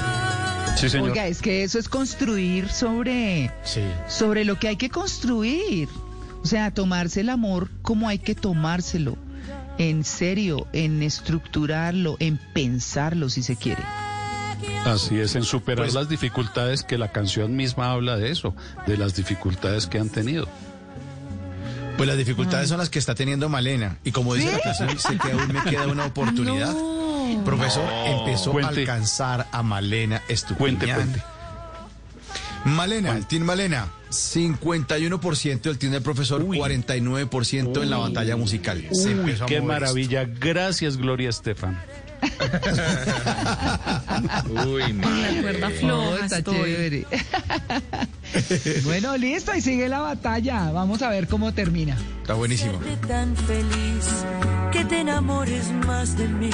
[0.75, 1.11] Sí, señor.
[1.11, 3.51] Oiga, es que eso es construir sobre,
[4.07, 5.89] sobre lo que hay que construir.
[6.43, 9.17] O sea, tomarse el amor como hay que tomárselo.
[9.77, 13.84] En serio, en estructurarlo, en pensarlo, si se quiere.
[14.85, 18.56] Así es, en superar las dificultades que la canción misma habla de eso,
[18.88, 20.47] de las dificultades que han tenido.
[21.97, 23.97] Pues las dificultades son las que está teniendo Malena.
[24.03, 26.73] Y como dice la canción, sé que aún me queda una oportunidad.
[27.43, 28.06] Profesor, No.
[28.27, 28.68] empezó Cuente.
[28.76, 30.77] a alcanzar a Malena Estupiñán.
[30.77, 31.23] Cuente, cuente.
[32.65, 38.83] Malena, Team Malena, 51% del Team del profesor, 49% en la batalla musical.
[38.91, 39.63] Se Uy, a qué mover esto.
[39.65, 40.25] maravilla.
[40.25, 41.77] Gracias, Gloria Estefan.
[44.67, 46.55] Uy, La cuerda Oh, floja está estoy.
[46.57, 47.05] chévere.
[48.83, 50.71] bueno, listo, y sigue la batalla.
[50.71, 51.97] Vamos a ver cómo termina.
[52.21, 52.79] Está buenísimo.
[53.07, 54.05] Tan feliz
[54.71, 56.49] que te enamores más de mí.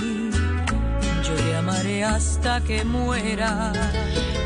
[1.23, 3.73] Yo te amaré hasta que muera.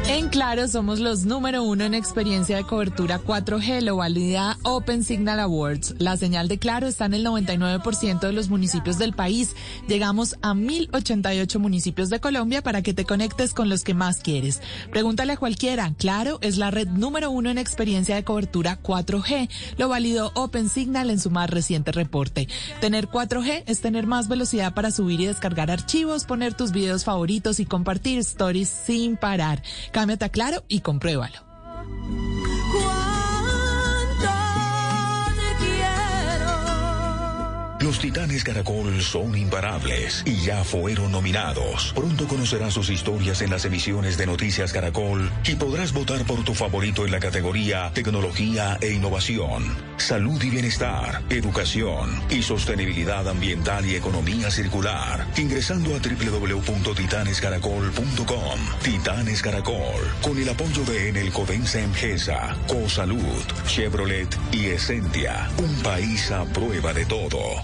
[0.07, 5.39] En Claro somos los número uno en experiencia de cobertura 4G, lo valida Open Signal
[5.39, 5.95] Awards.
[5.97, 9.55] La señal de Claro está en el 99% de los municipios del país.
[9.87, 14.61] Llegamos a 1088 municipios de Colombia para que te conectes con los que más quieres.
[14.91, 15.93] Pregúntale a cualquiera.
[15.97, 19.49] Claro es la red número uno en experiencia de cobertura 4G.
[19.77, 22.47] Lo validó Open Signal en su más reciente reporte.
[22.79, 27.59] Tener 4G es tener más velocidad para subir y descargar archivos, poner tus videos favoritos
[27.59, 29.61] y compartir stories sin parar.
[29.91, 31.45] Cámbiate a Claro y compruébalo.
[37.95, 41.93] Los Titanes Caracol son imparables y ya fueron nominados.
[41.95, 46.53] Pronto conocerás sus historias en las emisiones de Noticias Caracol y podrás votar por tu
[46.53, 49.63] favorito en la categoría Tecnología e Innovación,
[49.95, 55.25] Salud y Bienestar, Educación y Sostenibilidad Ambiental y Economía Circular.
[55.37, 58.59] Ingresando a www.titanescaracol.com.
[58.83, 65.49] Titanes Caracol, con el apoyo de Enel Codensa Emgesa, Cosalud, Chevrolet y Essentia.
[65.59, 67.63] Un país a prueba de todo.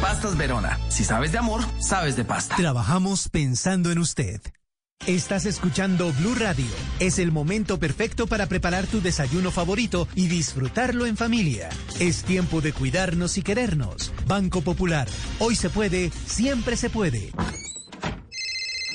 [0.00, 0.78] Pastas Verona.
[0.88, 2.56] Si sabes de amor, sabes de pasta.
[2.56, 4.40] Trabajamos pensando en usted.
[5.06, 6.66] Estás escuchando Blue Radio.
[6.98, 11.68] Es el momento perfecto para preparar tu desayuno favorito y disfrutarlo en familia.
[12.00, 14.12] Es tiempo de cuidarnos y querernos.
[14.26, 15.06] Banco Popular.
[15.38, 17.30] Hoy se puede, siempre se puede.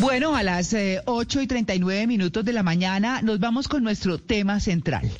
[0.00, 4.18] Bueno, a las eh, 8 y 39 minutos de la mañana nos vamos con nuestro
[4.18, 5.10] tema central.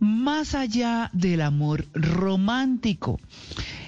[0.00, 3.20] Más allá del amor romántico.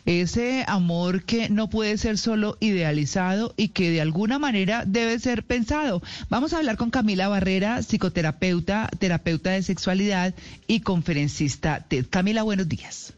[0.05, 5.43] Ese amor que no puede ser solo idealizado y que de alguna manera debe ser
[5.43, 6.01] pensado.
[6.29, 10.33] Vamos a hablar con Camila Barrera, psicoterapeuta, terapeuta de sexualidad
[10.69, 12.07] y conferencista TED.
[12.09, 13.15] Camila, buenos días.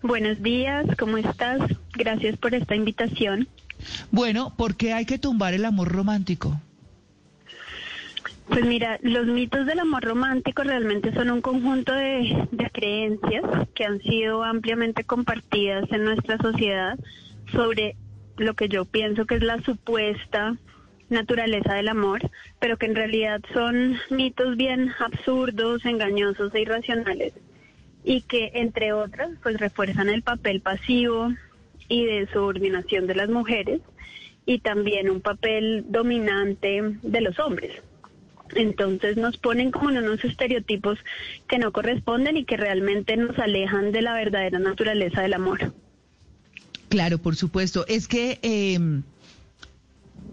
[0.00, 1.60] Buenos días, ¿cómo estás?
[1.92, 3.48] Gracias por esta invitación.
[4.10, 6.60] Bueno, ¿por qué hay que tumbar el amor romántico?
[8.48, 13.44] Pues mira, los mitos del amor romántico realmente son un conjunto de, de creencias
[13.74, 16.98] que han sido ampliamente compartidas en nuestra sociedad
[17.52, 17.96] sobre
[18.36, 20.56] lo que yo pienso que es la supuesta
[21.08, 22.20] naturaleza del amor,
[22.58, 27.34] pero que en realidad son mitos bien absurdos, engañosos e irracionales
[28.04, 31.32] y que entre otras pues refuerzan el papel pasivo
[31.88, 33.80] y de subordinación de las mujeres
[34.46, 37.72] y también un papel dominante de los hombres.
[38.54, 40.98] Entonces nos ponen como en unos estereotipos
[41.48, 45.72] que no corresponden y que realmente nos alejan de la verdadera naturaleza del amor.
[46.88, 47.86] Claro, por supuesto.
[47.88, 49.02] Es que em,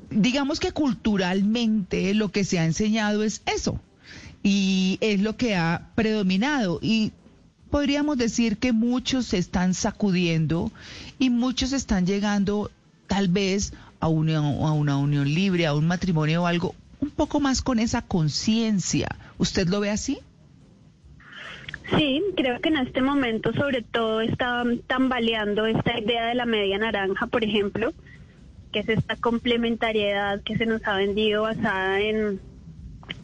[0.09, 3.79] digamos que culturalmente lo que se ha enseñado es eso
[4.43, 7.13] y es lo que ha predominado y
[7.69, 10.71] podríamos decir que muchos se están sacudiendo
[11.17, 12.71] y muchos están llegando
[13.07, 17.39] tal vez a una, a una unión libre, a un matrimonio o algo un poco
[17.39, 19.07] más con esa conciencia.
[19.37, 20.19] ¿Usted lo ve así?
[21.97, 26.77] Sí, creo que en este momento sobre todo está tambaleando esta idea de la media
[26.77, 27.93] naranja, por ejemplo,
[28.71, 32.39] que es esta complementariedad que se nos ha vendido basada en,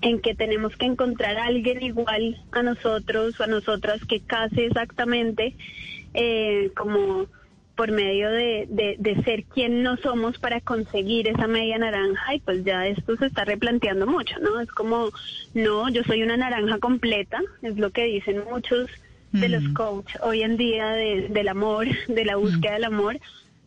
[0.05, 4.67] en que tenemos que encontrar a alguien igual a nosotros o a nosotras que case
[4.67, 5.55] exactamente
[6.13, 7.25] eh, como
[7.75, 12.63] por medio de, de, ser quien no somos para conseguir esa media naranja y pues
[12.63, 14.61] ya esto se está replanteando mucho, ¿no?
[14.61, 15.09] Es como,
[15.53, 18.89] no, yo soy una naranja completa, es lo que dicen muchos
[19.33, 23.19] de los coaches hoy en día del amor, de la búsqueda del amor,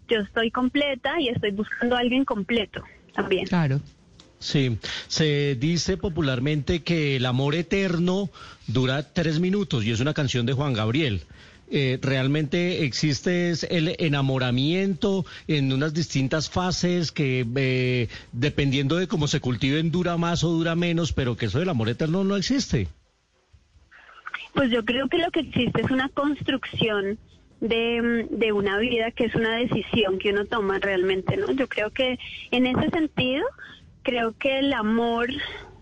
[0.08, 2.82] yo estoy completa y estoy buscando a alguien completo
[3.12, 3.46] también.
[3.46, 3.80] Claro.
[4.38, 4.78] Sí,
[5.08, 8.30] se dice popularmente que el amor eterno
[8.66, 11.22] dura tres minutos y es una canción de Juan Gabriel.
[11.70, 19.40] Eh, realmente existe el enamoramiento en unas distintas fases que eh, dependiendo de cómo se
[19.40, 22.88] cultiven dura más o dura menos, pero que eso del amor eterno no existe.
[24.54, 27.18] Pues yo creo que lo que existe es una construcción
[27.60, 31.50] de, de, una vida que es una decisión que uno toma realmente, ¿no?
[31.52, 32.18] Yo creo que
[32.50, 33.44] en ese sentido,
[34.08, 35.28] creo que el amor,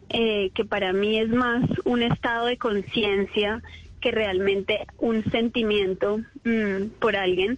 [0.08, 3.62] eh, que para mí es más un estado de conciencia
[4.00, 7.56] que realmente un sentimiento mm, por alguien,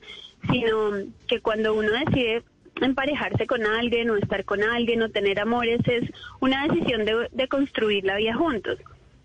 [0.50, 0.90] sino
[1.26, 2.42] que cuando uno decide
[2.82, 6.04] emparejarse con alguien o estar con alguien o tener amores es
[6.40, 8.78] una decisión de, de construir la vida juntos.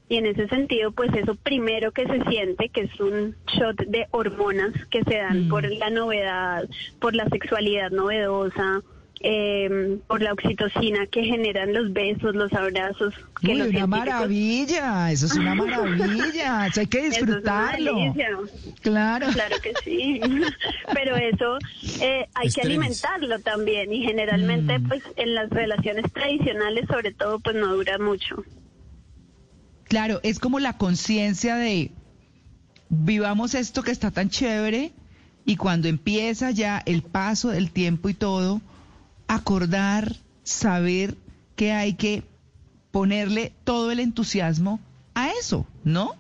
[0.08, 4.08] Y en ese sentido, pues eso primero que se siente, que es un shot de
[4.12, 5.50] hormonas que se dan mm.
[5.50, 6.70] por la novedad,
[7.02, 8.82] por la sexualidad novedosa,
[9.26, 13.14] eh, por la oxitocina que generan los besos, los abrazos.
[13.42, 18.14] Que una maravilla, eso es una maravilla, hay que disfrutarlo.
[18.82, 19.28] claro.
[19.32, 20.20] Claro que sí,
[20.94, 21.58] pero eso
[22.02, 24.88] eh, hay que alimentarlo también y generalmente mm.
[24.90, 28.44] pues en las relaciones tradicionales sobre todo pues no dura mucho.
[29.86, 31.92] Claro, es como la conciencia de
[32.90, 34.92] vivamos esto que está tan chévere
[35.46, 38.62] y cuando empieza ya el paso del tiempo y todo,
[39.28, 41.16] acordar, saber
[41.56, 42.24] que hay que
[42.92, 44.80] ponerle todo el entusiasmo
[45.16, 46.16] a eso, ¿no?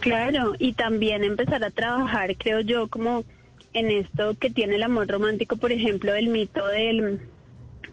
[0.00, 3.24] Claro, y también empezar a trabajar, creo yo, como
[3.72, 7.20] en esto que tiene el amor romántico, por ejemplo, el mito del,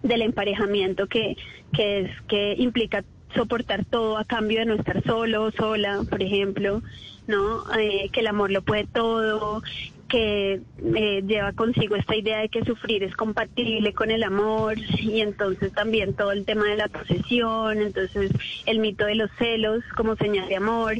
[0.03, 1.37] del emparejamiento que,
[1.73, 3.03] que es que implica
[3.33, 6.81] soportar todo a cambio de no estar solo, sola, por ejemplo,
[7.27, 7.63] ¿no?
[7.79, 9.63] Eh, que el amor lo puede todo,
[10.11, 10.61] que
[10.95, 15.71] eh, lleva consigo esta idea de que sufrir es compatible con el amor y entonces
[15.71, 18.31] también todo el tema de la posesión, entonces
[18.65, 20.95] el mito de los celos como señal de amor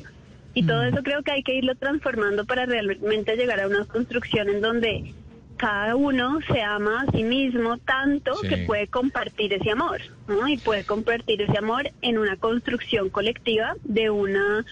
[0.54, 0.86] y todo mm.
[0.86, 5.14] eso creo que hay que irlo transformando para realmente llegar a una construcción en donde
[5.58, 10.48] cada uno se ama a sí mismo tanto que puede compartir ese amor, ¿no?
[10.48, 14.66] Y puede compartir ese amor en una construcción colectiva de una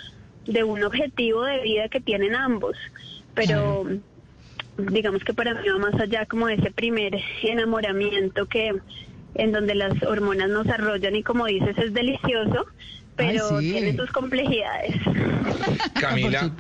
[0.45, 2.75] de un objetivo de vida que tienen ambos.
[3.35, 3.85] Pero
[4.91, 8.73] digamos que para mí va más allá como de ese primer enamoramiento que
[9.35, 12.65] en donde las hormonas nos arrollan y como dices es delicioso,
[13.15, 14.95] pero tiene sus complejidades.
[15.99, 16.51] Camila,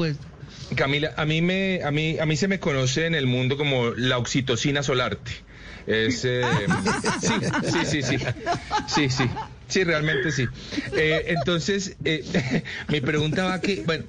[0.75, 3.91] Camila, a mí me, a mí, a mí se me conoce en el mundo como
[3.91, 5.31] la oxitocina solarte.
[5.87, 6.43] Es, eh,
[7.21, 7.33] sí,
[7.63, 8.17] sí, sí, sí,
[8.87, 9.23] sí, sí.
[9.69, 10.47] Sí, realmente sí.
[10.93, 14.05] Eh, entonces, eh, mi pregunta va que, bueno,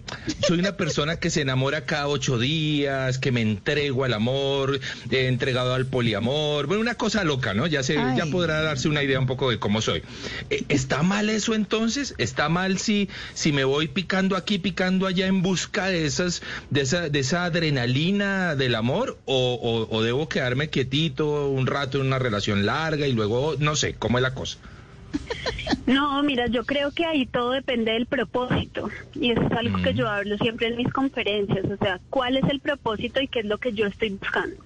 [0.47, 4.81] soy una persona que se enamora cada ocho días, que me entrego al amor,
[5.11, 7.67] he entregado al poliamor, bueno, una cosa loca, ¿no?
[7.67, 10.03] Ya se, ya podrá darse una idea un poco de cómo soy.
[10.49, 12.15] Eh, ¿Está mal eso entonces?
[12.17, 16.81] ¿Está mal si, si me voy picando aquí, picando allá en busca de esas, de
[16.81, 19.19] esa, de esa adrenalina del amor?
[19.27, 23.77] O, o, o debo quedarme quietito un rato en una relación larga y luego, no
[23.77, 24.57] sé, cómo es la cosa?
[25.87, 29.95] No, mira, yo creo que ahí todo depende del propósito y eso es algo que
[29.95, 33.47] yo hablo siempre en mis conferencias, o sea, cuál es el propósito y qué es
[33.47, 34.57] lo que yo estoy buscando.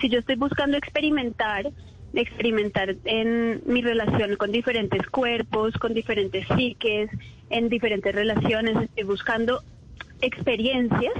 [0.00, 1.70] Si yo estoy buscando experimentar,
[2.14, 7.10] experimentar en mi relación con diferentes cuerpos, con diferentes psiques,
[7.50, 9.62] en diferentes relaciones, estoy buscando
[10.20, 11.14] experiencias,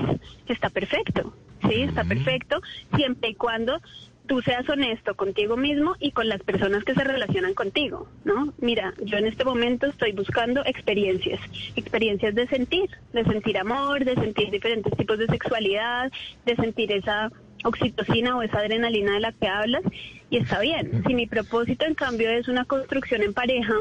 [0.49, 1.35] está perfecto,
[1.69, 2.61] sí, está perfecto,
[2.97, 3.81] siempre y cuando
[4.27, 8.53] tú seas honesto contigo mismo y con las personas que se relacionan contigo, ¿no?
[8.59, 11.41] Mira, yo en este momento estoy buscando experiencias,
[11.77, 16.11] experiencias de sentir, de sentir amor, de sentir diferentes tipos de sexualidad,
[16.47, 17.31] de sentir esa
[17.65, 19.83] oxitocina o esa adrenalina de la que hablas
[20.31, 21.03] y está bien.
[21.07, 23.75] Si mi propósito en cambio es una construcción en pareja,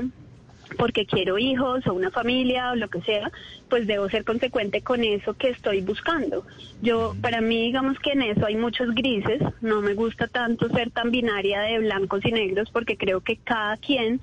[0.77, 3.31] porque quiero hijos o una familia o lo que sea,
[3.69, 6.45] pues debo ser consecuente con eso que estoy buscando.
[6.81, 10.91] Yo, para mí, digamos que en eso hay muchos grises, no me gusta tanto ser
[10.91, 14.21] tan binaria de blancos y negros porque creo que cada quien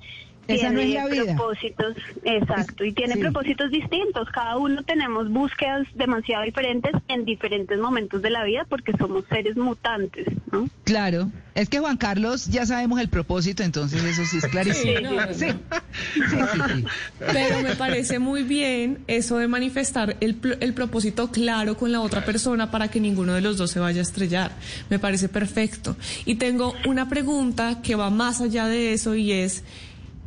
[0.57, 4.29] tiene propósitos, exacto, y tiene propósitos distintos.
[4.29, 9.57] Cada uno tenemos búsquedas demasiado diferentes en diferentes momentos de la vida porque somos seres
[9.57, 10.69] mutantes, ¿no?
[10.83, 15.09] Claro, es que Juan Carlos ya sabemos el propósito, entonces eso sí es clarísimo.
[15.33, 15.47] Sí,
[17.19, 22.23] Pero me parece muy bien eso de manifestar el, el propósito claro con la otra
[22.23, 24.51] persona para que ninguno de los dos se vaya a estrellar.
[24.89, 25.95] Me parece perfecto.
[26.25, 29.63] Y tengo una pregunta que va más allá de eso y es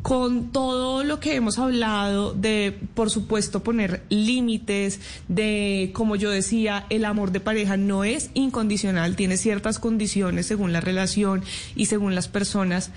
[0.04, 6.84] con todo lo que hemos hablado de, por supuesto, poner límites, de, como yo decía,
[6.90, 11.42] el amor de pareja no es incondicional, tiene ciertas condiciones según la relación
[11.74, 12.90] y según las personas.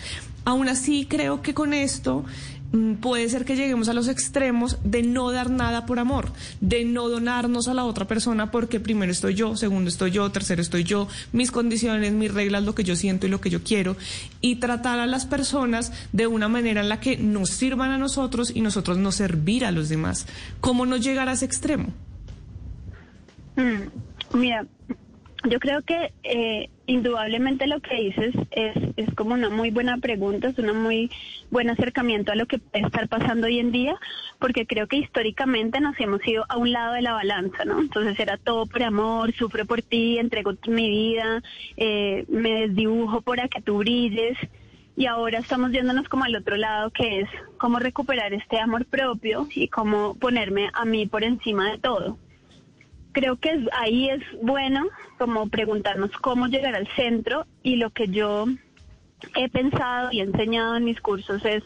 [0.44, 2.26] Aún así, creo que con esto
[3.00, 7.10] puede ser que lleguemos a los extremos de no dar nada por amor, de no
[7.10, 11.08] donarnos a la otra persona porque primero estoy yo, segundo estoy yo, tercero estoy yo,
[11.32, 13.96] mis condiciones, mis reglas, lo que yo siento y lo que yo quiero,
[14.42, 18.52] y tratar a las personas de una manera en la que nos sirvan a nosotros
[18.54, 20.28] y nosotros no servir a los demás.
[20.60, 21.94] ¿Cómo no llegar a ese extremo?
[23.56, 24.66] Mm, mira,
[25.44, 30.48] yo creo que eh, indudablemente lo que dices es, es como una muy buena pregunta,
[30.50, 31.12] es un muy
[31.52, 33.96] buen acercamiento a lo que puede estar pasando hoy en día,
[34.40, 37.80] porque creo que históricamente nos hemos ido a un lado de la balanza, ¿no?
[37.80, 41.44] Entonces era todo por amor, sufro por ti, entrego mi vida,
[41.78, 44.38] eh, me desdibujo para que tú brilles.
[44.96, 49.48] Y ahora estamos yéndonos como al otro lado, que es cómo recuperar este amor propio
[49.54, 52.18] y cómo ponerme a mí por encima de todo
[53.18, 58.46] creo que ahí es bueno como preguntarnos cómo llegar al centro y lo que yo
[59.36, 61.64] he pensado y enseñado en mis cursos es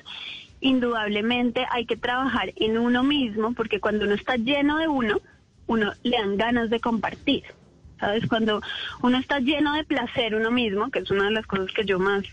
[0.62, 5.20] indudablemente hay que trabajar en uno mismo porque cuando uno está lleno de uno,
[5.68, 7.44] uno le dan ganas de compartir.
[8.00, 8.26] ¿Sabes?
[8.28, 8.62] Cuando
[9.04, 12.00] uno está lleno de placer uno mismo, que es una de las cosas que yo
[12.00, 12.24] más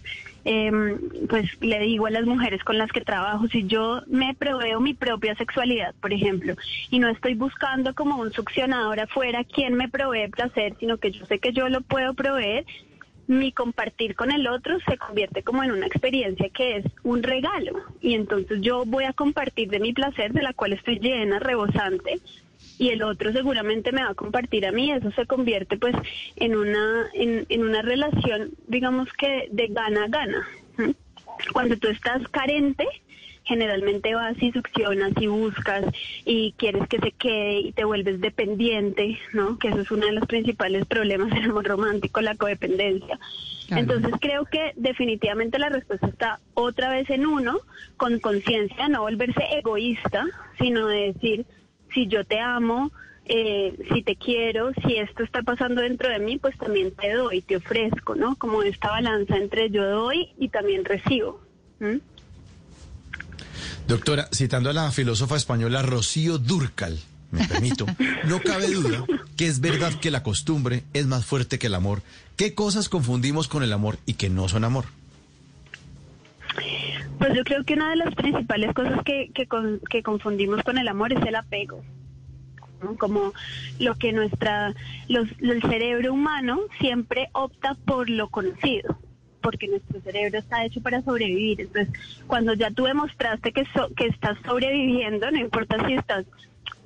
[0.45, 0.99] Em,
[1.29, 4.95] pues le digo a las mujeres con las que trabajo, si yo me proveo mi
[4.95, 6.55] propia sexualidad, por ejemplo,
[6.91, 11.27] y no estoy buscando como un succionador afuera quien me provee placer, sino que yo
[11.27, 12.65] sé que yo lo puedo proveer,
[13.27, 17.73] mi compartir con el otro se convierte como en una experiencia que es un regalo.
[18.01, 22.21] Y entonces yo voy a compartir de mi placer, de la cual estoy llena, rebosante,
[22.79, 25.95] y el otro seguramente me va a compartir a mí, eso se convierte pues
[26.37, 30.49] en una, en, en una relación, digamos que de gana-gana.
[31.53, 32.87] Cuando tú estás carente,
[33.45, 35.85] generalmente vas y succionas y buscas
[36.25, 39.59] y quieres que se quede y te vuelves dependiente, ¿no?
[39.59, 43.19] Que eso es uno de los principales problemas del amor romántico, la codependencia.
[43.71, 47.59] Entonces creo que definitivamente la respuesta está otra vez en uno,
[47.97, 50.27] con conciencia, no volverse egoísta,
[50.59, 51.47] sino de decir,
[51.93, 52.91] si yo te amo,
[53.27, 57.43] eh, si te quiero, si esto está pasando dentro de mí, pues también te doy,
[57.43, 58.37] te ofrezco, ¿no?
[58.37, 61.41] Como esta balanza entre yo doy y también recibo.
[63.87, 66.99] Doctora, citando a la filósofa española Rocío Durcal,
[67.31, 67.87] me permito,
[68.25, 69.05] no cabe duda
[69.37, 72.03] que es verdad que la costumbre es más fuerte que el amor.
[72.37, 74.87] ¿Qué cosas confundimos con el amor y que no son amor?
[77.19, 81.13] Pues yo creo que una de las principales cosas que, que, confundimos con el amor
[81.13, 81.83] es el apego.
[82.99, 83.33] como
[83.81, 84.73] lo que nuestra
[85.09, 88.97] el cerebro humano siempre opta por lo conocido
[89.41, 91.89] porque nuestro cerebro está hecho para sobrevivir entonces
[92.27, 93.67] cuando ya tú demostraste que
[93.97, 96.25] que estás sobreviviendo no importa si estás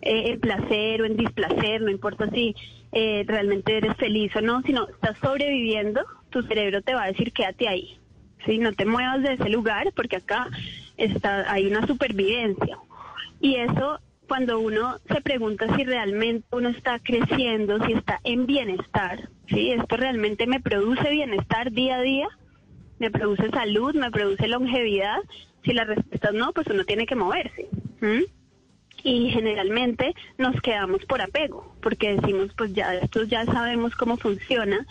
[0.00, 2.54] eh, en placer o en displacer no importa si
[2.92, 7.32] eh, realmente eres feliz o no sino estás sobreviviendo tu cerebro te va a decir
[7.32, 7.98] quédate ahí
[8.44, 8.58] ¿sí?
[8.58, 10.48] No te muevas de ese lugar porque acá
[10.96, 12.78] está, hay una supervivencia.
[13.40, 19.28] Y eso cuando uno se pregunta si realmente uno está creciendo, si está en bienestar,
[19.48, 19.72] ¿sí?
[19.72, 22.28] Esto realmente me produce bienestar día a día,
[22.98, 25.18] me produce salud, me produce longevidad,
[25.64, 27.68] Si la respuesta es no, pues uno tiene que moverse.
[29.04, 34.86] Y generalmente nos quedamos por apego, porque decimos, pues ya esto ya sabemos cómo funciona,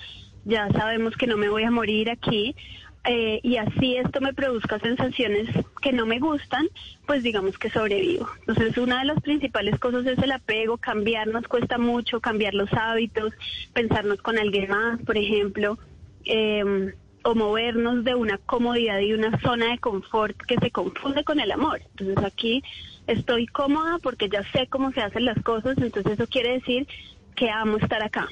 [0.46, 2.56] ya sabemos que no me voy a morir aquí,
[3.04, 5.50] eh, y así esto me produzca sensaciones
[5.82, 6.70] que no me gustan,
[7.08, 8.30] pues digamos que sobrevivo.
[8.42, 12.72] Entonces una de las principales cosas es el apego, cambiar nos cuesta mucho, cambiar los
[12.74, 13.34] hábitos,
[13.74, 15.80] pensarnos con alguien más, por ejemplo,
[16.26, 21.40] em, o movernos de una comodidad y una zona de confort que se confunde con
[21.40, 21.82] el amor.
[21.92, 22.64] Entonces aquí
[23.08, 26.88] estoy cómoda porque ya sé cómo se hacen las cosas, entonces eso quiere decir
[27.36, 28.28] que amo estar acá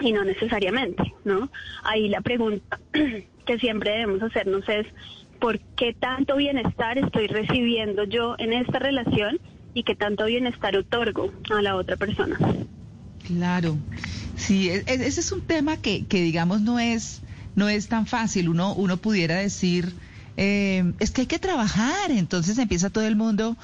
[0.00, 1.50] y no necesariamente, ¿no?
[1.82, 2.80] Ahí la pregunta
[3.46, 4.86] que siempre debemos hacernos es
[5.40, 9.40] por qué tanto bienestar estoy recibiendo yo en esta relación
[9.74, 12.38] y qué tanto bienestar otorgo a la otra persona.
[13.26, 13.76] Claro,
[14.36, 17.22] sí, e, e, ese es un tema que, que digamos no es
[17.54, 18.48] no es tan fácil.
[18.48, 19.92] Uno uno pudiera decir
[20.36, 22.10] eh, es que hay que trabajar.
[22.10, 23.56] Entonces empieza todo el mundo,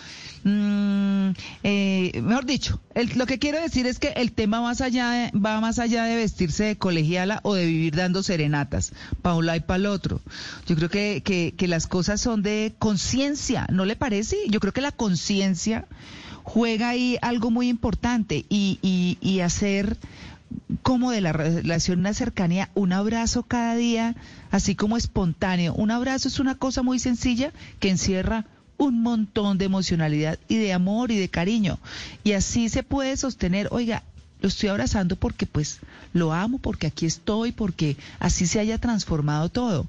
[0.44, 1.30] mm,
[1.62, 2.80] eh, mejor dicho,
[3.14, 6.64] lo que quiero decir es que el tema más allá va más allá de vestirse
[6.64, 10.20] de colegiala o de vivir dando serenatas para un lado y para el otro.
[10.66, 14.36] Yo creo que, que, que las cosas son de conciencia, ¿no le parece?
[14.48, 15.86] Yo creo que la conciencia
[16.46, 19.96] juega ahí algo muy importante y, y, y hacer
[20.82, 24.14] como de la relación, una cercanía, un abrazo cada día,
[24.50, 25.74] así como espontáneo.
[25.74, 28.46] Un abrazo es una cosa muy sencilla que encierra
[28.78, 31.78] un montón de emocionalidad y de amor y de cariño.
[32.24, 34.02] Y así se puede sostener, oiga,
[34.40, 35.80] lo estoy abrazando porque pues
[36.12, 39.86] lo amo, porque aquí estoy, porque así se haya transformado todo.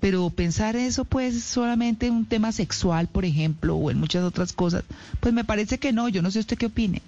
[0.00, 4.52] Pero pensar eso pues solamente en un tema sexual, por ejemplo, o en muchas otras
[4.52, 4.84] cosas,
[5.20, 7.02] pues me parece que no, yo no sé usted qué opine.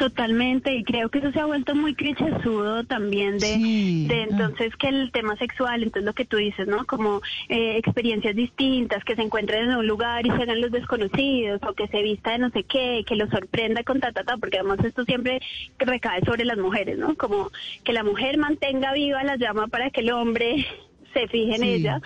[0.00, 3.58] Totalmente, y creo que eso se ha vuelto muy clichésudo también de,
[4.08, 6.86] de entonces que el tema sexual, entonces lo que tú dices, ¿no?
[6.86, 7.20] Como
[7.50, 11.86] eh, experiencias distintas, que se encuentren en un lugar y sean los desconocidos, o que
[11.88, 14.82] se vista de no sé qué, que lo sorprenda con ta, ta, ta, porque además
[14.82, 15.42] esto siempre
[15.78, 17.14] recae sobre las mujeres, ¿no?
[17.14, 17.50] Como
[17.84, 20.66] que la mujer mantenga viva la llama para que el hombre
[21.12, 22.00] se fije en ella.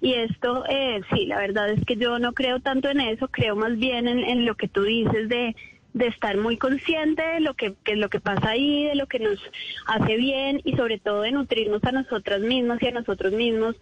[0.00, 3.54] Y esto, eh, sí, la verdad es que yo no creo tanto en eso, creo
[3.54, 5.54] más bien en, en lo que tú dices de
[5.94, 9.20] de estar muy consciente de lo que, que, lo que pasa ahí, de lo que
[9.20, 9.38] nos
[9.86, 13.76] hace bien y sobre todo de nutrirnos a nosotras mismas y a nosotros mismos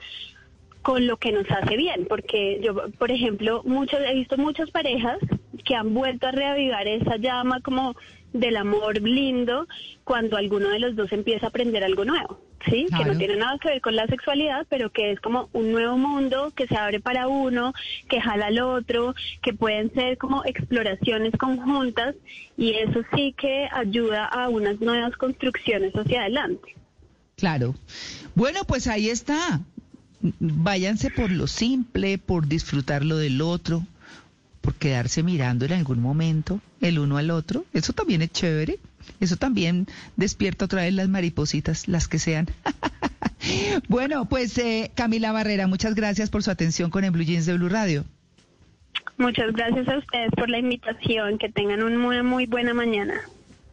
[0.83, 5.19] con lo que nos hace bien, porque yo, por ejemplo, muchos, he visto muchas parejas
[5.65, 7.95] que han vuelto a reavivar esa llama como
[8.33, 9.67] del amor lindo
[10.05, 12.87] cuando alguno de los dos empieza a aprender algo nuevo, ¿sí?
[12.97, 15.97] Que no tiene nada que ver con la sexualidad, pero que es como un nuevo
[15.97, 17.73] mundo que se abre para uno,
[18.09, 22.15] que jala al otro, que pueden ser como exploraciones conjuntas
[22.57, 26.75] y eso sí que ayuda a unas nuevas construcciones hacia adelante.
[27.37, 27.75] Claro.
[28.35, 29.61] Bueno, pues ahí está.
[30.39, 33.85] Váyanse por lo simple, por disfrutar lo del otro,
[34.63, 37.67] por quedarse mirando en algún momento el uno al otro.
[37.75, 38.79] Eso también es chévere.
[39.21, 39.87] Eso también
[40.17, 42.47] despierta otra vez las maripositas, las que sean.
[43.89, 47.55] bueno, pues eh, Camila Barrera, muchas gracias por su atención con el Blue Jeans de
[47.55, 48.05] Blue Radio.
[49.19, 51.39] Muchas gracias a ustedes por la invitación.
[51.39, 53.15] Que tengan una muy, muy buena mañana.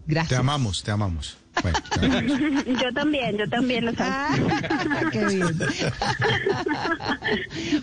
[0.05, 0.29] Gracias.
[0.29, 1.37] Te amamos, te amamos.
[2.81, 4.35] yo también, yo también lo ah,
[5.11, 5.59] qué bien.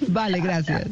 [0.08, 0.88] vale, gracias.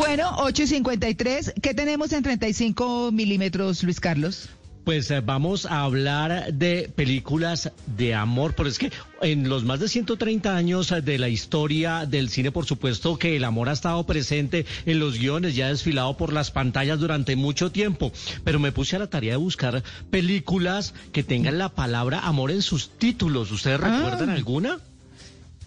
[0.00, 1.52] Bueno, 8 y 53.
[1.60, 4.48] ¿Qué tenemos en 35 milímetros, Luis Carlos?
[4.84, 8.90] Pues eh, vamos a hablar de películas de amor, pero es que
[9.20, 13.44] en los más de 130 años de la historia del cine, por supuesto que el
[13.44, 17.70] amor ha estado presente en los guiones, ya ha desfilado por las pantallas durante mucho
[17.70, 18.10] tiempo,
[18.42, 22.62] pero me puse a la tarea de buscar películas que tengan la palabra amor en
[22.62, 23.52] sus títulos.
[23.52, 23.90] ¿Ustedes ah.
[23.90, 24.78] recuerdan alguna?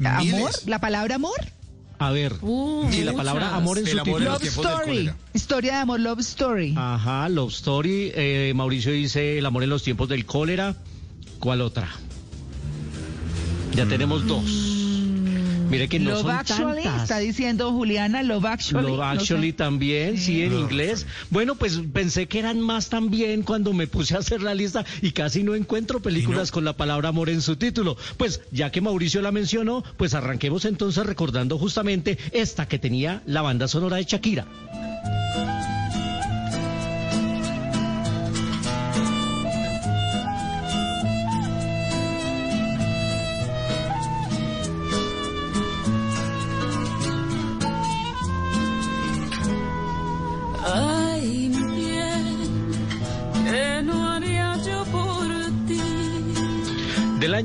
[0.03, 0.51] ¿Amor?
[0.65, 1.39] ¿La palabra amor?
[1.99, 4.19] A ver, uh, la palabra amor en su título.
[4.19, 5.11] Love Story.
[5.33, 6.73] Historia de amor, Love Story.
[6.77, 8.11] Ajá, Love Story.
[8.13, 10.75] Eh, Mauricio dice el amor en los tiempos del cólera.
[11.39, 11.89] ¿Cuál otra?
[13.75, 14.82] Ya tenemos dos.
[15.69, 18.87] Mire que no Love son Actually, está diciendo Juliana, Love Actually.
[18.87, 21.05] Love Actually también, sí, en inglés.
[21.29, 25.11] Bueno, pues pensé que eran más también cuando me puse a hacer la lista y
[25.11, 27.97] casi no encuentro películas con la palabra amor en su título.
[28.17, 33.41] Pues ya que Mauricio la mencionó, pues arranquemos entonces recordando justamente esta que tenía la
[33.41, 34.45] banda sonora de Shakira.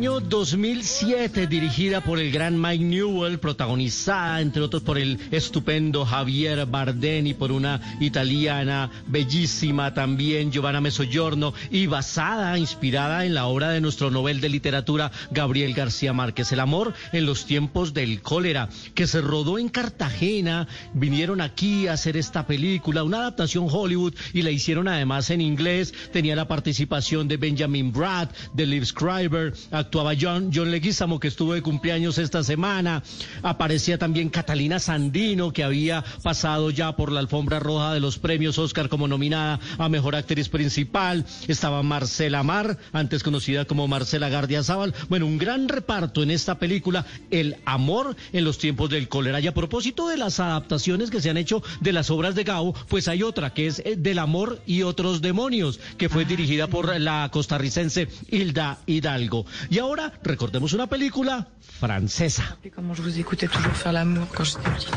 [0.00, 7.26] 2007, dirigida por el gran Mike Newell, protagonizada entre otros por el estupendo Javier Bardem
[7.26, 13.80] y por una italiana bellísima también, Giovanna Mezzogiorno, y basada, inspirada en la obra de
[13.80, 19.08] nuestro Nobel de Literatura, Gabriel García Márquez, El amor en los tiempos del cólera, que
[19.08, 24.52] se rodó en Cartagena, vinieron aquí a hacer esta película, una adaptación Hollywood, y la
[24.52, 29.54] hicieron además en inglés, tenía la participación de Benjamin Bratt, de Liv Schreiber,
[29.88, 33.02] actuaba John, John Leguizamo, que estuvo de cumpleaños esta semana.
[33.42, 38.58] Aparecía también Catalina Sandino, que había pasado ya por la alfombra roja de los premios
[38.58, 41.24] Oscar como nominada a Mejor Actriz Principal.
[41.46, 44.94] Estaba Marcela Mar, antes conocida como Marcela Gardia Zaval.
[45.08, 49.40] Bueno, un gran reparto en esta película, El amor en los tiempos del cólera.
[49.40, 52.74] Y a propósito de las adaptaciones que se han hecho de las obras de Gao,
[52.88, 57.00] pues hay otra que es eh, Del amor y otros demonios, que fue dirigida por
[57.00, 59.46] la costarricense Hilda Hidalgo.
[59.70, 62.56] Y ahora recordemos una película francesa.
[62.74, 64.94] Comment je vous écoutais toujours faire l'amour quand j'étais petite.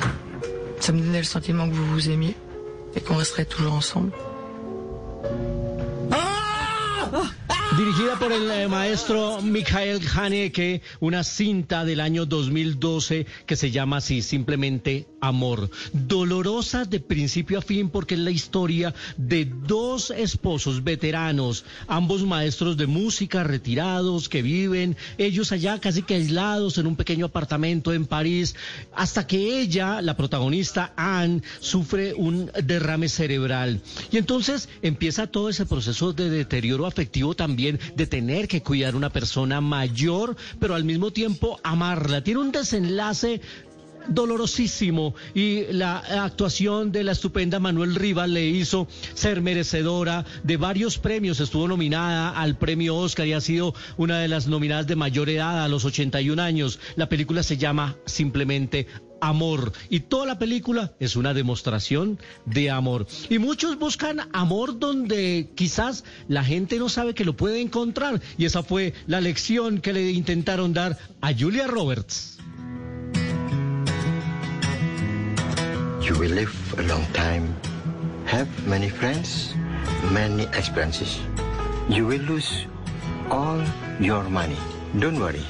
[0.80, 2.36] Ça me donnait le sentiment que vous vous aimiez
[2.96, 4.12] et qu'on resterait toujours ensemble.
[7.78, 13.98] Dirigida por el eh, maestro Mikhail Haneke, una cinta del año 2012 que se llama
[13.98, 15.70] así, simplemente Amor.
[15.94, 22.76] Dolorosa de principio a fin porque es la historia de dos esposos veteranos, ambos maestros
[22.76, 28.06] de música retirados que viven, ellos allá casi que aislados en un pequeño apartamento en
[28.06, 28.56] París,
[28.94, 33.80] hasta que ella, la protagonista Anne, sufre un derrame cerebral.
[34.12, 38.98] Y entonces empieza todo ese proceso de deterioro afectivo también de tener que cuidar a
[38.98, 42.24] una persona mayor, pero al mismo tiempo amarla.
[42.24, 43.42] Tiene un desenlace
[44.08, 50.98] dolorosísimo y la actuación de la estupenda Manuel Rivas le hizo ser merecedora de varios
[50.98, 51.40] premios.
[51.40, 55.64] Estuvo nominada al premio Oscar y ha sido una de las nominadas de mayor edad
[55.64, 56.80] a los 81 años.
[56.96, 58.88] La película se llama simplemente
[59.22, 59.72] amor.
[59.90, 63.08] Y toda la película es una demostración de amor.
[63.30, 68.22] Y muchos buscan amor donde quizás la gente no sabe que lo puede encontrar.
[68.38, 72.38] Y esa fue la lección que le intentaron dar a Julia Roberts.
[76.02, 77.56] You will live a long time,
[78.26, 79.56] have many friends,
[80.12, 81.20] many experiences.
[81.90, 82.68] You will lose
[83.30, 83.62] all
[84.00, 84.58] your money.
[85.00, 85.46] Don't worry,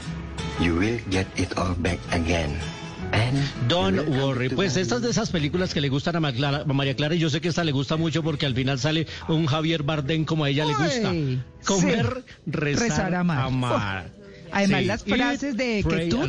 [0.59, 2.59] you will get it all back again.
[3.67, 4.49] Don't worry.
[4.49, 7.47] Pues estas de esas películas que le gustan a, María Clara, y yo sé que
[7.47, 10.73] esta le gusta mucho porque al final sale un Javier Bardem como a ella le
[10.73, 11.13] gusta.
[11.65, 14.11] Comer, rezar, amar.
[14.51, 16.21] Además las frases de que tú...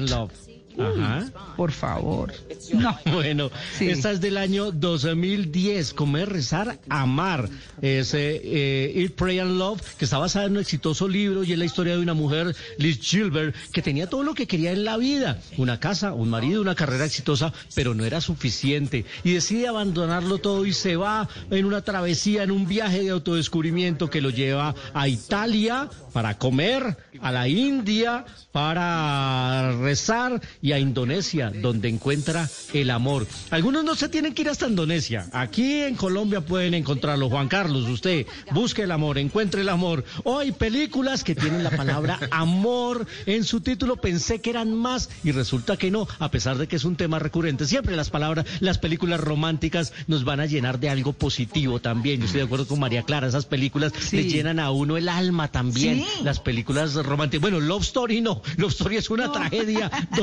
[0.79, 1.31] Ajá.
[1.57, 2.33] Por favor.
[2.73, 2.99] No.
[3.13, 3.51] Bueno,
[3.81, 5.93] esta es del año 2010.
[5.93, 7.51] Comer, rezar, amar.
[7.83, 11.59] Es eh, Eat, Pray and Love, que está basada en un exitoso libro y es
[11.59, 14.97] la historia de una mujer, Liz Gilbert, que tenía todo lo que quería en la
[14.97, 15.39] vida.
[15.59, 19.05] Una casa, un marido, una carrera exitosa, pero no era suficiente.
[19.23, 24.09] Y decide abandonarlo todo y se va en una travesía, en un viaje de autodescubrimiento
[24.09, 31.53] que lo lleva a Italia para comer, a la India para rezar y a Indonesia,
[31.53, 33.27] donde encuentra el amor.
[33.51, 35.29] Algunos no se tienen que ir hasta Indonesia.
[35.33, 37.29] Aquí en Colombia pueden encontrarlo.
[37.29, 40.05] Juan Carlos, usted busque el amor, encuentre el amor.
[40.23, 43.97] Hoy películas que tienen la palabra amor en su título.
[43.97, 47.19] Pensé que eran más y resulta que no, a pesar de que es un tema
[47.19, 47.67] recurrente.
[47.67, 52.21] Siempre las palabras, las películas románticas nos van a llenar de algo positivo también.
[52.21, 55.51] Yo estoy de acuerdo con María Clara, esas películas le llenan a uno el alma
[55.51, 56.05] también.
[56.23, 57.43] Las películas románticas.
[57.43, 58.43] Bueno, Love Story no.
[58.57, 59.91] Love Story es una tragedia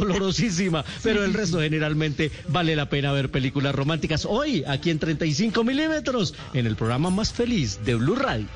[1.03, 4.25] pero el resto generalmente vale la pena ver películas románticas.
[4.25, 8.47] Hoy, aquí en 35 milímetros, en el programa más feliz de Blue Radio.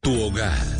[0.00, 0.79] Tu hogar,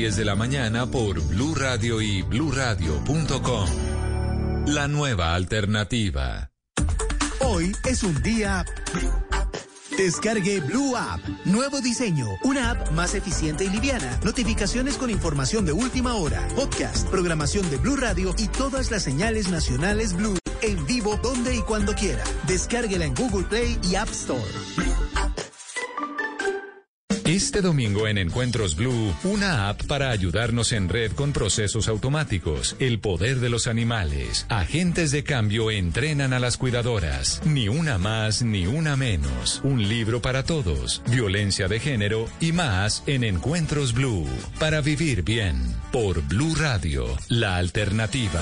[0.01, 3.69] de la mañana por Blue Radio y bluradio.com.
[4.65, 6.49] La nueva alternativa.
[7.39, 8.65] Hoy es un día
[9.95, 11.21] Descargue Blue App.
[11.45, 12.25] Nuevo diseño.
[12.43, 14.19] Una app más eficiente y liviana.
[14.23, 16.47] Notificaciones con información de última hora.
[16.55, 20.39] Podcast, programación de Blue Radio y todas las señales nacionales Blue.
[20.63, 22.23] En vivo, donde y cuando quiera.
[22.47, 25.10] Descárguela en Google Play y App Store.
[27.31, 32.99] Este domingo en Encuentros Blue, una app para ayudarnos en red con procesos automáticos, el
[32.99, 34.45] poder de los animales.
[34.49, 37.41] Agentes de cambio entrenan a las cuidadoras.
[37.45, 39.61] Ni una más ni una menos.
[39.63, 41.01] Un libro para todos.
[41.09, 44.27] Violencia de género y más en Encuentros Blue.
[44.59, 45.55] Para vivir bien.
[45.93, 48.41] Por Blue Radio, la alternativa.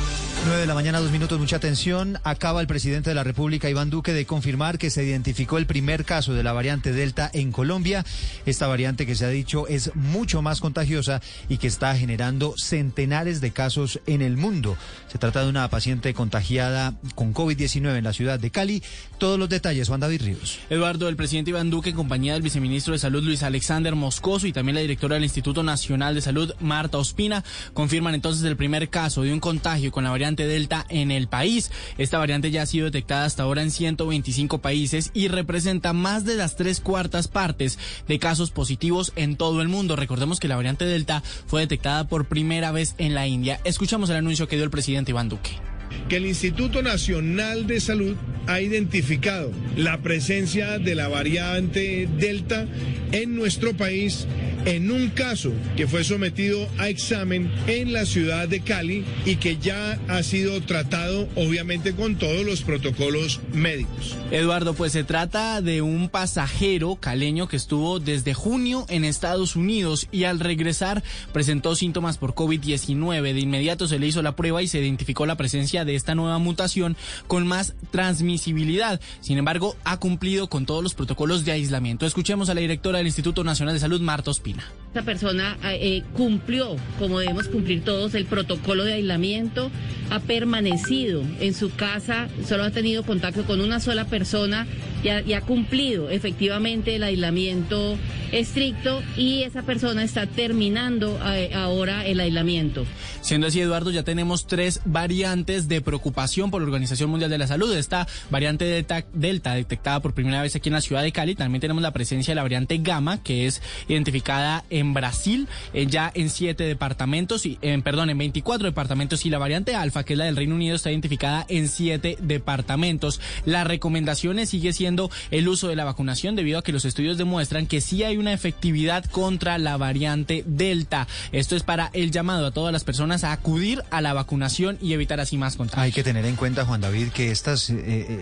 [0.43, 2.17] 9 de la mañana, dos minutos, mucha atención.
[2.23, 6.03] Acaba el presidente de la República, Iván Duque, de confirmar que se identificó el primer
[6.03, 8.03] caso de la variante Delta en Colombia.
[8.47, 13.39] Esta variante que se ha dicho es mucho más contagiosa y que está generando centenares
[13.39, 14.77] de casos en el mundo.
[15.09, 18.81] Se trata de una paciente contagiada con COVID-19 en la ciudad de Cali.
[19.19, 20.57] Todos los detalles, Juan David Ríos.
[20.71, 24.53] Eduardo, el presidente Iván Duque, en compañía del viceministro de Salud, Luis Alexander Moscoso, y
[24.53, 27.43] también la directora del Instituto Nacional de Salud, Marta Ospina,
[27.75, 31.71] confirman entonces el primer caso de un contagio con la variante Delta en el país.
[31.97, 36.35] Esta variante ya ha sido detectada hasta ahora en 125 países y representa más de
[36.35, 39.95] las tres cuartas partes de casos positivos en todo el mundo.
[39.95, 43.59] Recordemos que la variante Delta fue detectada por primera vez en la India.
[43.63, 45.70] Escuchamos el anuncio que dio el presidente Iván Duque
[46.09, 48.15] que el Instituto Nacional de Salud
[48.47, 52.65] ha identificado la presencia de la variante Delta
[53.11, 54.27] en nuestro país
[54.65, 59.57] en un caso que fue sometido a examen en la ciudad de Cali y que
[59.57, 64.17] ya ha sido tratado obviamente con todos los protocolos médicos.
[64.31, 70.07] Eduardo, pues se trata de un pasajero caleño que estuvo desde junio en Estados Unidos
[70.11, 71.03] y al regresar
[71.33, 73.33] presentó síntomas por COVID-19.
[73.33, 76.37] De inmediato se le hizo la prueba y se identificó la presencia de esta nueva
[76.39, 76.95] mutación
[77.27, 78.99] con más transmisibilidad.
[79.19, 82.05] Sin embargo, ha cumplido con todos los protocolos de aislamiento.
[82.05, 84.63] Escuchemos a la directora del Instituto Nacional de Salud, Marta Ospina.
[84.87, 89.71] Esta persona eh, cumplió, como debemos cumplir todos, el protocolo de aislamiento,
[90.09, 94.67] ha permanecido en su casa, solo ha tenido contacto con una sola persona
[95.03, 97.97] y ha, cumplido efectivamente el aislamiento
[98.31, 102.85] estricto y esa persona está terminando eh, ahora el aislamiento.
[103.21, 107.47] Siendo así, Eduardo, ya tenemos tres variantes de preocupación por la Organización Mundial de la
[107.47, 107.73] Salud.
[107.73, 111.35] Esta variante Delta, Delta detectada por primera vez aquí en la ciudad de Cali.
[111.35, 116.11] También tenemos la presencia de la variante Gamma, que es identificada en Brasil, eh, ya
[116.13, 119.25] en siete departamentos, y, perdón, en 24 departamentos.
[119.25, 123.21] Y la variante Alfa, que es la del Reino Unido, está identificada en siete departamentos.
[123.45, 127.67] Las recomendaciones sigue siendo el uso de la vacunación debido a que los estudios demuestran
[127.67, 131.07] que sí hay una efectividad contra la variante Delta.
[131.31, 134.93] Esto es para el llamado a todas las personas a acudir a la vacunación y
[134.93, 137.75] evitar así más Hay que tener en cuenta, Juan David, que estas, eh,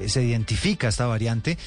[0.03, 1.57] eh, se identifica esta variante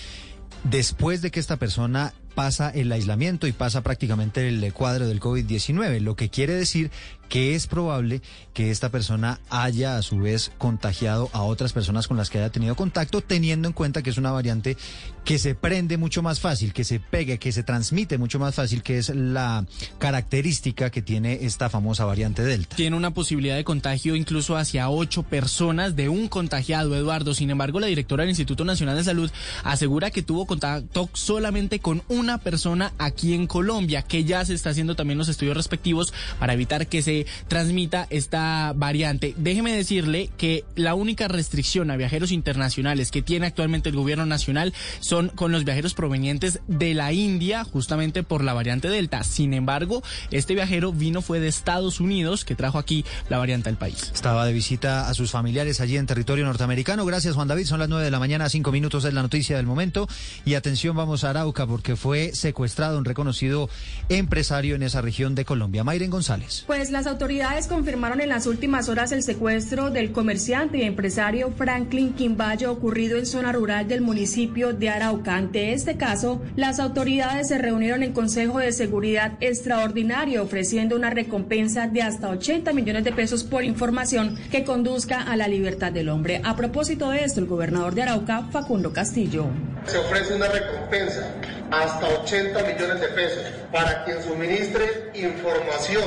[0.65, 6.01] después de que esta persona pasa el aislamiento y pasa prácticamente el cuadro del COVID-19,
[6.01, 6.91] lo que quiere decir
[7.33, 8.21] que es probable
[8.53, 12.51] que esta persona haya a su vez contagiado a otras personas con las que haya
[12.51, 14.77] tenido contacto, teniendo en cuenta que es una variante
[15.25, 18.83] que se prende mucho más fácil, que se pegue, que se transmite mucho más fácil,
[18.83, 19.65] que es la
[19.99, 22.77] característica que tiene esta famosa variante Delta.
[22.77, 27.33] Tiene una posibilidad de contagio incluso hacia ocho personas de un contagiado, Eduardo.
[27.33, 29.31] Sin embargo, la directora del Instituto Nacional de Salud
[29.65, 34.69] asegura que tuvo contacto solamente con una persona aquí en Colombia, que ya se está
[34.69, 39.35] haciendo también los estudios respectivos para evitar que se transmita esta variante.
[39.37, 44.73] Déjeme decirle que la única restricción a viajeros internacionales que tiene actualmente el gobierno nacional
[45.01, 49.25] son con los viajeros provenientes de la India, justamente por la variante Delta.
[49.25, 53.77] Sin embargo, este viajero vino fue de Estados Unidos, que trajo aquí la variante al
[53.77, 54.11] país.
[54.15, 57.05] Estaba de visita a sus familiares allí en territorio norteamericano.
[57.05, 57.67] Gracias, Juan David.
[57.67, 60.09] Son las nueve de la mañana, cinco minutos es la noticia del momento.
[60.45, 63.69] Y atención, vamos a Arauca, porque fue secuestrado un reconocido
[64.09, 65.85] empresario en esa región de Colombia.
[65.85, 66.65] Mayren González.
[66.67, 72.13] Pues las autoridades confirmaron en las últimas horas el secuestro del comerciante y empresario Franklin
[72.13, 75.35] Quimbayo ocurrido en zona rural del municipio de Arauca.
[75.35, 81.89] Ante este caso, las autoridades se reunieron en Consejo de Seguridad Extraordinario ofreciendo una recompensa
[81.89, 86.41] de hasta 80 millones de pesos por información que conduzca a la libertad del hombre.
[86.45, 89.49] A propósito de esto, el gobernador de Arauca, Facundo Castillo.
[89.87, 91.29] Se ofrece una recompensa
[91.71, 96.05] hasta 80 millones de pesos para quien suministre información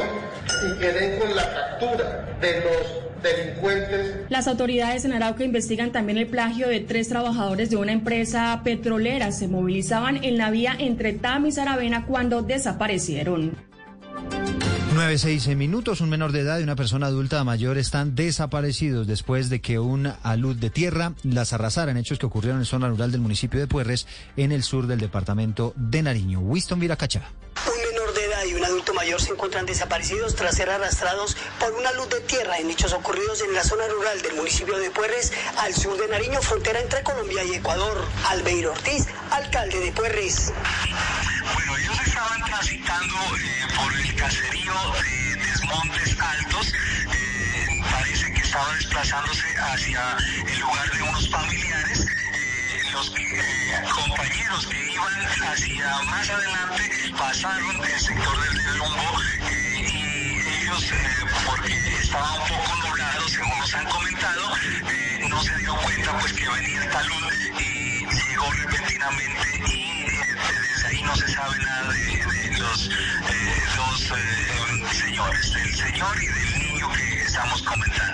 [0.67, 4.15] y que den con la captura de los delincuentes.
[4.29, 9.31] Las autoridades en Arauca investigan también el plagio de tres trabajadores de una empresa petrolera.
[9.31, 13.55] Se movilizaban en la vía entre Tam y Saravena cuando desaparecieron.
[14.95, 19.59] 9-6 minutos, un menor de edad y una persona adulta mayor están desaparecidos después de
[19.59, 23.19] que un alud de tierra las arrasara en hechos que ocurrieron en zona rural del
[23.19, 24.07] municipio de Puerres,
[24.37, 26.39] en el sur del departamento de Nariño.
[26.39, 27.23] Winston Viracacha.
[28.93, 33.41] Mayor se encuentran desaparecidos tras ser arrastrados por una luz de tierra en hechos ocurridos
[33.41, 37.43] en la zona rural del municipio de Puerres, al sur de Nariño, frontera entre Colombia
[37.43, 38.05] y Ecuador.
[38.29, 40.53] Albeiro Ortiz, alcalde de Puerres.
[41.53, 46.73] Bueno, ellos estaban transitando eh, por el caserío de Desmontes Altos.
[46.73, 50.17] Eh, parece que estaba desplazándose hacia
[50.47, 52.05] el lugar de unos familiares.
[52.95, 60.93] Eh, los compañeros que iban hacia más adelante pasaron del sector del Lombo y ellos,
[61.45, 64.49] porque estaba un poco nublado, según nos han comentado,
[65.27, 71.01] no se dio cuenta pues que venía esta luz y llegó repentinamente y desde ahí
[71.03, 72.93] no se sabe nada de, de los eh,
[74.15, 78.13] eh, señores, del señor y del niño que estamos comentando.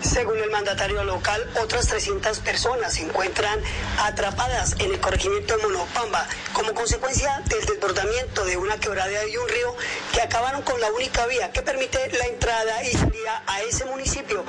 [0.00, 3.58] Según el mandatario local, otras 300 personas se encuentran
[3.98, 9.48] atrapadas en el corregimiento de Monopamba como consecuencia del desbordamiento de una quebrada y un
[9.48, 9.74] río
[10.12, 14.44] que acabaron con la única vía que permite la entrada y salida a ese municipio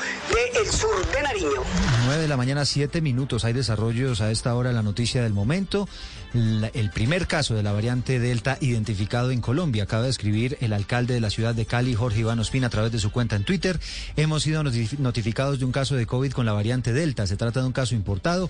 [0.53, 1.63] del sur de Nariño.
[2.05, 3.45] 9 de la mañana, 7 minutos.
[3.45, 5.87] Hay desarrollos a esta hora, la noticia del momento.
[6.33, 9.83] La, el primer caso de la variante Delta identificado en Colombia.
[9.83, 12.91] Acaba de escribir el alcalde de la ciudad de Cali, Jorge Iván Ospina, a través
[12.91, 13.79] de su cuenta en Twitter.
[14.15, 17.27] Hemos sido notificados de un caso de COVID con la variante Delta.
[17.27, 18.49] Se trata de un caso importado.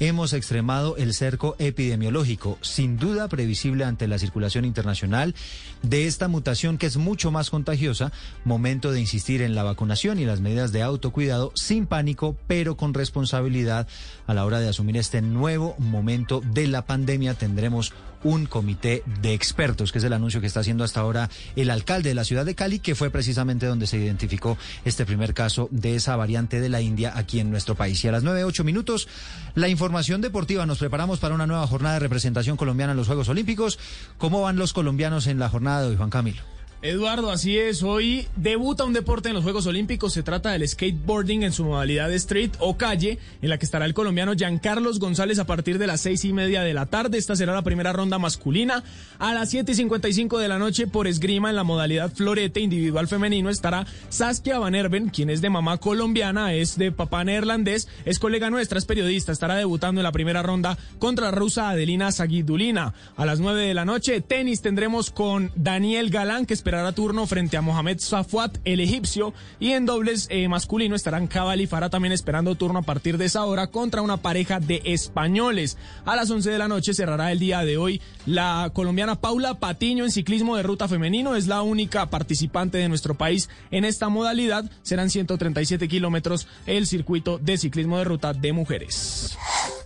[0.00, 5.34] Hemos extremado el cerco epidemiológico, sin duda previsible ante la circulación internacional
[5.82, 8.10] de esta mutación que es mucho más contagiosa.
[8.44, 12.92] Momento de insistir en la vacunación y las medidas de autocuidado sin pánico, pero con
[12.92, 13.86] responsabilidad
[14.26, 17.34] a la hora de asumir este nuevo momento de la pandemia.
[17.34, 17.92] Tendremos
[18.24, 22.08] un comité de expertos, que es el anuncio que está haciendo hasta ahora el alcalde
[22.08, 25.94] de la ciudad de Cali, que fue precisamente donde se identificó este primer caso de
[25.94, 28.02] esa variante de la India aquí en nuestro país.
[28.04, 29.06] Y a las nueve ocho minutos,
[29.54, 30.66] la información deportiva.
[30.66, 33.78] Nos preparamos para una nueva jornada de representación colombiana en los Juegos Olímpicos.
[34.18, 36.53] ¿Cómo van los colombianos en la jornada de hoy, Juan Camilo?
[36.84, 37.82] Eduardo, así es.
[37.82, 40.12] Hoy debuta un deporte en los Juegos Olímpicos.
[40.12, 43.86] Se trata del skateboarding en su modalidad de street o calle, en la que estará
[43.86, 47.16] el colombiano Giancarlos González a partir de las seis y media de la tarde.
[47.16, 48.84] Esta será la primera ronda masculina.
[49.18, 52.12] A las siete y cincuenta y cinco de la noche por esgrima en la modalidad
[52.12, 57.24] florete individual femenino estará Saskia Van Erben, quien es de mamá colombiana, es de papá
[57.24, 59.32] neerlandés, es colega nuestra, es periodista.
[59.32, 62.92] Estará debutando en la primera ronda contra rusa Adelina Sagidulina.
[63.16, 67.26] A las nueve de la noche, tenis tendremos con Daniel Galán, que espera a turno
[67.26, 71.90] frente a Mohamed Safwat, el egipcio, y en dobles eh, masculino estarán Cabal y Farah
[71.90, 75.76] también esperando turno a partir de esa hora contra una pareja de españoles.
[76.04, 80.04] A las 11 de la noche cerrará el día de hoy la colombiana Paula Patiño
[80.04, 84.70] en ciclismo de ruta femenino, es la única participante de nuestro país en esta modalidad,
[84.82, 89.36] serán 137 kilómetros el circuito de ciclismo de ruta de mujeres.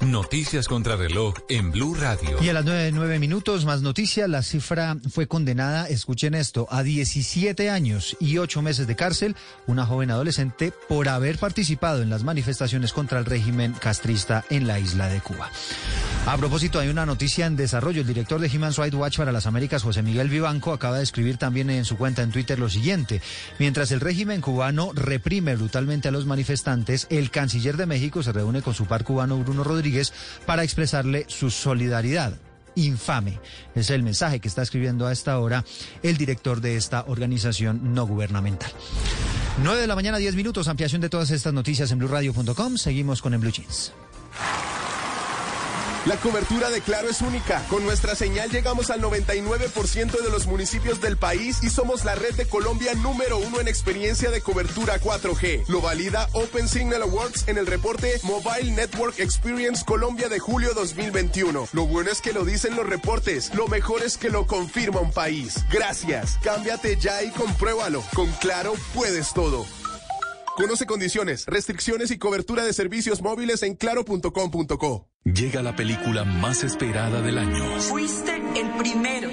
[0.00, 2.38] Noticias contra reloj en Blue Radio.
[2.40, 4.28] Y a las nueve, nueve minutos, más noticias.
[4.28, 9.36] La cifra fue condenada, escuchen esto, a 17 años y 8 meses de cárcel,
[9.66, 14.78] una joven adolescente por haber participado en las manifestaciones contra el régimen castrista en la
[14.78, 15.50] isla de Cuba.
[16.26, 18.02] A propósito, hay una noticia en desarrollo.
[18.02, 21.38] El director de Human Rights Watch para las Américas, José Miguel Vivanco, acaba de escribir
[21.38, 23.22] también en su cuenta en Twitter lo siguiente.
[23.58, 28.60] Mientras el régimen cubano reprime brutalmente a los manifestantes, el canciller de México se reúne
[28.60, 30.12] con su par cubano Bruno Rodríguez
[30.44, 32.34] para expresarle su solidaridad
[32.86, 33.40] infame.
[33.74, 35.64] Es el mensaje que está escribiendo a esta hora
[36.02, 38.70] el director de esta organización no gubernamental.
[39.62, 40.68] 9 de la mañana, 10 minutos.
[40.68, 42.76] Ampliación de todas estas noticias en blueradio.com.
[42.76, 43.92] Seguimos con el Blue Jeans.
[46.06, 47.62] La cobertura de Claro es única.
[47.68, 52.34] Con nuestra señal llegamos al 99% de los municipios del país y somos la red
[52.34, 55.66] de Colombia número uno en experiencia de cobertura 4G.
[55.68, 61.68] Lo valida Open Signal Awards en el reporte Mobile Network Experience Colombia de julio 2021.
[61.72, 63.54] Lo bueno es que lo dicen los reportes.
[63.54, 65.64] Lo mejor es que lo confirma un país.
[65.70, 66.38] Gracias.
[66.42, 68.02] Cámbiate ya y compruébalo.
[68.14, 69.66] Con Claro puedes todo.
[70.56, 75.08] Conoce condiciones, restricciones y cobertura de servicios móviles en claro.com.co.
[75.34, 77.62] Llega la película más esperada del año.
[77.80, 79.28] Fuiste el primero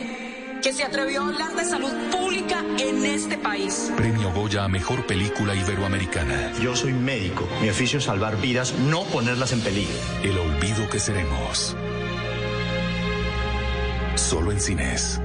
[0.61, 3.93] que se atrevió a hablar de salud pública en este país.
[3.95, 6.51] Premio Goya a Mejor Película Iberoamericana.
[6.61, 7.47] Yo soy médico.
[7.61, 9.95] Mi oficio es salvar vidas, no ponerlas en peligro.
[10.21, 11.77] El olvido que seremos.
[14.15, 15.21] Solo en cines.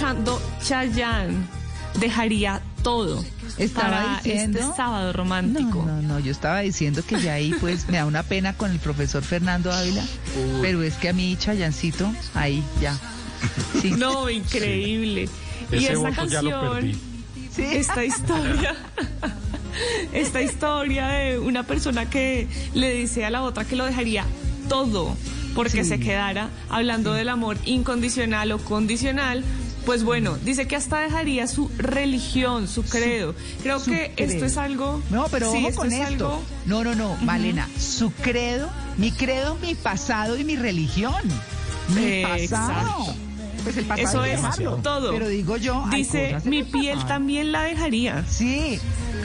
[0.00, 1.36] Escuchando Chayanne.
[1.98, 3.22] Dejaría todo
[3.58, 5.82] Estaba para diciendo- este sábado romántico.
[5.86, 8.78] No, no, yo estaba diciendo que ya ahí pues me da una pena con el
[8.78, 10.02] profesor Fernando Ávila,
[10.62, 12.96] pero es que a mí Chayancito, ahí ya.
[13.82, 13.90] Sí.
[13.90, 15.28] No, increíble.
[15.70, 16.74] y Ese esta voto ya lo canción,
[17.56, 17.76] perdí.
[17.76, 18.74] esta historia,
[20.14, 24.24] esta historia de una persona que le dice a la otra que lo dejaría
[24.68, 25.14] todo
[25.54, 25.90] porque Sí.
[25.90, 29.44] se quedara hablando del amor incondicional o condicional.
[29.86, 33.34] Pues bueno, dice que hasta dejaría su religión, su credo.
[33.62, 35.02] Creo Su que esto es algo.
[35.10, 36.26] No, pero sí, ojo esto con es esto.
[36.28, 41.14] algo- No, no, no, Malena, su credo, mi credo, mi pasado y mi religión.
[41.94, 42.80] Mi Eh, pasado.
[43.04, 43.14] exacto.
[43.64, 45.10] Pues el pasado Eso es todo.
[45.12, 48.24] Pero digo yo, Dice, mi el piel también la dejaría.
[48.26, 48.78] Sí.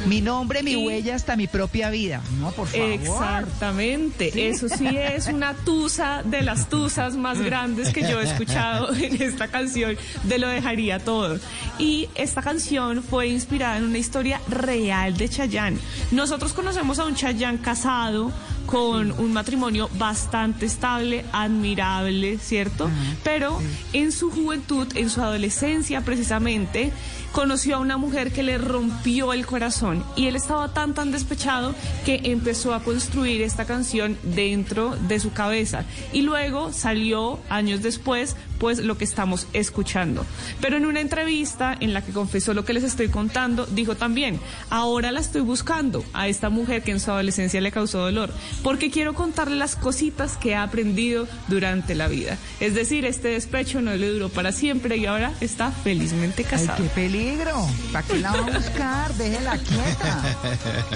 [0.06, 2.22] Mi nombre, mi huella, hasta mi propia vida.
[2.40, 2.92] No, por favor.
[2.92, 4.50] Exactamente.
[4.50, 9.22] Eso sí es una tusa de las tusas más grandes que yo he escuchado en
[9.22, 11.40] esta canción de Lo dejaría todo.
[11.80, 15.78] Y esta canción fue inspirada en una historia real de Chayanne.
[16.12, 18.32] Nosotros conocemos a un Chayanne casado
[18.76, 22.90] con un matrimonio bastante estable, admirable, ¿cierto?
[23.24, 23.58] Pero
[23.94, 26.92] en su juventud, en su adolescencia precisamente,
[27.32, 30.04] conoció a una mujer que le rompió el corazón.
[30.18, 31.74] Y él estaba tan tan despechado
[32.06, 35.86] que empezó a construir esta canción dentro de su cabeza.
[36.12, 40.26] Y luego salió años después pues lo que estamos escuchando.
[40.62, 44.40] Pero en una entrevista en la que confesó lo que les estoy contando, dijo también,
[44.70, 48.32] ahora la estoy buscando a esta mujer que en su adolescencia le causó dolor,
[48.64, 52.38] porque quiero contarle las cositas que ha aprendido durante la vida.
[52.60, 56.78] Es decir, este despecho no le duró para siempre y ahora está felizmente casado.
[56.78, 57.68] Ay, qué peligro.
[57.92, 59.14] ¿Para qué la va a buscar?
[59.16, 60.38] Déjela quieta.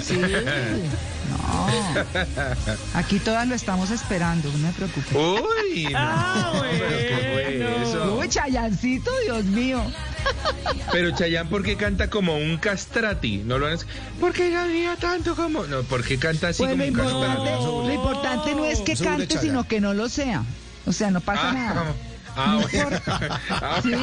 [0.00, 0.14] Sí.
[1.30, 1.66] No.
[2.94, 5.16] Aquí todas lo estamos esperando, no me preocupe.
[5.16, 5.98] Uy, no.
[5.98, 8.16] Ah, Pero ¿qué fue eso?
[8.18, 9.82] Uy, Chayancito, Dios mío.
[10.92, 13.38] Pero Chayán, ¿por qué canta como un castrati?
[13.38, 13.78] No lo han...
[14.18, 15.64] ¿Por qué canta tanto como...?
[15.66, 17.42] No, ¿por qué canta así Pues como un castrati?
[17.86, 20.42] lo importante no es que cante, sino que no lo sea.
[20.86, 21.94] O sea, no pasa Ah, nada.
[22.36, 23.00] Ah, No bueno.
[23.50, 23.94] Ah, Sí,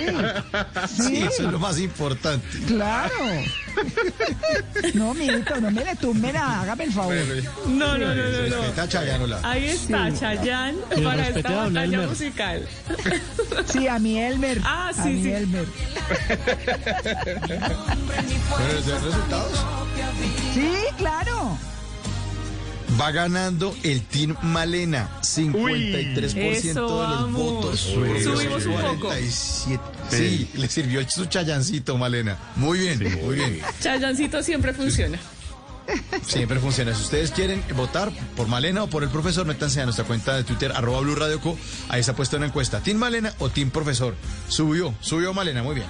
[0.87, 1.17] Sí, sí.
[1.23, 2.45] eso es lo más importante.
[2.67, 3.13] Claro.
[4.95, 7.15] No, mijito, no me le tumbe nada, hágame el favor.
[7.67, 8.55] No, no, no, no, no.
[8.57, 9.39] Respeta a Chayanola.
[9.43, 12.67] Ahí está, Chayanne, Y para esta a batalla musical.
[13.67, 14.59] Sí, a mi Elmer.
[14.63, 15.31] Ah, a sí, mi sí.
[15.31, 15.65] Elmer.
[18.83, 19.65] ¿se dan resultados?
[20.53, 21.57] Sí, claro.
[22.99, 27.33] Va ganando el Team Malena, 53% de Eso, los vamos.
[27.33, 27.79] votos.
[27.81, 29.07] Subimos un poco.
[29.07, 29.83] 47.
[30.09, 32.37] Sí, le sirvió su chayancito, Malena.
[32.55, 33.59] Muy bien, muy bien.
[33.81, 35.19] Chayancito siempre funciona.
[36.25, 36.93] Siempre funciona.
[36.95, 40.43] Si ustedes quieren votar por Malena o por el profesor, métanse a nuestra cuenta de
[40.43, 41.57] Twitter, arroba Blue Radio Co.
[41.89, 42.79] Ahí se ha puesto una encuesta.
[42.81, 44.15] ¿Team Malena o Team Profesor?
[44.49, 45.87] Subió, subió Malena, muy bien.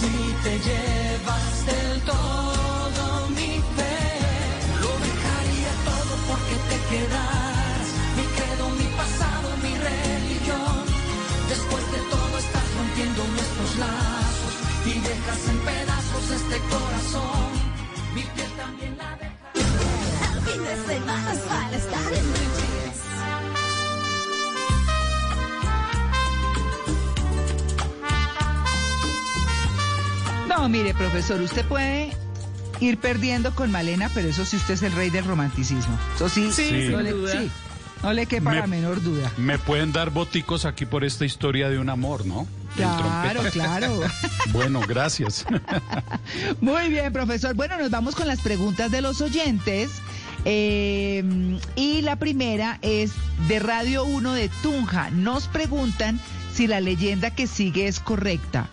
[0.00, 1.89] Si te llevas del
[6.90, 7.86] quedas.
[8.16, 10.76] Mi credo, mi pasado, mi religión.
[11.48, 14.54] Después de todo estás rompiendo nuestros lazos
[14.90, 17.48] y dejas en pedazos este corazón.
[18.14, 19.48] Mi piel también la deja.
[20.34, 22.26] El fin de semana para estar en
[22.56, 23.00] Jeans.
[30.48, 32.12] No, mire, profesor, usted puede
[32.80, 35.98] ir perdiendo con Malena, pero eso sí usted es el rey del romanticismo.
[36.16, 37.32] Eso sí, Sí, sin no, le, duda.
[37.32, 37.50] sí,
[38.02, 39.30] no le quepa Me- la menor duda.
[39.36, 42.46] Me pueden dar boticos aquí por esta historia de un amor, ¿no?
[42.76, 44.00] Claro, claro.
[44.52, 45.44] Bueno, gracias.
[46.60, 47.54] Muy bien, profesor.
[47.54, 49.90] Bueno, nos vamos con las preguntas de los oyentes.
[50.44, 51.22] Eh,
[51.76, 53.12] y la primera es
[53.48, 55.10] de Radio 1 de Tunja.
[55.10, 56.18] Nos preguntan
[56.54, 58.68] si la leyenda que sigue es correcta.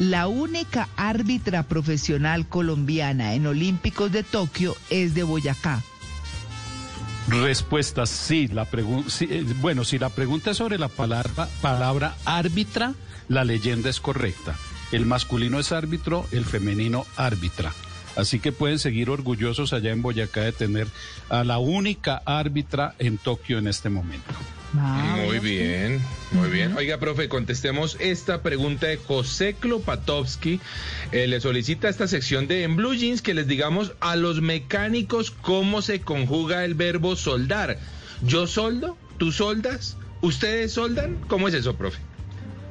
[0.00, 5.82] La única árbitra profesional colombiana en Olímpicos de Tokio es de Boyacá.
[7.28, 8.48] Respuesta sí.
[8.48, 8.66] La
[9.08, 12.94] sí, eh, bueno, si la pregunta es sobre la palabra, palabra árbitra,
[13.28, 14.56] la leyenda es correcta.
[14.90, 17.74] El masculino es árbitro, el femenino árbitra.
[18.16, 20.88] Así que pueden seguir orgullosos allá en Boyacá de tener
[21.28, 24.32] a la única árbitra en Tokio en este momento.
[24.72, 26.76] Muy bien, muy bien.
[26.76, 30.60] Oiga, profe, contestemos esta pregunta de José Klopatovsky.
[31.10, 35.32] Eh, le solicita esta sección de En Blue Jeans que les digamos a los mecánicos
[35.32, 37.78] cómo se conjuga el verbo soldar.
[38.22, 41.16] Yo soldo, tú soldas, ustedes soldan.
[41.26, 42.09] ¿Cómo es eso, profe?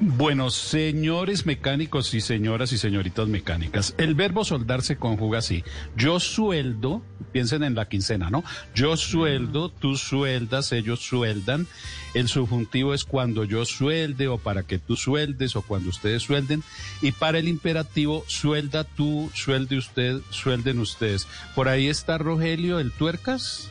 [0.02, 5.66] Bueno, señores mecánicos y señoras y señoritas mecánicas, el verbo soldar se conjuga así.
[5.98, 7.02] Yo sueldo,
[7.34, 8.46] piensen en la quincena, ¿no?
[8.74, 11.68] Yo sueldo, tú sueldas, ellos sueldan.
[12.14, 16.64] El subjuntivo es cuando yo suelde o para que tú sueldes o cuando ustedes suelden.
[17.02, 21.28] Y para el imperativo, suelda tú, suelde usted, suelden ustedes.
[21.56, 23.70] Por ahí está Rogelio, el tuercas.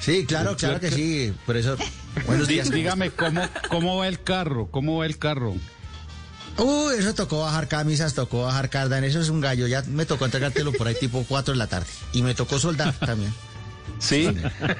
[0.00, 1.32] Sí, claro, claro que sí.
[1.46, 1.76] Por eso,
[2.26, 2.70] buenos Dí- días.
[2.70, 4.66] Dígame, ¿cómo, ¿cómo va el carro?
[4.70, 5.54] ¿Cómo va el carro?
[6.56, 9.66] Uy, eso tocó bajar camisas, tocó bajar cardan, eso es un gallo.
[9.66, 11.86] Ya me tocó entregártelo por ahí tipo 4 de la tarde.
[12.12, 13.32] Y me tocó soldar también.
[13.98, 14.28] Sí.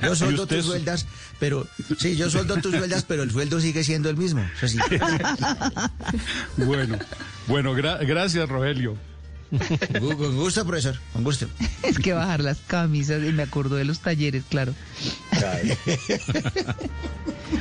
[0.02, 1.06] Yo ¿Y sueldo usted tus su- sueldas,
[1.40, 1.66] pero
[1.98, 4.44] sí, yo sueldo tus sueldas, pero el sueldo sigue siendo el mismo.
[4.56, 4.78] Eso sí.
[6.56, 6.98] Bueno,
[7.46, 8.96] bueno, gra- gracias, Rogelio.
[10.00, 11.46] Con gusto, profesor, con gusto.
[11.82, 14.74] Es que bajar las camisas y me acuerdo de los talleres, claro.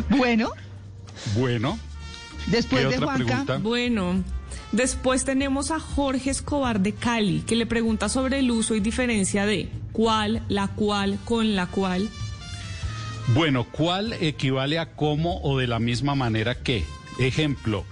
[0.09, 0.51] Bueno,
[1.35, 1.79] Bueno.
[2.47, 3.25] después ¿Qué de otra Juanca.
[3.25, 3.57] pregunta?
[3.57, 4.23] Bueno,
[4.71, 9.45] Después tenemos a Jorge Escobar de Cali, que le pregunta sobre el uso y diferencia
[9.45, 12.09] de cuál, la cual, con la cual.
[13.35, 16.85] Bueno, ¿cuál equivale a cómo o de la misma manera que?
[17.19, 17.85] Ejemplo,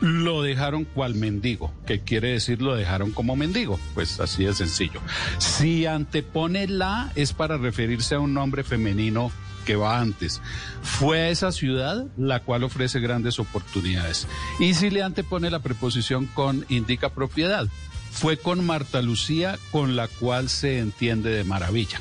[0.00, 1.72] lo dejaron cual mendigo.
[1.86, 3.78] ¿Qué quiere decir lo dejaron como mendigo?
[3.94, 5.00] Pues así de sencillo.
[5.38, 9.30] Si antepone la es para referirse a un nombre femenino
[9.66, 10.40] que va antes.
[10.82, 14.26] Fue a esa ciudad la cual ofrece grandes oportunidades.
[14.60, 17.66] Y si le antepone la preposición con indica propiedad.
[18.12, 22.00] Fue con Marta Lucía con la cual se entiende de maravilla.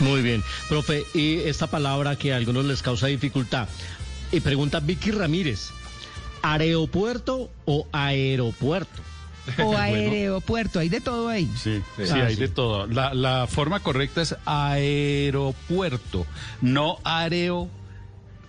[0.00, 3.68] Muy bien, profe, y esta palabra que a algunos les causa dificultad.
[4.32, 5.70] Y pregunta Vicky Ramírez,
[6.42, 9.02] ¿aeropuerto o aeropuerto?
[9.58, 11.50] O aeropuerto, hay de todo ahí.
[11.56, 12.40] Sí, sí, Ah, hay sí.
[12.40, 12.86] de todo.
[12.86, 16.26] La, la forma correcta es aeropuerto,
[16.60, 17.68] no areo,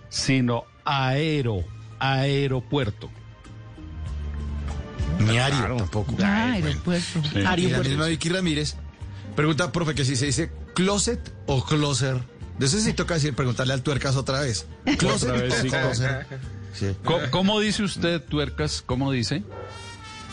[0.08, 1.64] sino aero,
[1.98, 3.10] aeropuerto.
[5.18, 6.16] Ni Ario tampoco.
[6.22, 7.20] Ah, aeropuerto.
[7.34, 8.76] Y la misma Vicky Ramírez
[9.36, 12.20] pregunta, profe, que si se dice closet o closer.
[12.58, 14.66] De eso sí toca decir, preguntarle al tuercas otra vez.
[14.98, 15.68] Closet Otra vez, o sí.
[15.70, 16.26] closer.
[16.74, 16.94] Sí.
[17.04, 18.82] ¿Cómo, cómo dice usted, tuercas?
[18.84, 19.42] ¿Cómo dice?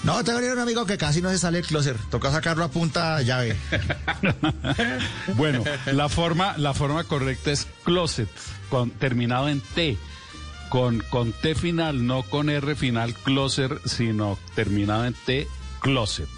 [0.03, 1.95] No, tengo un amigo que casi no se sale el closer.
[2.09, 3.55] Toca sacarlo a punta llave.
[5.35, 8.29] Bueno, la forma, la forma correcta es closet,
[8.69, 9.97] con, terminado en T,
[10.69, 15.47] con, con T final, no con R final, closer, sino terminado en T,
[15.79, 16.29] closet.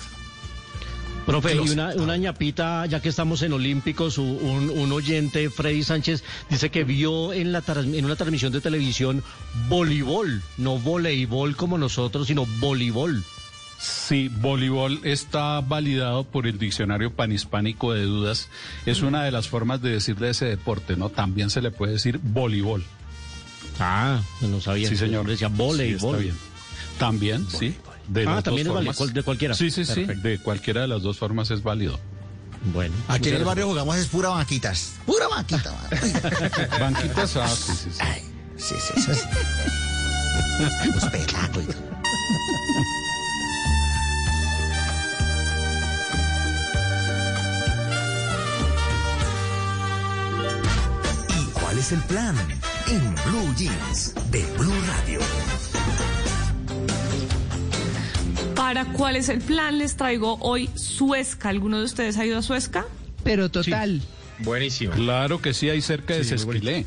[1.25, 6.23] Profe, y una, una ñapita, ya que estamos en Olímpicos, un, un oyente, Freddy Sánchez,
[6.49, 9.23] dice que vio en, la en una transmisión de televisión
[9.69, 13.23] voleibol, no voleibol como nosotros, sino voleibol.
[13.79, 18.49] Sí, voleibol está validado por el diccionario panhispánico de dudas.
[18.85, 21.09] Es una de las formas de decir de ese deporte, ¿no?
[21.09, 22.83] También se le puede decir voleibol.
[23.79, 24.87] Ah, no sabía.
[24.87, 25.25] Sí, señor.
[25.27, 26.15] Decía Sí, voleibol.
[26.15, 26.35] está bien.
[26.97, 27.75] También, sí.
[28.07, 29.53] De Ah, las también dos es válido, de cualquiera.
[29.53, 30.03] Sí, sí, sí.
[30.05, 31.99] De cualquiera de las dos formas es válido.
[32.73, 32.93] Bueno.
[33.07, 34.93] Aquí en el barrio jugamos es pura banquitas.
[35.05, 35.71] Pura banquita.
[35.71, 36.79] man.
[36.79, 39.11] Banquitas, ah, sí, sí, sí.
[51.29, 52.35] ¿Y cuál es el plan?
[52.87, 55.19] En Blue Jeans de Blue Radio.
[58.93, 61.49] Cuál es el plan, les traigo hoy Suezca.
[61.49, 62.85] ¿Alguno de ustedes ha ido a Suezca?
[63.23, 64.01] Pero total.
[64.39, 64.93] Buenísimo.
[64.93, 66.85] Claro que sí, hay cerca de Sí, Sesquilé.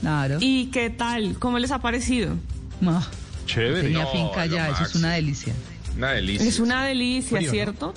[0.00, 0.38] Claro.
[0.40, 1.36] ¿Y qué tal?
[1.38, 2.36] ¿Cómo les ha parecido?
[2.80, 3.02] No,
[3.46, 3.82] Chévere.
[3.82, 5.52] tenía No, finca ya, eso es una delicia.
[5.96, 6.46] Una delicia.
[6.48, 7.52] Es una delicia, Frío, ¿no?
[7.52, 7.94] ¿cierto?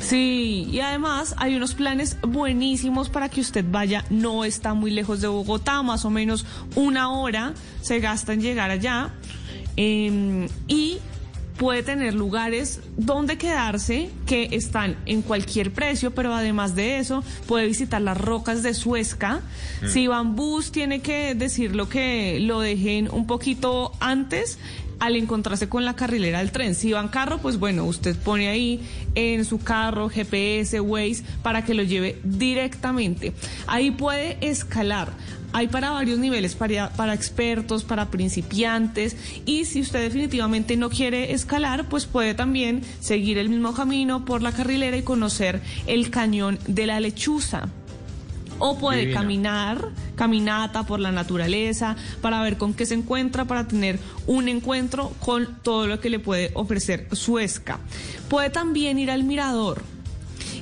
[0.00, 4.04] Sí, y además hay unos planes buenísimos para que usted vaya.
[4.10, 8.70] No está muy lejos de Bogotá, más o menos una hora se gasta en llegar
[8.70, 9.14] allá.
[9.76, 10.98] Eh, y
[11.58, 17.66] puede tener lugares donde quedarse que están en cualquier precio, pero además de eso puede
[17.66, 19.40] visitar las rocas de Suezca.
[19.82, 19.88] Mm.
[19.88, 24.58] Si va en bus, tiene que decirlo que lo dejen un poquito antes
[24.98, 26.74] al encontrarse con la carrilera del tren.
[26.74, 28.80] Si va en carro, pues bueno, usted pone ahí
[29.14, 33.32] en su carro GPS, Waze, para que lo lleve directamente.
[33.66, 35.12] Ahí puede escalar.
[35.52, 39.16] Hay para varios niveles, para, para expertos, para principiantes,
[39.46, 44.42] y si usted definitivamente no quiere escalar, pues puede también seguir el mismo camino por
[44.42, 47.68] la carrilera y conocer el cañón de la lechuza.
[48.58, 49.20] O puede Divino.
[49.20, 55.12] caminar, caminata por la naturaleza, para ver con qué se encuentra, para tener un encuentro
[55.20, 57.78] con todo lo que le puede ofrecer Suezca.
[58.28, 59.82] Puede también ir al mirador.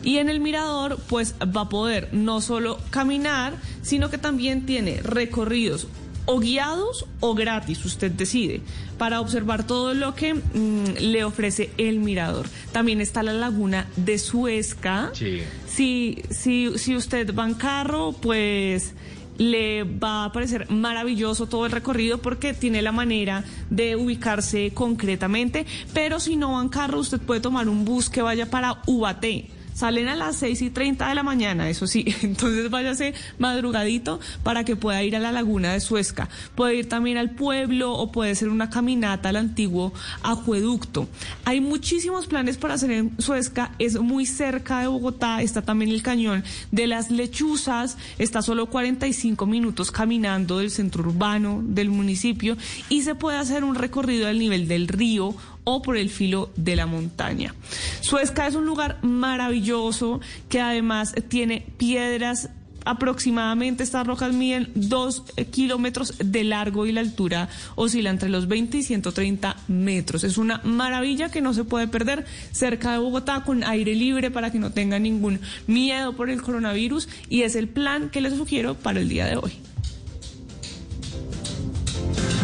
[0.02, 3.54] Y en el mirador, pues va a poder no solo caminar,
[3.84, 5.86] sino que también tiene recorridos
[6.26, 8.62] o guiados o gratis, usted decide,
[8.98, 12.46] para observar todo lo que mm, le ofrece el mirador.
[12.72, 15.10] También está la laguna de Suezca.
[15.12, 15.42] Sí.
[15.66, 18.94] Si, si, si usted va en carro, pues
[19.36, 25.66] le va a parecer maravilloso todo el recorrido porque tiene la manera de ubicarse concretamente,
[25.92, 29.50] pero si no va en carro, usted puede tomar un bus que vaya para Ubaté.
[29.74, 32.04] Salen a las 6 y 30 de la mañana, eso sí.
[32.22, 36.28] Entonces váyase madrugadito para que pueda ir a la laguna de Suezca.
[36.54, 41.08] Puede ir también al pueblo o puede ser una caminata al antiguo acueducto.
[41.44, 43.72] Hay muchísimos planes para hacer en Suezca.
[43.78, 45.42] Es muy cerca de Bogotá.
[45.42, 47.98] Está también el cañón de las lechuzas.
[48.18, 52.56] Está solo 45 minutos caminando del centro urbano del municipio
[52.88, 56.76] y se puede hacer un recorrido al nivel del río o por el filo de
[56.76, 57.54] la montaña.
[58.00, 62.50] Suezca es un lugar maravilloso que además tiene piedras
[62.84, 68.78] aproximadamente estas rocas miden 2 kilómetros de largo y la altura oscila entre los 20
[68.78, 70.24] y 130 metros.
[70.24, 74.50] Es una maravilla que no se puede perder cerca de Bogotá con aire libre para
[74.50, 78.74] que no tenga ningún miedo por el coronavirus y es el plan que les sugiero
[78.74, 79.52] para el día de hoy.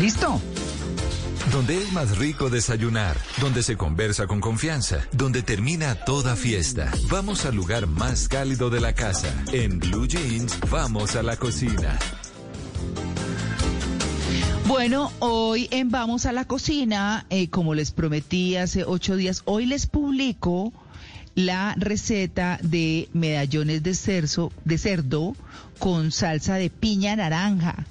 [0.01, 0.41] ¿Listo?
[1.53, 6.93] Donde es más rico desayunar, donde se conversa con confianza, donde termina toda fiesta.
[7.11, 9.35] Vamos al lugar más cálido de la casa.
[9.53, 11.99] En Blue Jeans, vamos a la cocina.
[14.69, 19.67] Bueno, hoy en Vamos a la Cocina, eh, como les prometí hace ocho días, hoy
[19.67, 20.73] les publico
[21.35, 25.35] la receta de medallones de de cerdo
[25.81, 27.85] con salsa de piña naranja.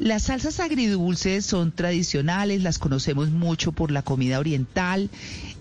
[0.00, 5.10] Las salsas agridulces son tradicionales, las conocemos mucho por la comida oriental.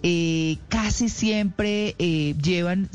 [0.03, 2.87] Eh, casi siempre eh, llevan,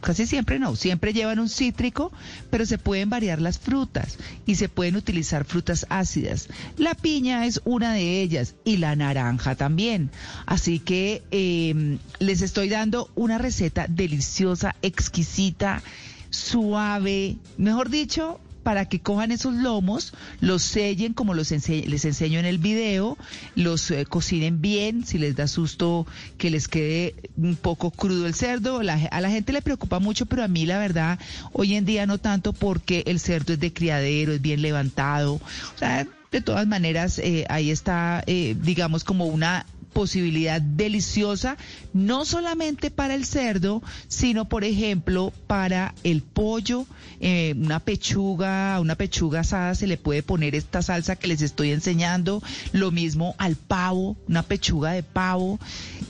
[0.00, 2.12] casi siempre no, siempre llevan un cítrico,
[2.50, 6.48] pero se pueden variar las frutas y se pueden utilizar frutas ácidas.
[6.76, 10.10] La piña es una de ellas y la naranja también.
[10.44, 15.82] Así que eh, les estoy dando una receta deliciosa, exquisita,
[16.30, 22.46] suave, mejor dicho, para que cojan esos lomos, los sellen como los les enseño en
[22.46, 23.16] el video,
[23.54, 26.06] los eh, cocinen bien, si les da susto
[26.38, 28.80] que les quede un poco crudo el cerdo.
[28.80, 31.20] a la gente le preocupa mucho, pero a mí la verdad,
[31.52, 35.34] hoy en día no tanto porque el cerdo es de criadero, es bien levantado.
[35.34, 41.56] O sea, de todas maneras, eh, ahí está, eh, digamos, como una posibilidad deliciosa,
[41.94, 46.86] no solamente para el cerdo, sino, por ejemplo, para el pollo,
[47.20, 51.70] eh, una pechuga, una pechuga asada se le puede poner esta salsa que les estoy
[51.70, 52.42] enseñando,
[52.72, 55.58] lo mismo al pavo, una pechuga de pavo,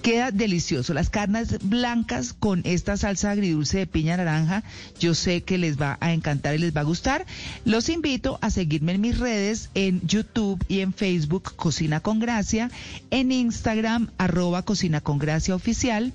[0.02, 0.94] queda delicioso.
[0.94, 4.64] Las carnes blancas con esta salsa agridulce de piña naranja,
[4.98, 7.26] yo sé que les va a encantar y les va a gustar.
[7.64, 12.70] Los invito a seguirme en mis redes, en YouTube y en Facebook, Cocina con Gracia,
[13.10, 13.73] en Instagram,
[14.18, 16.12] Arroba Cocina con Gracia Oficial.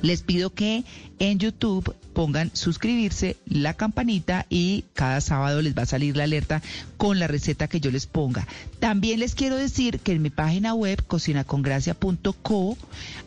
[0.00, 0.84] Les pido que
[1.18, 6.62] en YouTube pongan suscribirse, la campanita y cada sábado les va a salir la alerta
[6.96, 8.46] con la receta que yo les ponga.
[8.78, 12.78] También les quiero decir que en mi página web cocinacongracia.co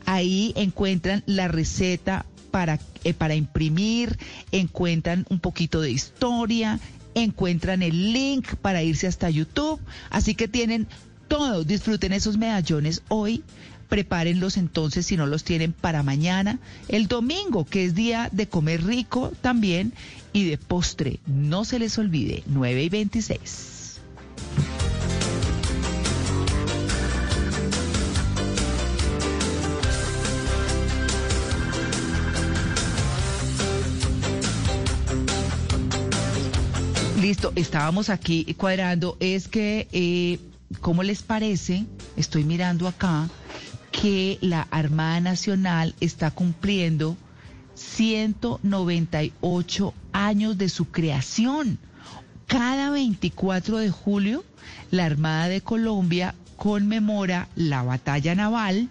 [0.05, 4.17] ahí encuentran la receta para, eh, para imprimir,
[4.53, 6.79] encuentran un poquito de historia,
[7.15, 10.87] encuentran el link para irse hasta YouTube, así que tienen
[11.31, 11.63] todo.
[11.63, 13.41] Disfruten esos medallones hoy.
[13.87, 16.59] Prepárenlos entonces si no los tienen para mañana.
[16.89, 19.93] El domingo, que es día de comer rico también.
[20.33, 23.99] Y de postre, no se les olvide, 9 y 26.
[37.21, 39.15] Listo, estábamos aquí cuadrando.
[39.21, 40.37] Es que eh,
[40.79, 41.85] ¿cómo les parece?
[42.15, 43.29] Estoy mirando acá
[43.91, 47.17] que la Armada Nacional está cumpliendo
[47.75, 51.77] 198 años de su creación.
[52.47, 54.43] Cada 24 de julio,
[54.91, 58.89] la Armada de Colombia conmemora la batalla naval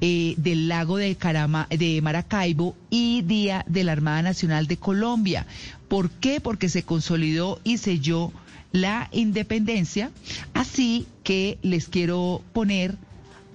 [0.00, 5.46] eh, del lago de, Carama, de Maracaibo y Día de la Armada Nacional de Colombia.
[5.88, 6.40] ¿Por qué?
[6.40, 8.32] Porque se consolidó y selló
[8.72, 10.10] la independencia.
[10.54, 12.96] Así que les quiero poner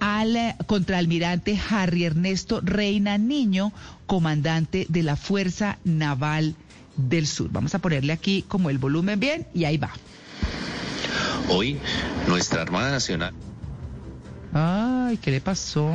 [0.00, 3.72] al eh, contraalmirante Harry Ernesto Reina Niño,
[4.06, 6.54] comandante de la Fuerza Naval
[6.96, 7.50] del Sur.
[7.50, 9.90] Vamos a ponerle aquí como el volumen bien y ahí va.
[11.48, 11.78] Hoy,
[12.26, 13.32] nuestra Armada Nacional
[14.58, 15.92] Ay, ¿qué le pasó?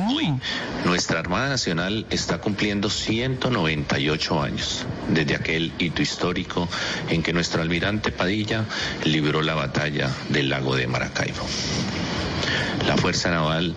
[0.84, 6.68] Nuestra Armada Nacional está cumpliendo 198 años desde aquel hito histórico
[7.08, 8.64] en que nuestro almirante Padilla
[9.02, 11.44] libró la batalla del lago de Maracaibo.
[12.86, 13.74] La Fuerza Naval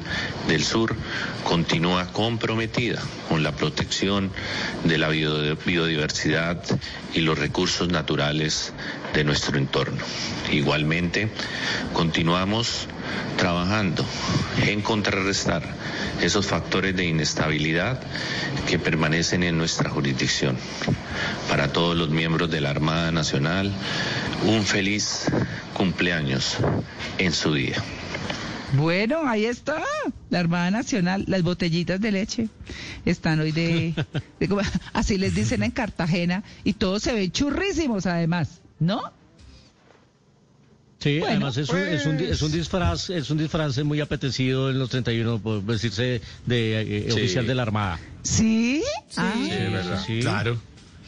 [0.47, 0.95] del Sur
[1.43, 4.31] continúa comprometida con la protección
[4.83, 6.63] de la biodiversidad
[7.11, 8.71] y los recursos naturales
[9.15, 10.03] de nuestro entorno.
[10.51, 11.31] Igualmente,
[11.93, 12.87] continuamos
[13.37, 14.05] trabajando
[14.61, 15.63] en contrarrestar
[16.21, 17.99] esos factores de inestabilidad
[18.67, 20.57] que permanecen en nuestra jurisdicción.
[21.49, 23.71] Para todos los miembros de la Armada Nacional,
[24.45, 25.25] un feliz
[25.73, 26.57] cumpleaños
[27.17, 27.81] en su día.
[28.73, 29.81] Bueno, ahí está,
[30.29, 32.49] la Armada Nacional, las botellitas de leche
[33.05, 33.93] están hoy de,
[34.93, 39.13] así les dicen en Cartagena, y todos se ven churrísimos además, ¿no?
[41.05, 44.79] Sí, además es un, es, un, es un, disfraz es un disfraz muy apetecido en
[44.79, 47.99] los 31, por decirse, de eh, oficial de la Armada.
[48.23, 48.81] ¿Sí?
[49.07, 49.33] Sí, ah.
[49.71, 50.03] verdad.
[50.03, 50.21] Sí.
[50.21, 50.57] Claro.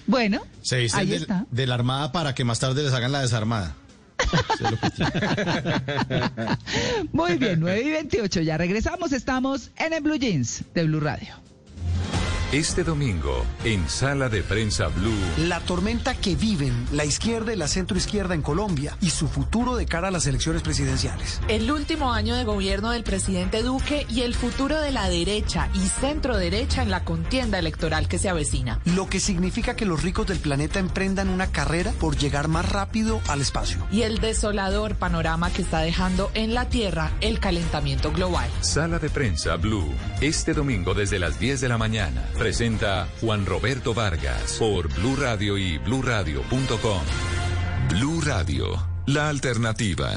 [0.05, 1.47] Bueno, Se dice Ahí del- está.
[1.49, 3.75] de la Armada para que más tarde les hagan la desarmada.
[4.19, 5.11] Eso es lo que tiene.
[7.11, 8.41] Muy bien, 9 y 28.
[8.41, 9.13] Ya regresamos.
[9.13, 11.46] Estamos en el Blue Jeans de Blue Radio.
[12.53, 15.11] Este domingo, en Sala de Prensa Blue,
[15.49, 19.85] La tormenta que viven la izquierda y la centroizquierda en Colombia y su futuro de
[19.85, 21.41] cara a las elecciones presidenciales.
[21.49, 25.89] El último año de gobierno del presidente Duque y el futuro de la derecha y
[25.89, 28.79] centro derecha en la contienda electoral que se avecina.
[28.85, 33.19] Lo que significa que los ricos del planeta emprendan una carrera por llegar más rápido
[33.27, 33.85] al espacio.
[33.91, 38.49] Y el desolador panorama que está dejando en la Tierra el calentamiento global.
[38.61, 42.23] Sala de Prensa Blue, este domingo desde las 10 de la mañana.
[42.37, 47.01] Presenta Juan Roberto Vargas por Blue Radio y bluradio.com.
[47.89, 50.11] Blue Radio, la alternativa.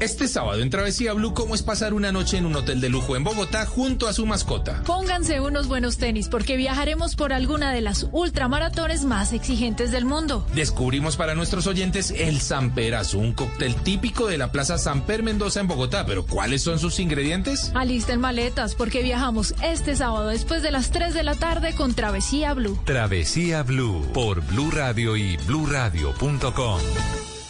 [0.00, 3.16] Este sábado en Travesía Blue, ¿cómo es pasar una noche en un hotel de lujo
[3.16, 4.82] en Bogotá junto a su mascota?
[4.84, 10.46] Pónganse unos buenos tenis porque viajaremos por alguna de las ultramaratones más exigentes del mundo.
[10.54, 15.68] Descubrimos para nuestros oyentes el Samperazo, un cóctel típico de la Plaza Samper Mendoza en
[15.68, 16.06] Bogotá.
[16.06, 17.72] ¿Pero cuáles son sus ingredientes?
[17.74, 22.54] Alisten maletas porque viajamos este sábado después de las 3 de la tarde con Travesía
[22.54, 22.80] Blue.
[22.84, 26.80] Travesía Blue por Blue Radio y bluradio.com.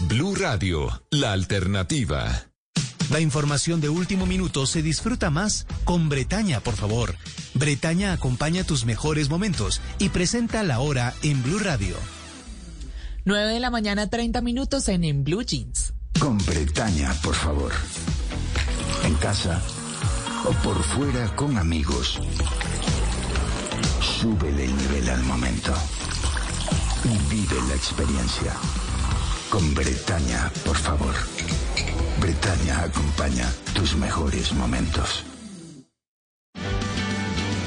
[0.09, 2.47] Blue Radio, la alternativa.
[3.11, 7.17] La información de último minuto se disfruta más con Bretaña, por favor.
[7.55, 11.97] Bretaña acompaña tus mejores momentos y presenta la hora en Blue Radio.
[13.25, 15.95] 9 de la mañana, 30 minutos en En Blue Jeans.
[16.19, 17.73] Con Bretaña, por favor.
[19.05, 19.63] En casa
[20.45, 22.21] o por fuera con amigos.
[24.21, 25.73] Súbele el nivel al momento.
[27.05, 28.53] Y vive la experiencia.
[29.55, 31.15] Con Bretaña, por favor.
[32.19, 35.23] Bretaña acompaña tus mejores momentos.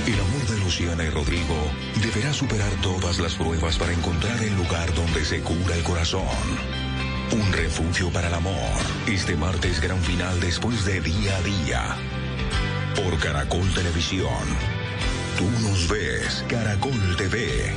[0.06, 1.56] El amor de Luciana y Rodrigo
[2.02, 6.28] deberá superar todas las pruebas para encontrar el lugar donde se cura el corazón.
[7.32, 8.82] Un refugio para el amor.
[9.08, 11.96] Este martes gran final después de día a día.
[12.98, 14.44] Por Caracol Televisión.
[15.38, 17.74] Tú nos ves, Caracol TV.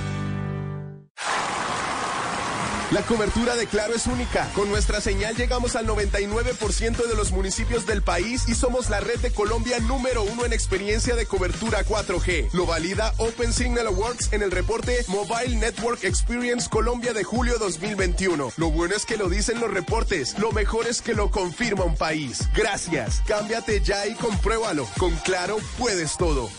[2.90, 4.50] La cobertura de Claro es única.
[4.52, 9.20] Con nuestra señal llegamos al 99% de los municipios del país y somos la red
[9.20, 12.48] de Colombia número uno en experiencia de cobertura 4G.
[12.52, 18.52] Lo valida Open Signal Awards en el reporte Mobile Network Experience Colombia de julio 2021.
[18.56, 20.36] Lo bueno es que lo dicen los reportes.
[20.40, 22.48] Lo mejor es que lo confirma un país.
[22.56, 23.22] Gracias.
[23.24, 24.88] Cámbiate ya y compruébalo.
[24.98, 26.50] Con Claro puedes todo.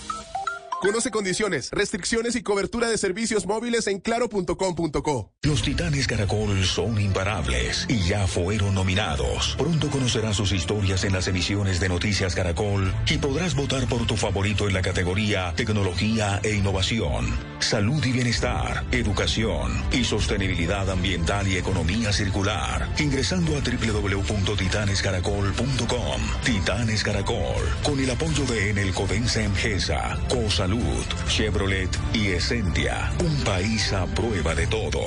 [0.82, 5.32] Conoce condiciones, restricciones y cobertura de servicios móviles en claro.com.co.
[5.44, 9.54] Los Titanes Caracol son imparables y ya fueron nominados.
[9.60, 14.18] Pronto conocerás sus historias en las emisiones de Noticias Caracol y podrás votar por tu
[14.18, 17.28] favorito en la categoría Tecnología e Innovación,
[17.60, 22.90] Salud y Bienestar, Educación y Sostenibilidad Ambiental y Economía Circular.
[22.98, 26.22] Ingresando a www.titanescaracol.com.
[26.44, 30.18] Titanes Caracol, con el apoyo de Enel Codensa Emgesa,
[30.72, 33.12] Cosalud, Chevrolet y Essentia.
[33.20, 35.00] Un país a prueba de todo.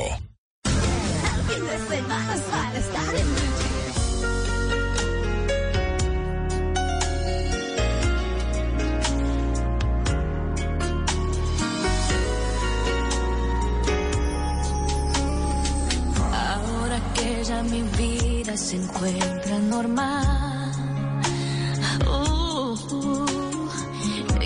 [16.31, 20.54] Ahora que ya mi vida se encuentra normal.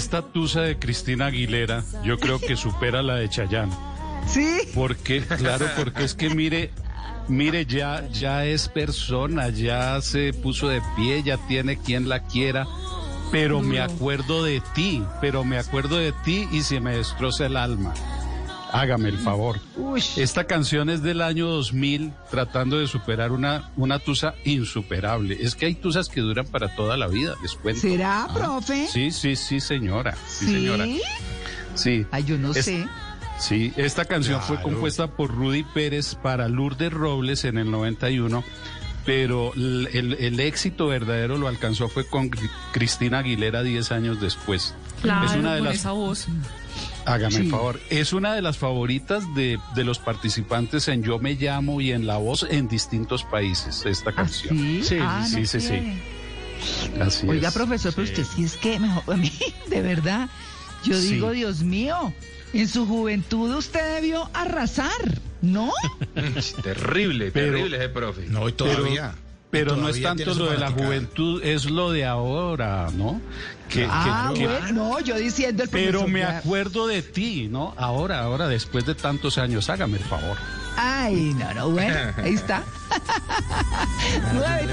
[0.00, 3.72] Esta, tusa de Cristina Aguilera, yo creo que supera la de Chayanne.
[4.26, 4.60] Sí.
[4.74, 6.70] Porque, claro, porque es que mire,
[7.28, 12.66] mire, ya, ya es persona, ya se puso de pie, ya tiene quien la quiera.
[13.30, 17.56] Pero me acuerdo de ti, pero me acuerdo de ti y se me destroza el
[17.56, 17.94] alma.
[18.72, 19.60] Hágame el favor.
[20.16, 25.36] Esta canción es del año 2000, tratando de superar una, una tusa insuperable.
[25.40, 27.80] Es que hay tusas que duran para toda la vida, les cuento.
[27.82, 28.34] ¿Será, Ah.
[28.34, 28.86] profe?
[28.88, 30.14] Sí, sí, sí, señora.
[30.28, 30.52] Sí, ¿Sí?
[30.52, 30.84] señora.
[31.74, 32.06] Sí.
[32.10, 32.86] Ay, yo no Es- sé.
[33.38, 38.44] Sí, esta canción fue compuesta por Rudy Pérez para Lourdes Robles en el 91,
[39.06, 44.20] pero el, el- el éxito verdadero lo alcanzó fue con Cri- Cristina Aguilera 10 años
[44.20, 44.74] después.
[45.00, 46.26] Claro, es una de con las, esa voz.
[47.12, 51.34] Hágame el favor, es una de las favoritas de, de los participantes en Yo Me
[51.34, 54.56] Llamo y en La Voz en distintos países, esta canción.
[54.58, 54.82] ¿Sí?
[54.84, 55.68] Sí, Ah, sí, no sí, sí.
[55.68, 56.02] quiere.
[57.00, 57.54] Así Oiga, es.
[57.54, 59.32] profesor, pero usted sí es que mejor a mí,
[59.68, 60.28] de verdad,
[60.84, 61.14] yo Sí.
[61.14, 62.12] digo, Dios mío,
[62.52, 64.90] en su juventud usted debió arrasar,
[65.42, 65.72] ¿no?
[66.62, 68.26] Terrible, Pero- terrible ese profe.
[68.28, 69.12] No, y todavía.
[69.16, 69.29] Pero
[69.76, 73.20] no es tanto lo de la juventud, es lo de ahora, ¿no?
[73.68, 77.74] Que, ah, que- que- bueno, no, yo diciendo el Pero me acuerdo de ti, ¿no?
[77.76, 80.36] Ahora, ahora, después de tantos años, hágame el favor.
[80.76, 82.62] Ay, no, no, bueno, ahí está.
[84.32, 84.66] 9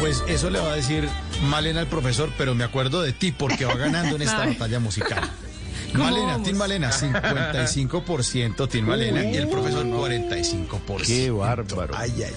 [0.00, 1.08] Pues eso le va a decir
[1.48, 5.20] Malena al profesor, pero me acuerdo de ti porque va ganando en esta batalla musical.
[5.92, 6.42] ¿Cómo Malena?
[6.42, 11.06] Tim Malena, 55% Tim Malena y el profesor 45%.
[11.06, 11.94] Qué bárbaro.
[11.96, 12.32] Ay, ay, ay.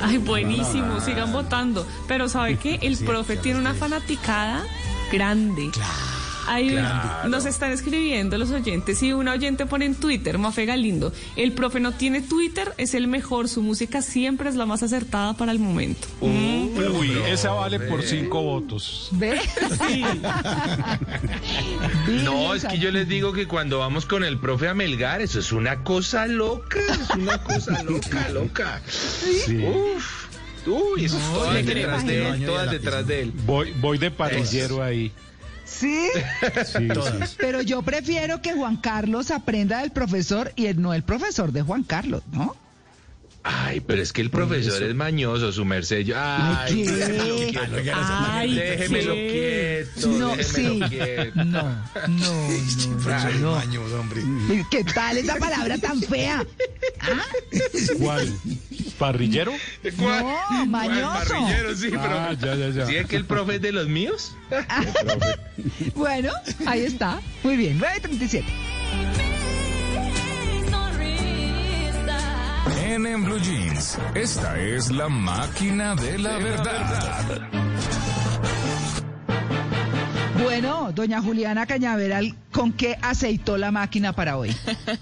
[0.00, 1.86] Ay, buenísimo, sigan votando.
[2.08, 2.78] Pero ¿sabe qué?
[2.82, 4.64] El Sí, profe claro, tiene una fanaticada
[5.12, 5.64] grande.
[5.64, 5.70] Hay
[6.56, 7.28] Claro.
[7.28, 11.80] nos están escribiendo los oyentes y una oyente pone en Twitter, Mafe Galindo, el profe
[11.80, 15.58] no tiene Twitter, es el mejor, su música siempre es la más acertada para el
[15.58, 16.08] momento.
[16.20, 19.08] Uy, esa vale por cinco votos.
[19.12, 19.40] ¿Ve?
[19.86, 20.04] Sí.
[22.24, 25.38] No, es que yo les digo que cuando vamos con el profe a Melgar, eso
[25.38, 28.82] es una cosa loca, es una cosa loca, loca.
[28.88, 29.58] Sí.
[29.64, 30.26] Uf,
[30.66, 33.32] uy, eso es todas detrás de él, todas detrás de él.
[33.46, 35.12] Voy, voy de parrillero ahí.
[35.68, 36.08] Sí,
[36.64, 37.34] Sí, Todas.
[37.38, 41.62] pero yo prefiero que Juan Carlos aprenda del profesor y el- no el profesor de
[41.62, 42.56] Juan Carlos, ¿no?
[43.50, 46.00] Ay, pero es que el profesor es mañoso, su merced.
[46.00, 46.90] Yo- Ay, ¿qué?
[46.92, 47.36] déjemelo
[47.82, 47.98] quieto.
[48.30, 49.86] Ay, déjemelo ¿qué?
[49.94, 50.90] quieto, No, déjemelo sí.
[50.94, 51.44] quieto.
[51.44, 51.62] No,
[52.08, 54.22] no, Profesor no, mañoso, hombre.
[54.70, 56.44] ¿Qué tal esa palabra tan fea?
[57.98, 58.34] ¿Cuál?
[58.98, 59.52] ¿Parrillero?
[59.98, 60.24] ¿Cuál?
[60.24, 61.12] No, ¿Cuál mañoso.
[61.30, 61.74] parrillero?
[61.76, 62.54] Sí, Ah, pero...
[62.56, 62.86] ya, ya, ya.
[62.86, 64.32] ¿Sí es que el profe es de los míos?
[65.94, 66.30] Bueno,
[66.66, 67.20] ahí está.
[67.42, 68.44] Muy bien, 9.37.
[72.88, 77.48] En, en Blue Jeans, esta es la máquina de la verdad.
[80.42, 84.56] Bueno, doña Juliana Cañaveral, ¿con qué aceitó la máquina para hoy?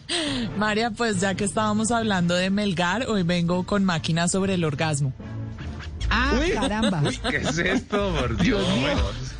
[0.58, 5.12] María, pues ya que estábamos hablando de Melgar, hoy vengo con máquina sobre el orgasmo.
[6.10, 7.02] Ah, caramba.
[7.30, 8.64] ¿Qué es esto, por Dios?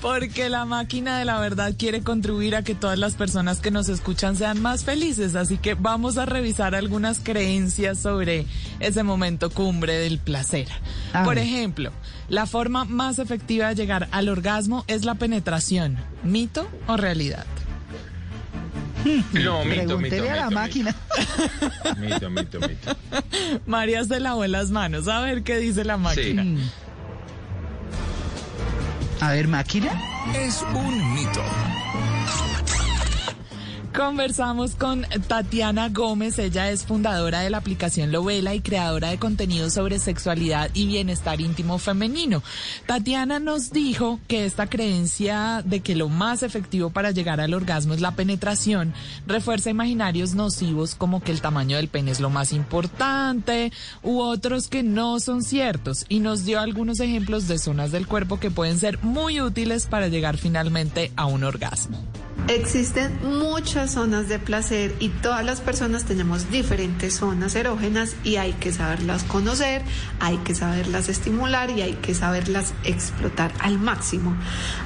[0.01, 3.89] Porque la máquina de la verdad quiere contribuir a que todas las personas que nos
[3.89, 8.47] escuchan sean más felices, así que vamos a revisar algunas creencias sobre
[8.81, 10.69] ese momento cumbre del placer.
[11.25, 11.93] Por ejemplo,
[12.28, 15.97] la forma más efectiva de llegar al orgasmo es la penetración.
[16.25, 17.47] ¿Mito o realidad?
[19.33, 20.94] No, mito, mito, Pregúntele a la mito, máquina.
[21.99, 22.97] Mito, mito, mito.
[23.67, 25.09] María se lavó las manos.
[25.09, 26.44] A ver qué dice la máquina.
[29.20, 29.93] A ver, máquina.
[30.35, 31.43] Es un mito.
[33.97, 39.70] Conversamos con Tatiana Gómez, ella es fundadora de la aplicación Lovela y creadora de contenido
[39.70, 42.42] sobre sexualidad y bienestar íntimo femenino.
[42.84, 47.94] Tatiana nos dijo que esta creencia de que lo más efectivo para llegar al orgasmo
[47.94, 48.92] es la penetración
[49.26, 54.68] refuerza imaginarios nocivos como que el tamaño del pene es lo más importante u otros
[54.68, 58.78] que no son ciertos y nos dio algunos ejemplos de zonas del cuerpo que pueden
[58.78, 61.99] ser muy útiles para llegar finalmente a un orgasmo.
[62.49, 68.53] Existen muchas zonas de placer y todas las personas tenemos diferentes zonas erógenas y hay
[68.53, 69.83] que saberlas conocer,
[70.21, 74.37] hay que saberlas estimular y hay que saberlas explotar al máximo.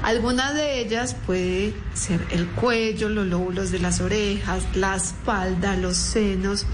[0.03, 5.99] Algunas de ellas puede ser el cuello, los lóbulos de las orejas, la espalda, los
[5.99, 6.65] senos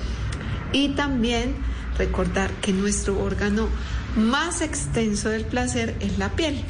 [0.72, 1.56] y también
[1.98, 3.68] recordar que nuestro órgano
[4.16, 6.64] más extenso del placer es la piel.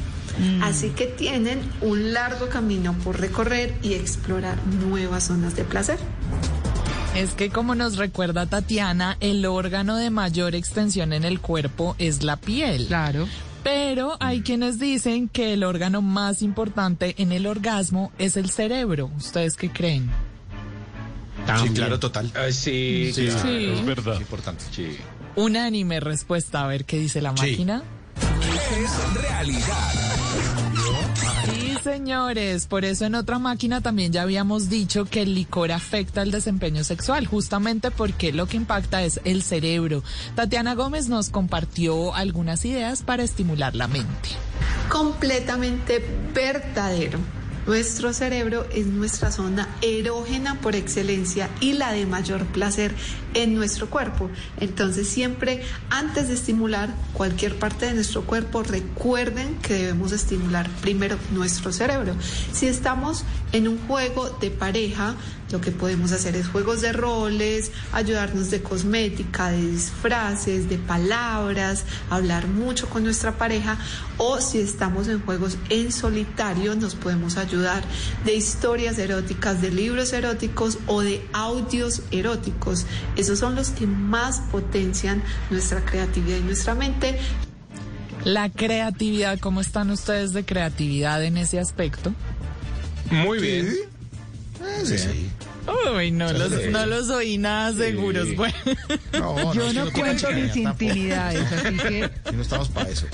[0.61, 5.97] Así que tienen un largo camino por recorrer y explorar nuevas zonas de placer.
[7.15, 12.21] Es que como nos recuerda Tatiana, el órgano de mayor extensión en el cuerpo es
[12.23, 12.85] la piel.
[12.87, 13.27] Claro.
[13.63, 19.09] Pero hay quienes dicen que el órgano más importante en el orgasmo es el cerebro.
[19.17, 20.09] ¿Ustedes qué creen?
[21.63, 22.31] Sí, claro, total.
[22.35, 23.41] Ah, sí, Sí, claro.
[23.41, 23.65] sí.
[23.73, 24.13] Es verdad.
[24.15, 24.63] Es importante.
[24.71, 24.97] Sí.
[25.35, 27.51] Unánime respuesta, a ver qué dice la Sí.
[27.51, 27.83] máquina.
[28.19, 30.06] Es realidad.
[31.87, 36.31] Señores, por eso en otra máquina también ya habíamos dicho que el licor afecta el
[36.31, 40.03] desempeño sexual, justamente porque lo que impacta es el cerebro.
[40.35, 44.31] Tatiana Gómez nos compartió algunas ideas para estimular la mente.
[44.89, 47.19] completamente verdadero.
[47.67, 52.93] Nuestro cerebro es nuestra zona erógena por excelencia y la de mayor placer
[53.37, 54.29] en nuestro cuerpo.
[54.59, 61.17] Entonces siempre antes de estimular cualquier parte de nuestro cuerpo, recuerden que debemos estimular primero
[61.31, 62.15] nuestro cerebro.
[62.51, 65.15] Si estamos en un juego de pareja,
[65.51, 71.85] lo que podemos hacer es juegos de roles, ayudarnos de cosmética, de disfraces, de palabras,
[72.09, 73.77] hablar mucho con nuestra pareja
[74.17, 77.83] o si estamos en juegos en solitario nos podemos ayudar
[78.25, 82.85] de historias eróticas, de libros eróticos o de audios eróticos.
[83.27, 87.19] Esos son los que más potencian nuestra creatividad y nuestra mente.
[88.23, 92.13] La creatividad, ¿cómo están ustedes de creatividad en ese aspecto?
[93.11, 93.75] Muy bien.
[94.85, 95.29] Sí, sí.
[95.95, 96.69] Uy, no los, Sí.
[96.71, 98.35] no los oí nada seguros.
[98.35, 98.55] Bueno.
[99.13, 103.05] No, Yo no cuento mis intimidades, así que Si no estamos para eso.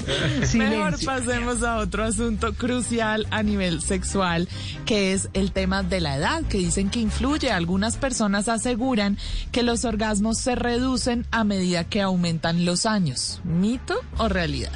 [0.57, 4.47] Mejor pasemos a otro asunto crucial a nivel sexual,
[4.85, 7.51] que es el tema de la edad, que dicen que influye.
[7.51, 9.17] Algunas personas aseguran
[9.51, 13.39] que los orgasmos se reducen a medida que aumentan los años.
[13.43, 14.71] ¿Mito o realidad?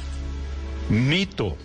[0.90, 1.56] Mito.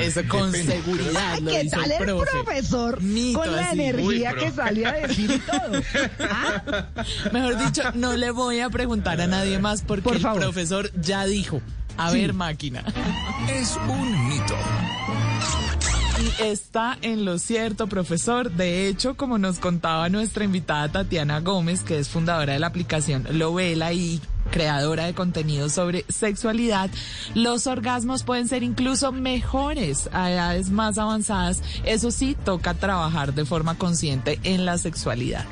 [0.00, 2.26] Eso con seguridad Ay, lo ¿Qué dice tal el profe.
[2.42, 3.80] profesor Mito con la así.
[3.80, 5.82] energía Uy, que salió a decir y todo?
[6.30, 6.62] ¿Ah?
[7.32, 11.24] Mejor dicho, no le voy a preguntar a nadie más porque Por el profesor ya
[11.26, 11.60] dijo.
[11.98, 12.20] A Sí.
[12.20, 12.82] ver, máquina.
[13.50, 14.56] Es un mito.
[16.22, 18.50] Y está en lo cierto, profesor.
[18.50, 23.26] De hecho, como nos contaba nuestra invitada Tatiana Gómez, que es fundadora de la aplicación
[23.32, 24.20] Lovela y
[24.50, 26.90] creadora de contenido sobre sexualidad,
[27.34, 31.62] los orgasmos pueden ser incluso mejores a edades más avanzadas.
[31.84, 35.44] Eso sí, toca trabajar de forma consciente en la sexualidad.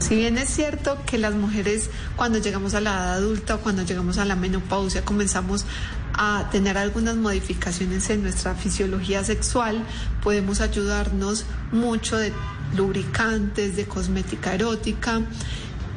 [0.00, 3.82] Si bien es cierto que las mujeres cuando llegamos a la edad adulta o cuando
[3.82, 5.64] llegamos a la menopausia comenzamos
[6.14, 9.82] a tener algunas modificaciones en nuestra fisiología sexual,
[10.22, 12.32] podemos ayudarnos mucho de
[12.76, 15.22] lubricantes, de cosmética erótica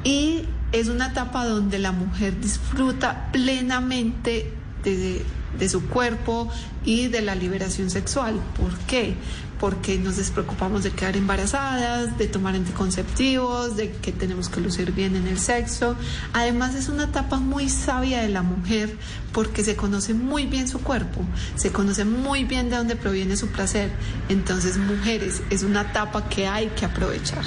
[0.03, 6.49] y es una etapa donde la mujer disfruta plenamente de, su cuerpo
[6.85, 8.39] y de la liberación sexual.
[8.57, 9.15] ¿Por qué?
[9.59, 15.15] Porque nos despreocupamos de quedar embarazadas, de tomar anticonceptivos, de que tenemos que lucir bien
[15.15, 15.95] en el sexo.
[16.33, 18.97] Además es una etapa muy sabia de la mujer
[19.33, 21.21] porque se conoce muy bien su cuerpo,
[21.55, 23.91] se conoce muy bien de dónde proviene su placer.
[24.29, 27.43] Entonces, mujeres, es una etapa que hay que aprovechar.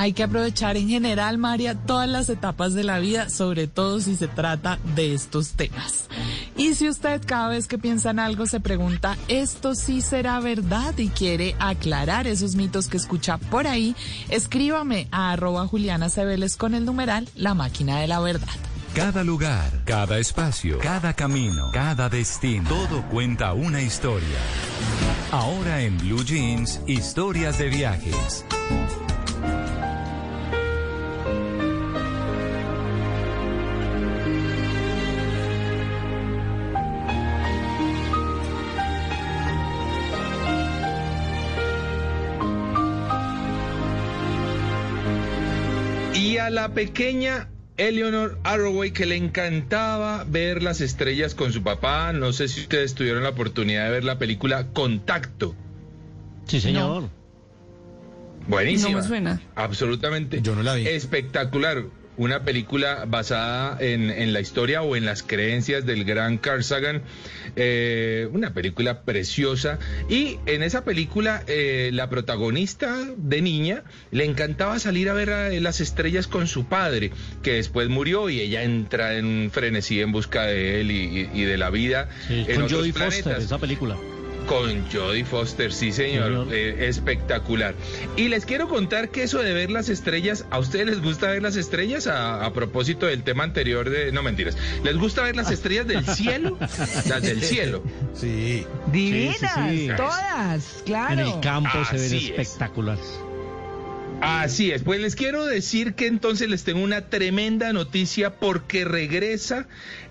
[0.00, 4.16] Hay que aprovechar en general, María, todas las etapas de la vida, sobre todo si
[4.16, 6.08] se trata de estos temas.
[6.56, 10.96] Y si usted cada vez que piensa en algo se pregunta, ¿esto sí será verdad?
[10.96, 13.94] Y quiere aclarar esos mitos que escucha por ahí,
[14.30, 18.48] escríbame a arroba Juliana Cebeles con el numeral La Máquina de la Verdad.
[18.94, 24.38] Cada lugar, cada espacio, cada camino, cada destino, todo cuenta una historia.
[25.30, 28.46] Ahora en Blue Jeans, historias de viajes.
[46.30, 52.12] Y a la pequeña Eleanor Arroway que le encantaba ver las estrellas con su papá.
[52.12, 55.56] No sé si ustedes tuvieron la oportunidad de ver la película Contacto.
[56.46, 57.08] Sí, señor.
[58.46, 58.92] Buenísima.
[58.92, 59.40] No me suena.
[59.56, 60.40] Absolutamente.
[60.40, 60.86] Yo no la vi.
[60.86, 61.82] Espectacular.
[62.20, 67.00] Una película basada en, en la historia o en las creencias del gran Carl Sagan.
[67.56, 69.78] Eh, una película preciosa.
[70.10, 75.48] Y en esa película, eh, la protagonista de niña le encantaba salir a ver a
[75.48, 77.10] las estrellas con su padre,
[77.42, 81.30] que después murió y ella entra en un frenesí en busca de él y, y-
[81.40, 82.10] y de la vida.
[82.28, 83.14] Sí, en con otros planetas.
[83.24, 83.96] Foster, esa película.
[84.46, 86.48] Con Jodie Foster, sí señor, Señor.
[86.52, 87.74] Eh, espectacular.
[88.16, 91.42] Y les quiero contar que eso de ver las estrellas, ¿a ustedes les gusta ver
[91.42, 92.06] las estrellas?
[92.08, 94.10] A, a propósito del tema anterior de...
[94.12, 96.58] No mentiras, ¿les gusta ver las estrellas del cielo?
[96.60, 97.82] las del cielo.
[98.14, 98.66] Sí.
[98.92, 99.90] Divinas, Sí, sí, sí.
[99.96, 101.12] todas, claro.
[101.12, 102.12] En el campo se ven es.
[102.24, 103.20] espectaculares.
[104.20, 109.66] Así es, pues les quiero decir que entonces les tengo una tremenda noticia porque regresa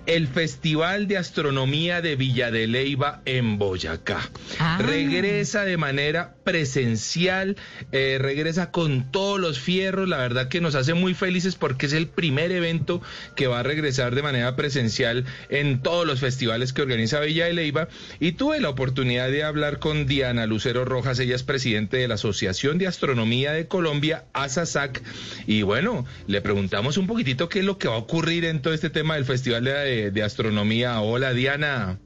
[0.10, 4.28] el Festival de Astronomía de Villa de Leyva en Boyacá.
[4.58, 4.80] Ah.
[4.82, 7.58] Regresa de manera presencial,
[7.92, 11.94] eh, regresa con todos los fierros, la verdad que nos hace muy felices porque es
[11.94, 13.04] el primer evento
[13.36, 17.54] que va a regresar de manera presencial en todos los festivales que organiza Villa de
[17.54, 17.88] Leyva
[18.20, 22.16] y tuve la oportunidad de hablar con Diana Lucero Rojas, ella es presidente de la
[22.16, 25.04] Asociación de Astronomía de Colombia, ASASAC,
[25.46, 28.74] y bueno, le preguntamos un poquitito qué es lo que va a ocurrir en todo
[28.74, 29.66] este tema del Festival
[30.12, 31.02] de, Astronomía.
[31.02, 32.00] Hola Diana.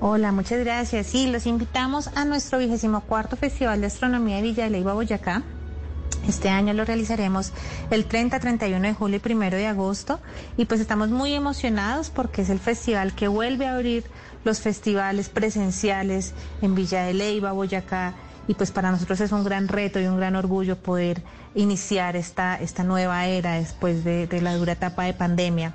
[0.00, 1.06] Hola, muchas gracias.
[1.06, 5.42] Sí, los invitamos a nuestro vigésimo cuarto Festival de Astronomía de Villa de Leyva, Boyacá.
[6.28, 7.52] Este año lo realizaremos
[7.90, 10.20] el 30, 31 de julio y 1 de agosto.
[10.56, 14.04] Y pues estamos muy emocionados porque es el festival que vuelve a abrir
[14.44, 18.14] los festivales presenciales en Villa de Leyva, Boyacá.
[18.46, 21.22] Y pues para nosotros es un gran reto y un gran orgullo poder
[21.54, 25.74] iniciar esta, esta nueva era después de, de la dura etapa de pandemia.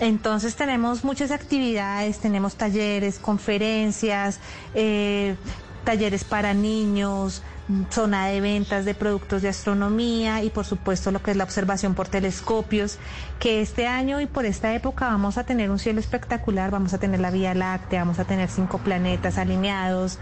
[0.00, 4.40] Entonces tenemos muchas actividades, tenemos talleres, conferencias,
[4.74, 5.36] eh,
[5.84, 7.42] talleres para niños,
[7.90, 11.94] zona de ventas de productos de astronomía y por supuesto lo que es la observación
[11.94, 12.98] por telescopios,
[13.38, 16.98] que este año y por esta época vamos a tener un cielo espectacular, vamos a
[16.98, 20.18] tener la Vía Láctea, vamos a tener cinco planetas alineados,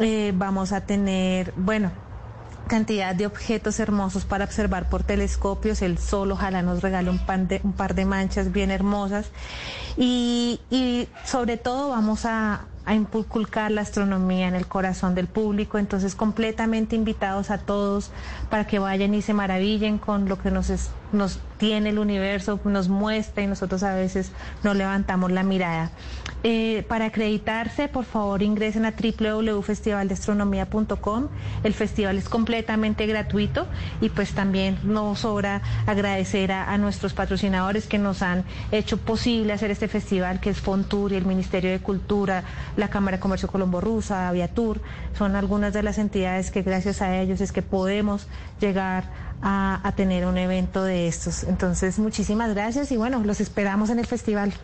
[0.00, 1.92] eh, vamos a tener, bueno,
[2.70, 5.82] cantidad de objetos hermosos para observar por telescopios.
[5.82, 9.26] El sol ojalá nos regale un, pan de- un par de manchas bien hermosas.
[9.96, 15.78] Y, y sobre todo vamos a, a inculcar la astronomía en el corazón del público.
[15.78, 18.12] Entonces completamente invitados a todos
[18.50, 20.70] para que vayan y se maravillen con lo que nos,
[21.12, 24.30] nos tiene el universo, nos muestra y nosotros a veces
[24.62, 25.90] no levantamos la mirada.
[26.42, 31.28] Eh, para acreditarse, por favor ingresen a www.festivaldeastronomía.com.
[31.62, 33.66] El festival es completamente gratuito
[34.00, 39.70] y pues también nos sobra agradecer a, nuestros patrocinadores que nos han hecho posible hacer
[39.70, 42.42] este festival, que es Fontur y el Ministerio de Cultura,
[42.78, 44.80] la Cámara de Comercio Colombo Rusa, Aviatur.
[45.18, 48.28] Son algunas de las entidades que gracias a ellos es que podemos
[48.60, 49.04] llegar
[49.42, 51.44] a, a tener un evento de estos.
[51.44, 54.54] Entonces, muchísimas gracias y bueno, los esperamos en el festival.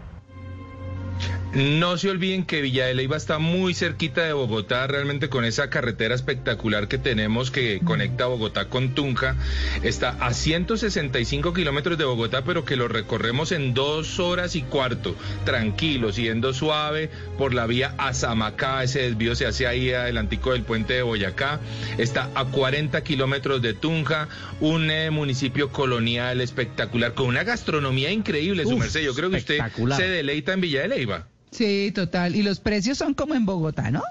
[1.55, 5.70] No se olviden que Villa de Leyva está muy cerquita de Bogotá, realmente con esa
[5.70, 9.36] carretera espectacular que tenemos que conecta Bogotá con Tunja.
[9.83, 15.16] Está a 165 kilómetros de Bogotá, pero que lo recorremos en dos horas y cuarto,
[15.44, 17.08] tranquilo, yendo suave
[17.39, 18.83] por la vía Azamacá.
[18.83, 21.60] Ese desvío se hace ahí adelantico del puente de Boyacá.
[21.97, 24.28] Está a 40 kilómetros de Tunja,
[24.60, 29.00] un eh, municipio colonial espectacular, con una gastronomía increíble, su merced.
[29.00, 29.60] Yo creo que usted
[29.97, 31.26] se deleita en Villa de Leyva.
[31.57, 32.36] Sí, total.
[32.36, 34.02] Y los precios son como en Bogotá, ¿no?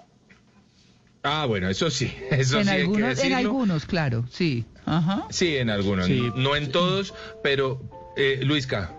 [1.21, 4.65] Ah, bueno, eso sí, eso en sí hay que algunos, en algunos, claro, sí.
[4.85, 5.25] Ajá.
[5.29, 6.21] Sí, en algunos, Sí.
[6.21, 7.81] no, no en todos, pero
[8.17, 8.91] eh, Luisca.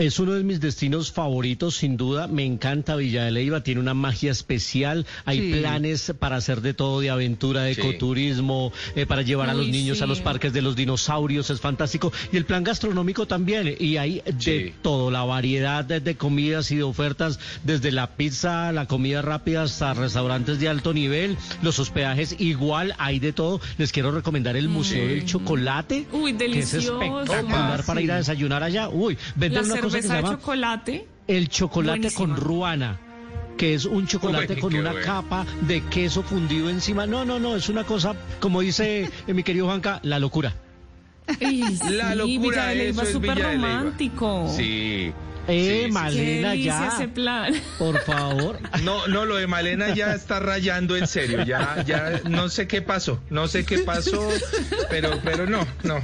[0.00, 2.26] Es uno de mis destinos favoritos, sin duda.
[2.26, 5.04] Me encanta Villa de Leyva, tiene una magia especial.
[5.26, 5.60] Hay Sí.
[5.60, 7.82] planes para hacer de todo, de aventura, de Sí.
[7.82, 12.14] ecoturismo, eh, para llevar a los niños a los parques de los dinosaurios, es fantástico.
[12.32, 13.76] Y el plan gastronómico también.
[13.78, 18.72] Y hay de todo, la variedad de, de comidas y de ofertas, desde la pizza,
[18.72, 23.60] la comida rápida, hasta restaurantes de alto nivel, los hospedajes, igual hay de todo.
[23.76, 26.06] Les quiero recomendar el Museo del Chocolate.
[26.10, 27.02] Uy, Que es delicioso.
[27.02, 28.88] espectacular Ah, para ir a desayunar allá.
[28.88, 31.06] Uy, venden una cosa que se llama chocolate.
[31.26, 32.98] el chocolate con ruana
[33.56, 35.06] que es un chocolate Uy, con una bueno.
[35.06, 37.06] capa de queso fundido encima.
[37.06, 40.54] No, no, no, es una cosa, como dice eh, mi querido Juanca, la locura.
[41.90, 44.50] La locura, Villa de Leyva eso es es súper romántico.
[44.56, 45.12] Sí.
[45.48, 46.88] Eh, Sí, sí, Malena, ya.
[46.88, 47.54] ese plan.
[47.78, 48.58] Por favor.
[48.82, 51.44] No, no, lo de Malena ya está rayando en serio.
[51.44, 54.26] Ya, ya, no sé qué pasó, no sé qué pasó,
[54.88, 56.00] pero, pero no, no.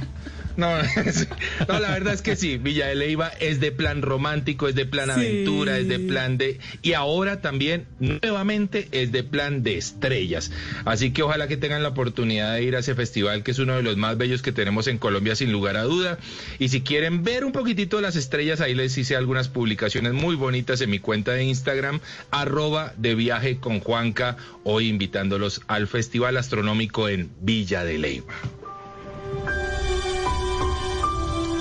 [0.57, 0.75] No,
[1.67, 4.85] no, la verdad es que sí, Villa de Leyva es de plan romántico, es de
[4.87, 5.11] plan Sí.
[5.11, 6.59] aventura, es de plan de...
[6.81, 10.51] Y ahora también, nuevamente, es de plan de estrellas.
[10.83, 13.75] Así que ojalá que tengan la oportunidad de ir a ese festival, que es uno
[13.75, 16.17] de los más bellos que tenemos en Colombia, sin lugar a duda.
[16.57, 20.81] Y si quieren ver un poquitito las estrellas, ahí les hice algunas publicaciones muy bonitas
[20.81, 21.99] en mi cuenta de Instagram,
[22.31, 28.33] arroba de viaje con Juanca, hoy invitándolos al Festival Astronómico en Villa de Leyva.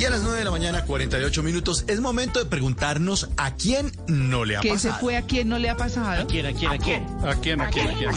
[0.00, 3.92] Y a las 9 de la mañana, 48 minutos, es momento de preguntarnos a quién
[4.08, 5.00] no le ha ¿Qué se pasado.
[5.02, 6.22] fue a quién no le ha pasado?
[6.22, 7.06] ¿A quién, a quién, a quién?
[7.22, 8.10] ¿A quién, a quién, a quién?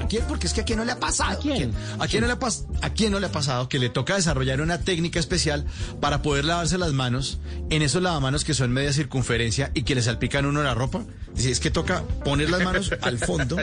[0.00, 0.24] ¿A quién?
[0.28, 1.32] Porque es que a quién no le ha pasado.
[1.36, 1.72] ¿A quién?
[1.98, 4.14] ¿A quién no le ha, pas- a quién no le ha pasado que le toca
[4.14, 5.66] desarrollar una técnica especial
[6.00, 7.38] para poder lavarse las manos
[7.68, 11.02] en esos lavamanos que son media circunferencia y que le salpican uno la ropa?
[11.34, 13.56] Dice, es que toca poner las manos al fondo,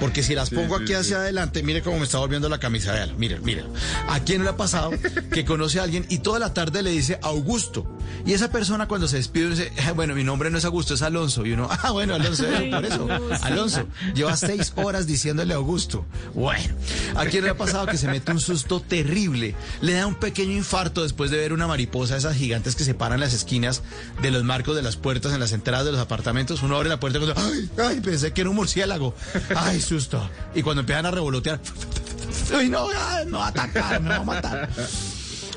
[0.00, 0.98] porque si las pongo sí, aquí sí.
[0.98, 2.94] hacia adelante, mire cómo me está volviendo la camisa.
[2.94, 3.64] Véalo, mire, mire.
[4.08, 4.92] ¿A quién le ha pasado
[5.30, 7.86] que conoce a alguien y toda la tarde le dice Augusto?
[8.26, 11.02] Y esa persona cuando se despide dice, "Eh, bueno, mi nombre no es Augusto, es
[11.02, 11.46] Alonso.
[11.46, 13.08] Y uno, ah, bueno, Alonso, eh, por eso.
[13.42, 16.04] Alonso, lleva seis horas diciéndole Augusto.
[16.34, 16.74] Bueno,
[17.16, 19.54] ¿a quién le ha pasado que se mete un susto terrible?
[19.80, 23.20] Le da un pequeño infarto después de ver una mariposa, esas gigantes que se paran
[23.20, 23.82] las esquinas
[24.22, 26.62] de los marcos de las puertas en las entradas de los apartamentos.
[26.62, 29.14] Uno abre la puerta y cuando, ay, ay, pensé que era un murciélago.
[29.56, 30.28] Ay, susto.
[30.54, 31.60] Y cuando empiezan a revolotear,
[32.54, 32.88] ay, no,
[33.26, 34.68] no va a atacar, me va a matar.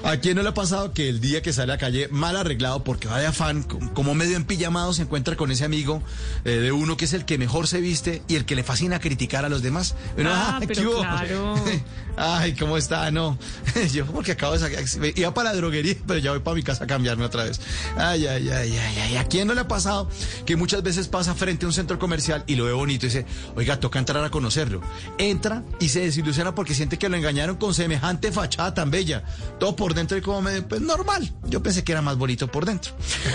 [0.03, 2.35] ¿A quién no le ha pasado que el día que sale a la calle mal
[2.35, 6.01] arreglado porque vaya afán, com- como medio empillamado, se encuentra con ese amigo
[6.43, 8.99] eh, de uno que es el que mejor se viste y el que le fascina
[8.99, 9.95] criticar a los demás?
[10.17, 11.01] Uno, Ah, "Ay, pero ¿qué hubo?".
[11.01, 11.55] claro.
[12.17, 13.09] Ay, ¿cómo está?
[13.09, 13.37] No.
[13.93, 14.83] Yo porque acabo de sacar,
[15.15, 17.61] iba para la droguería, pero ya voy para mi casa a cambiarme otra vez.
[17.95, 19.15] Ay, ay, ay, ay, ay.
[19.17, 20.09] ¿A quién no le ha pasado
[20.45, 23.25] que muchas veces pasa frente a un centro comercial y lo ve bonito y dice,
[23.55, 24.81] oiga, toca entrar a conocerlo?
[25.19, 29.23] Entra y se desilusiona porque siente que lo engañaron con semejante fachada tan bella.
[29.59, 31.31] Todo por dentro y como medio, pues normal.
[31.47, 32.93] Yo pensé que era más bonito por dentro.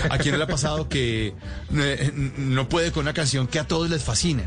[0.09, 1.33] ¿A quién no le ha pasado que
[1.75, 4.43] eh, no puede con una canción que a todos les fascina?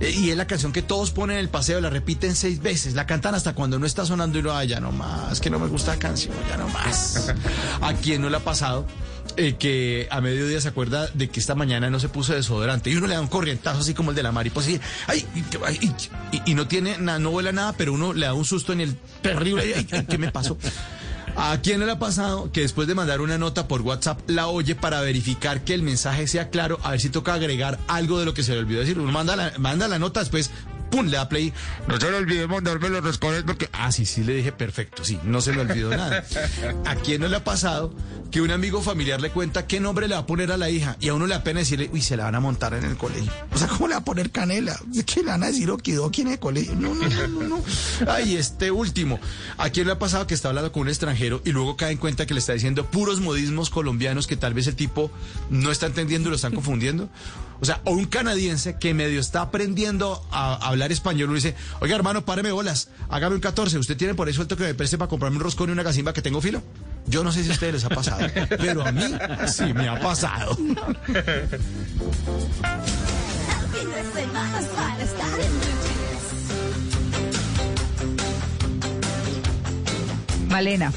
[0.00, 2.94] Eh, Y es la canción que todos ponen en el paseo, la repiten seis veces,
[2.94, 5.58] la cantan hasta cuando no está sonando y no, ay, ya no más, que no
[5.58, 7.32] me gusta la canción, ya no más.
[7.80, 8.86] ¿A quién no le ha pasado?
[9.36, 12.96] eh, que a mediodía se acuerda de que esta mañana no se puso desodorante y
[12.96, 15.86] uno le da un corrientazo así como el de la mariposa y, ay, y,
[16.36, 18.80] y- y no tiene nada, no vuela nada, pero uno le da un susto en
[18.80, 20.56] el terrible, ay, ¿qué me pasó?
[21.40, 24.74] ¿A quién le ha pasado que después de mandar una nota por WhatsApp la oye
[24.74, 28.34] para verificar que el mensaje sea claro, a ver si toca agregar algo de lo
[28.34, 28.98] que se le olvidó decir?
[28.98, 29.36] Uno manda
[29.88, 30.50] la nota después,
[30.90, 31.06] ¡pum!
[31.06, 31.52] le da play.
[31.86, 33.68] No se le olvidó mandarme los rescorres porque...
[33.72, 36.24] Ah, sí, sí, le dije perfecto, sí, no se me olvidó nada.
[36.86, 37.94] ¿A quién no le ha pasado
[38.30, 40.96] que un amigo familiar le cuenta qué nombre le va a poner a la hija
[41.00, 42.96] y a uno le da pena decirle, uy, se la van a montar en el
[42.96, 43.32] colegio?
[43.52, 44.78] O sea, ¿cómo le va a poner canela?
[45.06, 46.74] ¿Qué le van a decir okidoki en el colegio?
[46.74, 47.64] No, no, no, no, no.
[48.06, 49.18] Ay, este último.
[49.56, 51.98] ¿A quién le ha pasado que está hablando con un extranjero y luego cae en
[51.98, 55.10] cuenta que le está diciendo puros modismos colombianos que tal vez el tipo
[55.50, 57.08] no está entendiendo y lo están confundiendo?
[57.60, 61.96] O sea, o un canadiense que medio está aprendiendo a hablar español y dice, oiga
[61.96, 64.96] hermano, páreme bolas, hágame un 14, ¿usted tiene por eso el toque que me preste
[64.98, 66.62] para comprarme un roscón y una casimba que tengo filo?
[67.06, 69.02] Yo no sé si a ustedes les ha pasado, pero a mí
[69.46, 70.56] sí me ha pasado.
[80.48, 80.92] Malena.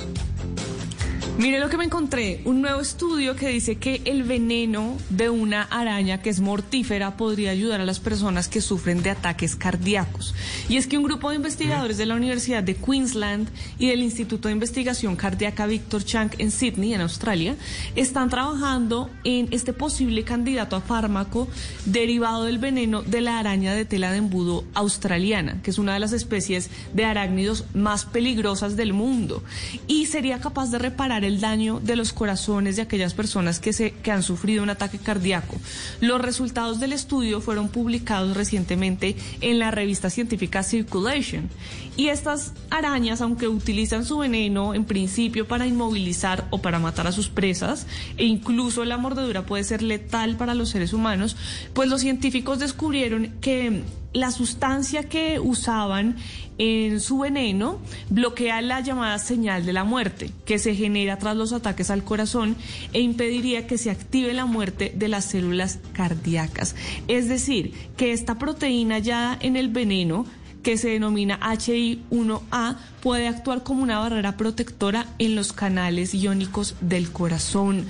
[1.37, 5.63] Mire lo que me encontré, un nuevo estudio que dice que el veneno de una
[5.63, 10.35] araña que es mortífera podría ayudar a las personas que sufren de ataques cardíacos.
[10.67, 13.47] Y es que un grupo de investigadores de la Universidad de Queensland
[13.79, 17.55] y del Instituto de Investigación Cardíaca Victor Chang en Sydney, en Australia,
[17.95, 21.47] están trabajando en este posible candidato a fármaco
[21.85, 26.01] derivado del veneno de la araña de tela de embudo australiana, que es una de
[26.01, 29.41] las especies de arácnidos más peligrosas del mundo.
[29.87, 33.91] Y sería capaz de reparar el daño de los corazones de aquellas personas que, se,
[33.91, 35.55] que han sufrido un ataque cardíaco.
[35.99, 41.49] Los resultados del estudio fueron publicados recientemente en la revista científica Circulation.
[41.97, 47.11] Y estas arañas, aunque utilizan su veneno en principio para inmovilizar o para matar a
[47.11, 51.35] sus presas, e incluso la mordedura puede ser letal para los seres humanos,
[51.73, 53.83] pues los científicos descubrieron que
[54.13, 56.17] la sustancia que usaban
[56.57, 61.53] en su veneno bloquea la llamada señal de la muerte que se genera tras los
[61.53, 62.55] ataques al corazón
[62.93, 66.75] e impediría que se active la muerte de las células cardíacas.
[67.07, 70.25] Es decir, que esta proteína hallada en el veneno
[70.61, 77.11] que se denomina HI1A puede actuar como una barrera protectora en los canales iónicos del
[77.11, 77.87] corazón.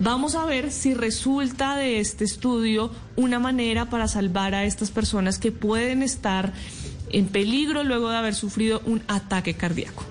[0.00, 5.38] Vamos a ver si resulta de este estudio una manera para salvar a estas personas
[5.38, 6.52] que pueden estar
[7.10, 10.04] en peligro luego de haber sufrido un ataque cardíaco.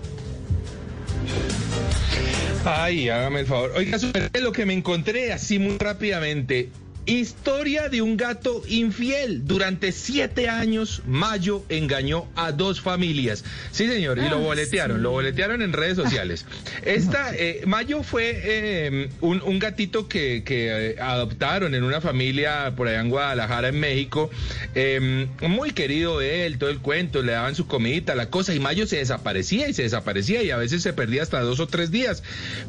[2.66, 3.74] Ay, hágame el favor.
[3.76, 3.98] Oiga,
[4.42, 6.70] lo que me encontré así muy rápidamente.
[7.06, 9.46] Historia de un gato infiel.
[9.46, 13.44] Durante siete años, Mayo engañó a dos familias.
[13.72, 15.04] Sí, señor, y lo Ah, boletearon, sí.
[15.04, 16.46] lo boletearon en redes sociales.
[16.84, 22.74] Esta, eh, Mayo fue eh, un, un gatito que, que, eh, adoptaron en una familia
[22.76, 24.30] por allá en Guadalajara, en México.
[24.74, 28.88] Eh, muy querido él, todo el cuento, le daban su comidita, la cosa, y Mayo
[28.88, 32.24] se desaparecía y se desaparecía y a veces se perdía hasta dos o tres días.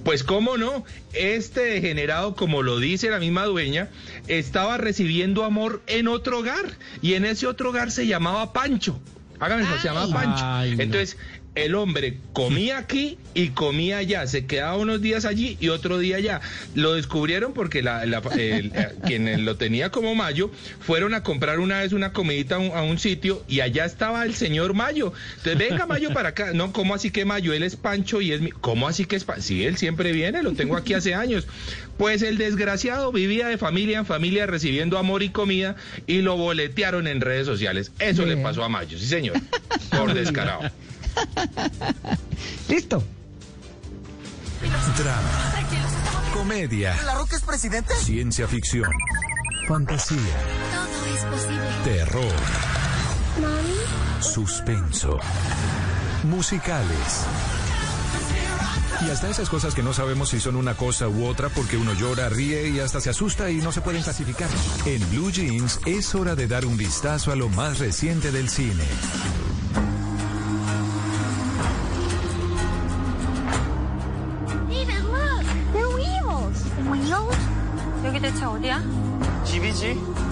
[0.04, 0.84] Pues cómo no,
[1.14, 3.88] este degenerado, como lo dice la misma dueña,
[4.28, 6.64] estaba recibiendo amor en otro hogar
[7.02, 9.00] y en ese otro hogar se llamaba Pancho.
[9.40, 10.44] Hágame eso, se llamaba Pancho.
[10.44, 10.82] Ay, no.
[10.82, 11.16] Entonces,
[11.54, 16.16] el hombre comía aquí y comía allá, se quedaba unos días allí y otro día
[16.16, 16.40] allá.
[16.74, 20.50] Lo descubrieron porque la, la- el- eh, quien lo tenía como Mayo
[20.80, 24.24] fueron a comprar una vez una comidita a un, a un sitio y allá estaba
[24.24, 25.12] el señor Mayo.
[25.38, 26.52] Entonces, venga Mayo para acá.
[26.52, 27.52] No, ¿cómo así que Mayo?
[27.52, 28.50] Él es Pancho y es mi...
[28.50, 29.42] ¿Cómo así que es Pancho?
[29.42, 31.46] Sí, él siempre viene, lo tengo aquí hace años.
[31.98, 35.76] Pues el desgraciado vivía de familia en familia recibiendo amor y comida
[36.08, 37.92] y lo boletearon en redes sociales.
[38.00, 39.36] Eso le pasó a Mayo, sí señor.
[39.90, 40.62] Por descarado.
[42.68, 43.02] Listo.
[44.96, 45.54] Drama.
[46.32, 46.96] Comedia.
[47.04, 47.94] ¿La Roca es presidente?
[47.96, 48.90] Ciencia ficción.
[49.66, 50.18] Fantasía.
[50.18, 51.68] Todo es posible.
[51.84, 52.32] Terror.
[54.20, 55.18] Suspenso.
[56.24, 57.24] Musicales.
[59.04, 61.92] Y hasta esas cosas que no sabemos si son una cosa u otra porque uno
[61.94, 64.48] llora, ríe y hasta se asusta y no se pueden clasificar.
[64.86, 68.84] En Blue Jeans es hora de dar un vistazo a lo más reciente del cine.
[78.24, 78.80] 대체 어디야?
[79.44, 80.23] 집이지.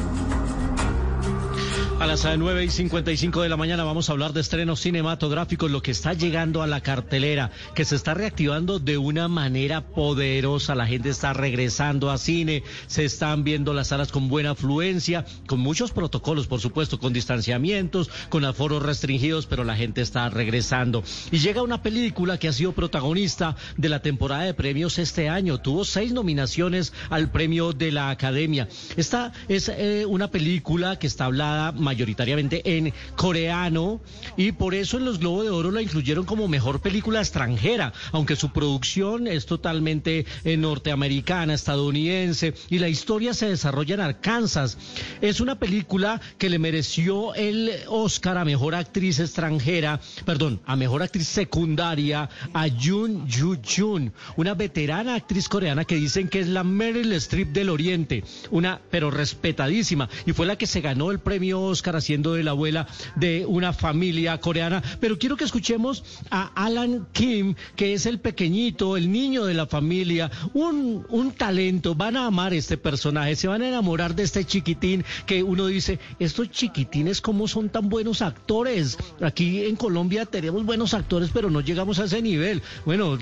[2.02, 5.70] A las eh, 9 y 55 de la mañana vamos a hablar de estrenos cinematográficos,
[5.70, 10.74] lo que está llegando a la cartelera, que se está reactivando de una manera poderosa.
[10.74, 15.60] La gente está regresando a cine, se están viendo las salas con buena afluencia, con
[15.60, 21.04] muchos protocolos, por supuesto, con distanciamientos, con aforos restringidos, pero la gente está regresando.
[21.30, 25.60] Y llega una película que ha sido protagonista de la temporada de premios este año.
[25.60, 28.68] Tuvo seis nominaciones al premio de la Academia.
[28.96, 34.00] Esta es eh, una película que está hablada mayoritariamente en coreano
[34.38, 38.34] y por eso en los Globos de Oro la incluyeron como mejor película extranjera, aunque
[38.34, 44.78] su producción es totalmente eh, norteamericana, estadounidense y la historia se desarrolla en Arkansas.
[45.20, 51.02] Es una película que le mereció el Oscar a mejor actriz extranjera, perdón, a mejor
[51.02, 56.64] actriz secundaria a Yoon Yoo Jun, una veterana actriz coreana que dicen que es la
[56.64, 61.60] Meryl Streep del Oriente, una pero respetadísima y fue la que se ganó el premio
[61.60, 62.86] Oscar haciendo de la abuela
[63.16, 64.82] de una familia coreana.
[65.00, 69.66] Pero quiero que escuchemos a Alan Kim, que es el pequeñito, el niño de la
[69.66, 71.94] familia, un, un talento.
[71.94, 75.98] Van a amar este personaje, se van a enamorar de este chiquitín que uno dice,
[76.18, 78.98] estos chiquitines cómo son tan buenos actores.
[79.20, 82.62] Aquí en Colombia tenemos buenos actores, pero no llegamos a ese nivel.
[82.84, 83.18] Bueno,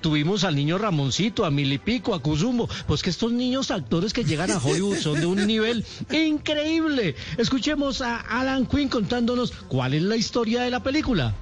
[0.00, 2.68] tuvimos al niño Ramoncito, a Milipico, a Kuzumbo.
[2.86, 7.14] Pues que estos niños actores que llegan a Hollywood son de un nivel increíble.
[7.38, 11.34] Escuchemos a Alan Quinn contándonos cuál es la historia de la película.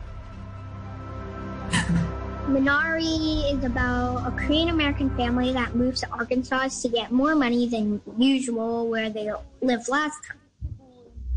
[2.49, 7.69] Minari is about a Korean American family that moves to Arkansas to get more money
[7.69, 9.31] than usual where they
[9.63, 10.42] lived last time.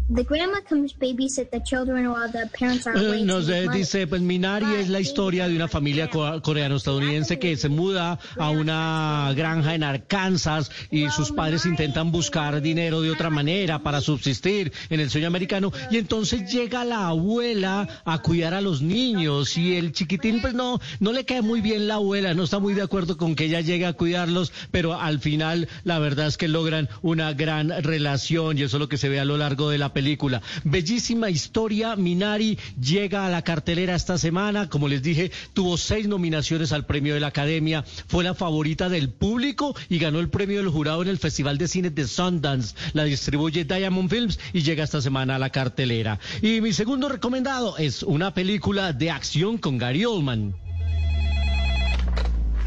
[0.07, 3.15] The grandma comes babysit the children while the parents are away.
[3.15, 7.39] Eh, to Nos eh, dice, pues Minari es la historia de una familia co- coreano-estadounidense
[7.39, 13.09] que se muda a una granja en Arkansas y sus padres intentan buscar dinero de
[13.09, 18.53] otra manera para subsistir en el sueño americano y entonces llega la abuela a cuidar
[18.53, 22.35] a los niños y el chiquitín pues no, no le cae muy bien la abuela,
[22.35, 25.97] no está muy de acuerdo con que ella llegue a cuidarlos, pero al final la
[25.97, 29.25] verdad es que logran una gran relación y eso es lo que se ve a
[29.25, 30.41] lo largo de la película.
[30.65, 36.73] Bellísima historia, Minari llega a la cartelera esta semana, como les dije, tuvo seis nominaciones
[36.73, 40.67] al premio de la Academia, fue la favorita del público y ganó el premio del
[40.67, 42.75] jurado en el Festival de Cine de Sundance.
[42.91, 46.19] La distribuye Diamond Films y llega esta semana a la cartelera.
[46.41, 50.55] Y mi segundo recomendado es una película de acción con Gary Oldman.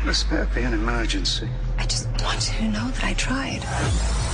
[0.06, 1.46] This better be an emergency.
[1.76, 4.27] I just want you to know that I tried.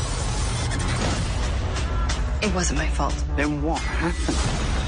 [2.44, 3.14] It wasn't my fault.
[3.36, 4.83] Then what happened?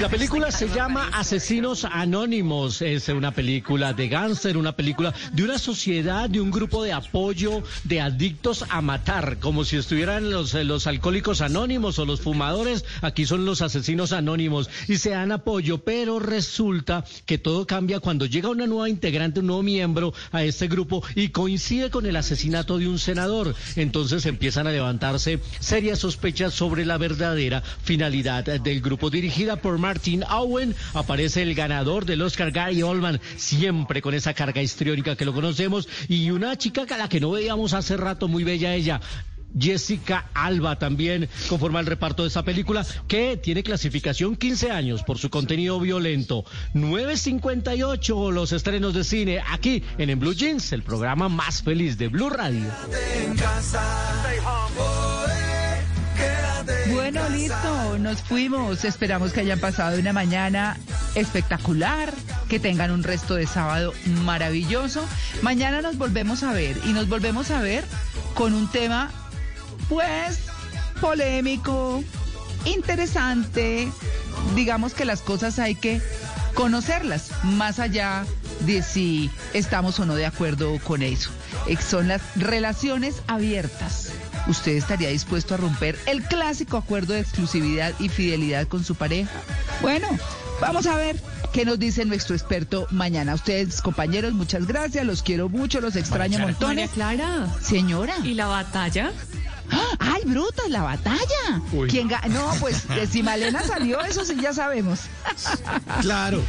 [0.00, 2.82] La película se llama Asesinos Anónimos.
[2.82, 7.64] Es una película de gánster, una película de una sociedad, de un grupo de apoyo
[7.82, 12.84] de adictos a matar, como si estuvieran los, los alcohólicos anónimos o los fumadores.
[13.02, 18.26] Aquí son los asesinos anónimos y se dan apoyo, pero resulta que todo cambia cuando
[18.26, 22.78] llega una nueva integrante, un nuevo miembro a este grupo y coincide con el asesinato
[22.78, 23.56] de un senador.
[23.74, 29.10] Entonces empiezan a levantarse serias sospechas sobre la verdadera finalidad del grupo.
[29.10, 34.60] Dirigida por Martin Owen, aparece el ganador del Oscar, Gary Oldman, siempre con esa carga
[34.60, 38.44] histriónica que lo conocemos, y una chica a la que no veíamos hace rato, muy
[38.44, 39.00] bella ella.
[39.58, 45.16] Jessica Alba también conforma el reparto de esta película que tiene clasificación 15 años por
[45.16, 46.44] su contenido violento.
[46.74, 52.08] 9.58 los estrenos de cine aquí en, en Blue Jeans, el programa más feliz de
[52.08, 52.66] Blue Radio.
[56.92, 58.84] Bueno, listo, nos fuimos.
[58.84, 60.76] Esperamos que hayan pasado una mañana
[61.14, 62.12] espectacular,
[62.48, 63.92] que tengan un resto de sábado
[64.24, 65.04] maravilloso.
[65.42, 67.84] Mañana nos volvemos a ver y nos volvemos a ver
[68.34, 69.10] con un tema,
[69.88, 70.40] pues,
[71.00, 72.02] polémico,
[72.64, 73.88] interesante.
[74.54, 76.00] Digamos que las cosas hay que
[76.54, 78.24] conocerlas, más allá
[78.60, 81.30] de si estamos o no de acuerdo con eso.
[81.66, 84.10] Eh, Son las relaciones abiertas.
[84.48, 89.30] ¿Usted estaría dispuesto a romper el clásico acuerdo de exclusividad y fidelidad con su pareja?
[89.82, 90.08] Bueno,
[90.60, 91.20] vamos a ver
[91.52, 93.34] qué nos dice nuestro experto mañana.
[93.34, 95.04] Ustedes, compañeros, muchas gracias.
[95.04, 96.90] Los quiero mucho, los extraño María montones.
[96.90, 97.46] Clara.
[97.60, 98.14] Señora.
[98.24, 99.12] ¿Y la batalla?
[99.70, 99.84] ¡Ah!
[99.98, 101.60] ¡Ay, bruta, la batalla!
[101.72, 101.90] Uy.
[101.90, 105.00] ¿Quién ga- No, pues si Malena salió, eso sí ya sabemos.
[106.00, 106.42] Claro.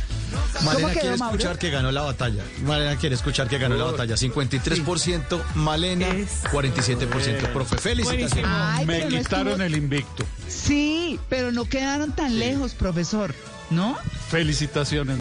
[0.53, 1.35] ¿Cómo Malena quiere Mauro?
[1.37, 2.43] escuchar que ganó la batalla.
[2.63, 4.15] Malena quiere escuchar que ganó la batalla.
[4.15, 6.07] 53% Malena,
[6.51, 7.77] 47% profe.
[7.77, 8.45] Felicitaciones.
[8.47, 10.25] Ay, Me no quitaron estuvo- el invicto.
[10.47, 13.33] Sí, pero no quedaron tan lejos, profesor,
[13.69, 13.97] ¿no?
[14.29, 15.17] Felicitaciones.